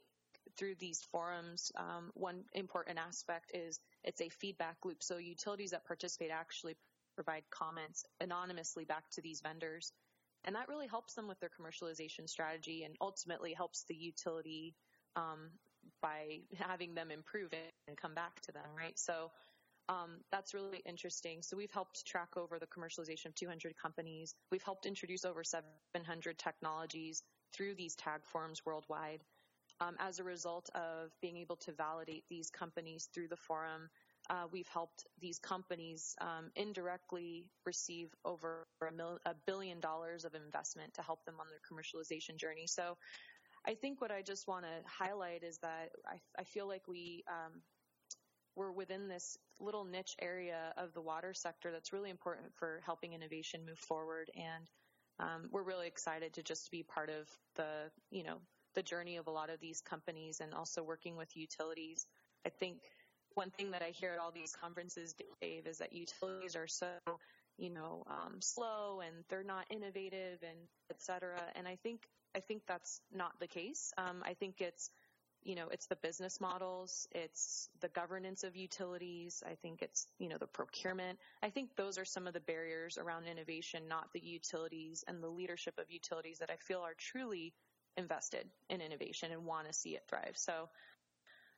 through 0.57 0.75
these 0.79 1.01
forums, 1.11 1.71
um, 1.77 2.11
one 2.13 2.43
important 2.53 2.99
aspect 2.99 3.51
is 3.53 3.79
it's 4.03 4.21
a 4.21 4.29
feedback 4.29 4.77
loop. 4.83 5.01
So 5.01 5.17
utilities 5.17 5.71
that 5.71 5.85
participate 5.85 6.31
actually 6.31 6.75
provide 7.15 7.43
comments 7.51 8.05
anonymously 8.21 8.85
back 8.85 9.09
to 9.11 9.21
these 9.21 9.41
vendors. 9.41 9.93
And 10.45 10.55
that 10.55 10.69
really 10.69 10.87
helps 10.87 11.15
them 11.15 11.27
with 11.27 11.39
their 11.39 11.49
commercialization 11.49 12.29
strategy 12.29 12.83
and 12.83 12.95
ultimately 13.01 13.53
helps 13.53 13.85
the 13.89 13.95
utility 13.95 14.75
um, 15.15 15.51
by 16.01 16.39
having 16.57 16.95
them 16.95 17.11
improve 17.11 17.53
it 17.53 17.73
and 17.87 17.97
come 17.97 18.15
back 18.15 18.41
to 18.43 18.51
them, 18.51 18.69
right? 18.77 18.99
So 18.99 19.31
Um, 19.89 20.21
that's 20.31 20.53
really 20.53 20.81
interesting. 20.85 21.43
So 21.43 21.57
we've 21.57 21.71
helped 21.71 22.05
track 22.07 22.37
over 22.37 22.59
the 22.59 22.67
commercialization 22.67 23.27
of 23.27 23.35
200 23.35 23.75
companies. 23.77 24.33
We've 24.51 24.63
helped 24.63 24.85
introduce 24.87 25.25
over 25.25 25.43
700 25.43 26.39
technologies 26.39 27.23
through 27.53 27.75
these 27.75 27.95
tag 27.95 28.21
forums 28.25 28.65
worldwide. 28.65 29.23
Um, 29.81 29.95
as 29.99 30.19
a 30.19 30.23
result 30.23 30.69
of 30.73 31.11
being 31.21 31.37
able 31.37 31.57
to 31.57 31.73
validate 31.73 32.23
these 32.29 32.49
companies 32.49 33.09
through 33.13 33.27
the 33.27 33.35
forum, 33.37 33.89
uh, 34.29 34.45
we've 34.51 34.67
helped 34.67 35.05
these 35.19 35.39
companies 35.39 36.15
um, 36.21 36.51
indirectly 36.55 37.45
receive 37.65 38.09
over 38.23 38.67
a, 38.87 38.91
mil- 38.91 39.19
a, 39.25 39.33
billion 39.45 39.79
dollars 39.79 40.25
of 40.25 40.33
investment 40.33 40.93
to 40.93 41.01
help 41.01 41.23
them 41.25 41.35
on 41.39 41.45
their 41.49 41.59
commercialization 41.69 42.37
journey. 42.37 42.65
So 42.67 42.97
I 43.67 43.75
think 43.75 44.01
what 44.01 44.11
I 44.11 44.21
just 44.21 44.47
want 44.47 44.65
to 44.65 44.71
highlight 44.85 45.43
is 45.43 45.57
that 45.59 45.89
I, 46.07 46.19
I 46.39 46.43
feel 46.43 46.67
like 46.67 46.87
we 46.87 47.23
um, 47.27 47.61
we're 48.55 48.71
within 48.71 49.07
this 49.07 49.37
little 49.59 49.83
niche 49.83 50.15
area 50.21 50.73
of 50.77 50.93
the 50.93 51.01
water 51.01 51.33
sector 51.33 51.71
that's 51.71 51.91
really 51.91 52.09
important 52.09 52.47
for 52.55 52.81
helping 52.85 53.13
innovation 53.13 53.65
move 53.65 53.79
forward. 53.79 54.31
And 54.35 54.69
um, 55.19 55.49
we're 55.51 55.63
really 55.63 55.87
excited 55.87 56.33
to 56.33 56.43
just 56.43 56.71
be 56.71 56.83
part 56.83 57.09
of 57.09 57.27
the, 57.55 57.91
you 58.11 58.23
know, 58.23 58.37
the 58.73 58.83
journey 58.83 59.17
of 59.17 59.27
a 59.27 59.31
lot 59.31 59.49
of 59.49 59.59
these 59.59 59.81
companies 59.81 60.39
and 60.41 60.53
also 60.53 60.83
working 60.83 61.15
with 61.15 61.35
utilities. 61.35 62.05
I 62.45 62.49
think 62.49 62.77
one 63.35 63.51
thing 63.51 63.71
that 63.71 63.81
I 63.81 63.91
hear 63.91 64.11
at 64.11 64.19
all 64.19 64.31
these 64.31 64.55
conferences, 64.59 65.13
Dave, 65.41 65.67
is 65.67 65.77
that 65.77 65.93
utilities 65.93 66.55
are 66.55 66.67
so, 66.67 66.87
you 67.57 67.69
know, 67.69 68.03
um, 68.07 68.41
slow 68.41 69.01
and 69.05 69.23
they're 69.29 69.43
not 69.43 69.65
innovative 69.69 70.39
and 70.41 70.57
et 70.89 71.01
cetera. 71.01 71.41
And 71.55 71.67
I 71.67 71.77
think 71.83 72.01
I 72.35 72.39
think 72.39 72.63
that's 72.67 73.01
not 73.13 73.39
the 73.39 73.47
case. 73.47 73.93
Um, 73.97 74.23
I 74.25 74.33
think 74.33 74.59
it's 74.59 74.89
you 75.45 75.53
know, 75.53 75.67
it's 75.71 75.85
the 75.85 75.95
business 75.95 76.41
models, 76.41 77.07
it's 77.11 77.69
the 77.79 77.87
governance 77.89 78.43
of 78.43 78.55
utilities. 78.55 79.43
I 79.45 79.53
think 79.61 79.83
it's, 79.83 80.07
you 80.17 80.27
know, 80.27 80.37
the 80.39 80.47
procurement. 80.47 81.19
I 81.43 81.51
think 81.51 81.75
those 81.75 81.99
are 81.99 82.05
some 82.05 82.25
of 82.25 82.33
the 82.33 82.39
barriers 82.39 82.97
around 82.97 83.25
innovation, 83.27 83.83
not 83.87 84.11
the 84.11 84.25
utilities 84.25 85.03
and 85.07 85.21
the 85.21 85.29
leadership 85.29 85.75
of 85.77 85.85
utilities 85.91 86.39
that 86.39 86.49
I 86.49 86.55
feel 86.55 86.79
are 86.79 86.95
truly 86.97 87.53
invested 87.95 88.47
in 88.71 88.81
innovation 88.81 89.31
and 89.31 89.45
want 89.45 89.67
to 89.67 89.73
see 89.73 89.91
it 89.91 90.03
thrive. 90.09 90.33
So 90.33 90.67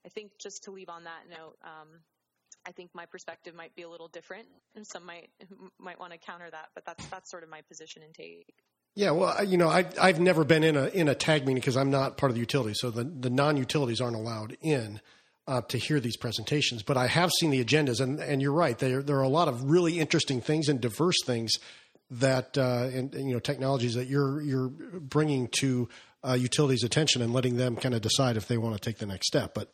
I 0.07 0.09
think 0.09 0.31
just 0.39 0.63
to 0.63 0.71
leave 0.71 0.87
on 0.87 1.03
that 1.03 1.23
note, 1.29 1.57
um, 1.65 1.99
I 2.65 2.71
think 2.71 2.91
my 2.93 3.05
perspective 3.05 3.53
might 3.53 3.75
be 3.75 3.81
a 3.81 3.89
little 3.89 4.07
different, 4.07 4.47
and 4.73 4.87
some 4.87 5.05
might 5.05 5.29
might 5.79 5.99
want 5.99 6.13
to 6.13 6.17
counter 6.17 6.49
that. 6.49 6.69
But 6.73 6.85
that's 6.85 7.05
that's 7.07 7.29
sort 7.29 7.43
of 7.43 7.49
my 7.49 7.61
position 7.61 8.03
and 8.03 8.13
take. 8.13 8.53
Yeah, 8.95 9.11
well, 9.11 9.43
you 9.43 9.57
know, 9.57 9.67
I, 9.67 9.85
I've 10.01 10.19
never 10.19 10.45
been 10.45 10.63
in 10.63 10.77
a 10.77 10.85
in 10.87 11.09
a 11.09 11.13
tag 11.13 11.41
meeting 11.41 11.55
because 11.55 11.75
I'm 11.75 11.91
not 11.91 12.15
part 12.15 12.29
of 12.29 12.35
the 12.35 12.39
utility, 12.39 12.73
so 12.73 12.89
the 12.89 13.03
the 13.03 13.29
non 13.29 13.57
utilities 13.57 13.99
aren't 13.99 14.15
allowed 14.15 14.55
in 14.61 15.01
uh, 15.45 15.61
to 15.63 15.77
hear 15.77 15.99
these 15.99 16.15
presentations. 16.15 16.83
But 16.83 16.95
I 16.95 17.07
have 17.07 17.29
seen 17.39 17.51
the 17.51 17.63
agendas, 17.63 17.99
and 17.99 18.19
and 18.21 18.41
you're 18.41 18.53
right, 18.53 18.77
there 18.77 19.03
there 19.03 19.17
are 19.17 19.23
a 19.23 19.29
lot 19.29 19.49
of 19.49 19.69
really 19.69 19.99
interesting 19.99 20.39
things 20.39 20.69
and 20.69 20.79
diverse 20.79 21.17
things 21.25 21.51
that 22.09 22.57
uh, 22.57 22.89
and, 22.93 23.13
and, 23.13 23.27
you 23.27 23.33
know 23.33 23.39
technologies 23.39 23.95
that 23.95 24.07
you're 24.07 24.41
you're 24.41 24.69
bringing 24.69 25.49
to 25.59 25.89
uh, 26.27 26.33
utilities' 26.33 26.83
attention 26.83 27.21
and 27.21 27.33
letting 27.33 27.57
them 27.57 27.75
kind 27.75 27.93
of 27.93 28.01
decide 28.01 28.37
if 28.37 28.47
they 28.47 28.57
want 28.57 28.73
to 28.75 28.81
take 28.81 28.99
the 28.99 29.05
next 29.05 29.27
step. 29.27 29.53
But 29.53 29.71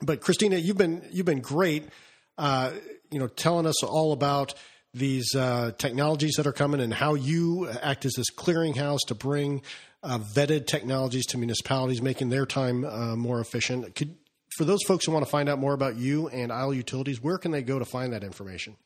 but 0.00 0.20
Christina, 0.20 0.56
you've 0.56 0.76
been 0.76 1.02
you've 1.10 1.26
been 1.26 1.40
great, 1.40 1.88
uh, 2.36 2.72
you 3.10 3.18
know, 3.18 3.26
telling 3.26 3.66
us 3.66 3.82
all 3.82 4.12
about 4.12 4.54
these 4.94 5.34
uh, 5.34 5.72
technologies 5.78 6.34
that 6.36 6.46
are 6.46 6.52
coming 6.52 6.80
and 6.80 6.94
how 6.94 7.14
you 7.14 7.68
act 7.68 8.04
as 8.04 8.12
this 8.14 8.30
clearinghouse 8.30 9.00
to 9.06 9.14
bring 9.14 9.62
uh, 10.02 10.18
vetted 10.18 10.66
technologies 10.66 11.26
to 11.26 11.38
municipalities, 11.38 12.00
making 12.00 12.30
their 12.30 12.46
time 12.46 12.84
uh, 12.84 13.16
more 13.16 13.40
efficient. 13.40 13.94
Could, 13.94 14.16
for 14.56 14.64
those 14.64 14.82
folks 14.86 15.06
who 15.06 15.12
want 15.12 15.24
to 15.24 15.30
find 15.30 15.48
out 15.48 15.58
more 15.58 15.74
about 15.74 15.96
you 15.96 16.28
and 16.28 16.52
Isle 16.52 16.74
Utilities, 16.74 17.22
where 17.22 17.38
can 17.38 17.52
they 17.52 17.62
go 17.62 17.78
to 17.78 17.84
find 17.84 18.12
that 18.12 18.24
information? 18.24 18.76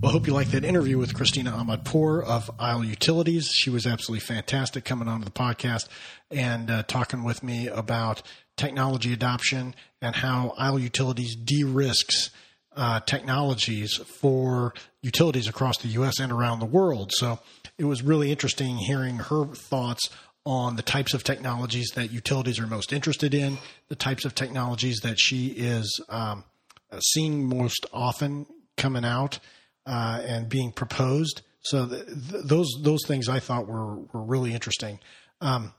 Well, 0.00 0.10
I 0.10 0.12
hope 0.12 0.26
you 0.28 0.32
liked 0.32 0.52
that 0.52 0.64
interview 0.64 0.98
with 0.98 1.14
Christina 1.14 1.50
Ahmadpour 1.50 2.22
of 2.24 2.50
Isle 2.58 2.84
Utilities. 2.84 3.48
She 3.48 3.70
was 3.70 3.86
absolutely 3.86 4.20
fantastic 4.20 4.84
coming 4.84 5.08
onto 5.08 5.24
the 5.24 5.30
podcast 5.32 5.88
and 6.30 6.70
uh, 6.70 6.82
talking 6.84 7.24
with 7.24 7.42
me 7.42 7.66
about 7.66 8.22
technology 8.56 9.12
adoption 9.12 9.74
and 10.00 10.14
how 10.14 10.54
Isle 10.56 10.78
Utilities 10.78 11.34
de 11.34 11.64
risks 11.64 12.30
uh, 12.76 13.00
technologies 13.00 13.96
for 13.96 14.74
utilities 15.02 15.48
across 15.48 15.78
the 15.78 15.88
U.S. 15.88 16.20
and 16.20 16.30
around 16.30 16.58
the 16.58 16.66
world. 16.66 17.10
So 17.14 17.38
it 17.78 17.84
was 17.84 18.02
really 18.02 18.30
interesting 18.30 18.76
hearing 18.76 19.16
her 19.16 19.46
thoughts 19.46 20.10
on 20.46 20.76
the 20.76 20.82
types 20.82 21.12
of 21.12 21.24
technologies 21.24 21.90
that 21.96 22.12
utilities 22.12 22.58
are 22.60 22.68
most 22.68 22.92
interested 22.92 23.34
in, 23.34 23.58
the 23.88 23.96
types 23.96 24.24
of 24.24 24.34
technologies 24.34 25.00
that 25.02 25.18
she 25.18 25.48
is 25.48 26.00
um, 26.08 26.44
seeing 27.00 27.48
most 27.48 27.84
often 27.92 28.46
coming 28.76 29.04
out 29.04 29.40
uh, 29.86 30.22
and 30.24 30.48
being 30.48 30.70
proposed. 30.70 31.42
So 31.62 31.86
th- 31.86 32.06
th- 32.06 32.44
those 32.44 32.68
those 32.82 33.04
things 33.06 33.28
I 33.28 33.40
thought 33.40 33.66
were 33.66 33.96
were 33.96 34.22
really 34.22 34.54
interesting. 34.54 35.00
Um, 35.40 35.74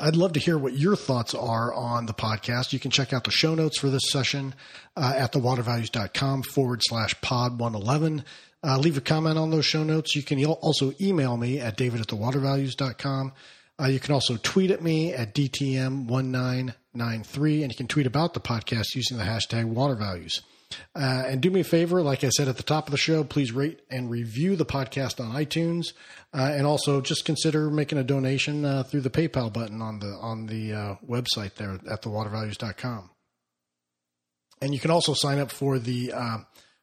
I'd 0.00 0.16
love 0.16 0.32
to 0.32 0.40
hear 0.40 0.56
what 0.56 0.72
your 0.72 0.96
thoughts 0.96 1.34
are 1.34 1.74
on 1.74 2.06
the 2.06 2.14
podcast. 2.14 2.72
You 2.72 2.78
can 2.78 2.90
check 2.90 3.12
out 3.12 3.24
the 3.24 3.30
show 3.30 3.54
notes 3.54 3.78
for 3.78 3.90
this 3.90 4.10
session 4.10 4.54
uh, 4.96 5.12
at 5.16 5.32
thewatervalues.com 5.32 6.44
forward 6.44 6.80
slash 6.82 7.20
pod 7.20 7.60
111. 7.60 8.24
Uh, 8.62 8.78
leave 8.78 8.96
a 8.96 9.02
comment 9.02 9.38
on 9.38 9.50
those 9.50 9.66
show 9.66 9.84
notes. 9.84 10.16
You 10.16 10.22
can 10.22 10.42
also 10.44 10.92
email 11.00 11.36
me 11.36 11.60
at 11.60 11.76
david 11.76 12.00
at 12.00 12.08
thewatervalues.com. 12.08 13.32
Uh, 13.80 13.86
you 13.86 14.00
can 14.00 14.12
also 14.12 14.36
tweet 14.36 14.70
at 14.70 14.82
me 14.82 15.14
at 15.14 15.34
DTM1993, 15.34 17.62
and 17.62 17.72
you 17.72 17.76
can 17.76 17.86
tweet 17.86 18.06
about 18.06 18.34
the 18.34 18.40
podcast 18.40 18.94
using 18.94 19.16
the 19.16 19.24
hashtag 19.24 19.64
watervalues. 19.64 20.42
Uh, 20.94 21.24
and 21.26 21.40
do 21.40 21.50
me 21.50 21.60
a 21.60 21.64
favor, 21.64 22.02
like 22.02 22.24
I 22.24 22.28
said 22.28 22.48
at 22.48 22.56
the 22.56 22.62
top 22.62 22.86
of 22.86 22.92
the 22.92 22.98
show, 22.98 23.24
please 23.24 23.52
rate 23.52 23.80
and 23.90 24.10
review 24.10 24.56
the 24.56 24.66
podcast 24.66 25.20
on 25.20 25.34
iTunes, 25.34 25.92
uh, 26.32 26.52
and 26.54 26.66
also 26.66 27.00
just 27.00 27.24
consider 27.24 27.70
making 27.70 27.98
a 27.98 28.04
donation 28.04 28.64
uh, 28.64 28.82
through 28.82 29.00
the 29.00 29.10
PayPal 29.10 29.52
button 29.52 29.82
on 29.82 29.98
the 29.98 30.18
on 30.20 30.46
the 30.46 30.72
uh, 30.72 30.94
website 31.06 31.54
there 31.54 31.78
at 31.90 32.02
thewatervalues.com. 32.02 33.10
And 34.62 34.74
you 34.74 34.80
can 34.80 34.90
also 34.90 35.14
sign 35.14 35.38
up 35.38 35.50
for 35.50 35.78
the 35.78 36.12
uh, 36.12 36.38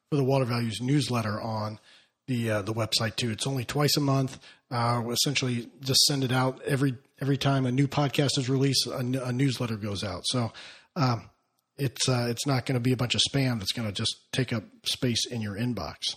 for 0.10 0.16
the 0.16 0.24
Water 0.24 0.46
Values 0.46 0.80
newsletter 0.82 1.40
on 1.40 1.80
the 2.28 2.52
uh, 2.52 2.62
the 2.62 2.74
website 2.74 3.16
too. 3.16 3.32
It's 3.32 3.48
only 3.48 3.66
twice 3.66 3.96
a 3.98 4.02
month. 4.02 4.40
We 4.70 5.14
essentially 5.14 5.70
just 5.82 6.02
send 6.02 6.24
it 6.24 6.32
out 6.32 6.62
every 6.64 6.96
every 7.22 7.38
time 7.38 7.66
a 7.66 7.72
new 7.72 7.88
podcast 7.88 8.38
is 8.38 8.50
released. 8.50 8.88
A, 8.88 9.00
a 9.00 9.32
newsletter 9.32 9.78
goes 9.78 10.04
out. 10.04 10.24
So 10.26 10.52
um, 10.96 11.30
it's 11.78 12.10
uh, 12.10 12.28
it's 12.30 12.46
not 12.46 12.66
going 12.66 12.76
to 12.76 12.80
be 12.80 12.92
a 12.92 12.98
bunch 12.98 13.16
of 13.16 13.22
spam 13.30 13.60
that's 13.60 13.72
going 13.72 13.88
to 13.88 13.94
just 13.94 14.16
take 14.32 14.52
up 14.54 14.64
space 14.84 15.26
in 15.28 15.42
your 15.42 15.56
inbox. 15.56 16.16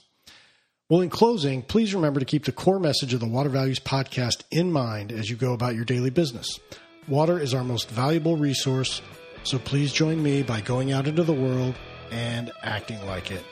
Well, 0.89 1.03
in 1.03 1.11
closing, 1.11 1.63
please 1.63 1.95
remember 1.95 2.19
to 2.19 2.27
keep 2.27 2.45
the 2.45 2.53
core 2.53 2.81
message 2.81 3.15
of 3.15 3.21
the 3.21 3.29
Water 3.29 3.49
Values 3.49 3.79
podcast 3.79 4.43
in 4.51 4.73
mind 4.73 5.13
as 5.13 5.31
you 5.31 5.37
go 5.37 5.53
about 5.53 5.77
your 5.77 5.85
daily 5.85 6.11
business. 6.11 6.59
Water 7.07 7.39
is 7.39 7.55
our 7.55 7.63
most 7.63 7.89
valuable 7.89 8.37
resource, 8.37 9.01
so 9.45 9.59
please 9.59 9.93
join 9.93 10.21
me 10.21 10.43
by 10.43 10.61
going 10.61 10.91
out 10.91 11.07
into 11.07 11.23
the 11.23 11.33
world 11.33 11.77
and 12.11 12.51
acting 12.63 13.05
like 13.07 13.31
it. 13.31 13.45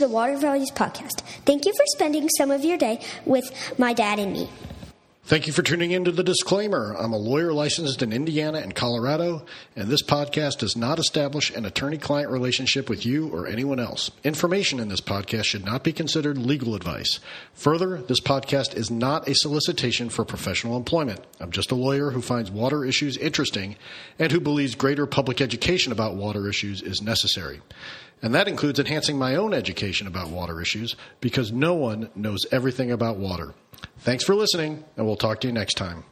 The 0.00 0.08
Water 0.08 0.36
Values 0.36 0.70
Podcast. 0.70 1.20
Thank 1.44 1.66
you 1.66 1.72
for 1.74 1.84
spending 1.88 2.28
some 2.30 2.50
of 2.50 2.64
your 2.64 2.78
day 2.78 3.00
with 3.26 3.78
my 3.78 3.92
dad 3.92 4.18
and 4.18 4.32
me. 4.32 4.48
Thank 5.30 5.46
you 5.46 5.52
for 5.52 5.62
tuning 5.62 5.92
in 5.92 6.04
to 6.06 6.10
the 6.10 6.24
disclaimer. 6.24 6.92
I'm 6.98 7.12
a 7.12 7.16
lawyer 7.16 7.52
licensed 7.52 8.02
in 8.02 8.12
Indiana 8.12 8.58
and 8.58 8.74
Colorado, 8.74 9.46
and 9.76 9.88
this 9.88 10.02
podcast 10.02 10.58
does 10.58 10.76
not 10.76 10.98
establish 10.98 11.54
an 11.54 11.64
attorney 11.64 11.98
client 11.98 12.32
relationship 12.32 12.88
with 12.88 13.06
you 13.06 13.28
or 13.28 13.46
anyone 13.46 13.78
else. 13.78 14.10
Information 14.24 14.80
in 14.80 14.88
this 14.88 15.00
podcast 15.00 15.44
should 15.44 15.64
not 15.64 15.84
be 15.84 15.92
considered 15.92 16.36
legal 16.36 16.74
advice. 16.74 17.20
Further, 17.54 17.98
this 17.98 18.18
podcast 18.18 18.74
is 18.74 18.90
not 18.90 19.28
a 19.28 19.36
solicitation 19.36 20.08
for 20.08 20.24
professional 20.24 20.76
employment. 20.76 21.20
I'm 21.38 21.52
just 21.52 21.70
a 21.70 21.76
lawyer 21.76 22.10
who 22.10 22.22
finds 22.22 22.50
water 22.50 22.84
issues 22.84 23.16
interesting 23.16 23.76
and 24.18 24.32
who 24.32 24.40
believes 24.40 24.74
greater 24.74 25.06
public 25.06 25.40
education 25.40 25.92
about 25.92 26.16
water 26.16 26.48
issues 26.48 26.82
is 26.82 27.02
necessary. 27.02 27.60
And 28.20 28.34
that 28.34 28.48
includes 28.48 28.80
enhancing 28.80 29.16
my 29.16 29.36
own 29.36 29.54
education 29.54 30.08
about 30.08 30.30
water 30.30 30.60
issues 30.60 30.96
because 31.20 31.52
no 31.52 31.74
one 31.74 32.10
knows 32.16 32.46
everything 32.50 32.90
about 32.90 33.16
water. 33.16 33.54
Thanks 33.98 34.24
for 34.24 34.34
listening, 34.34 34.84
and 34.96 35.06
we'll 35.06 35.16
talk 35.16 35.40
to 35.40 35.46
you 35.46 35.52
next 35.52 35.74
time. 35.74 36.04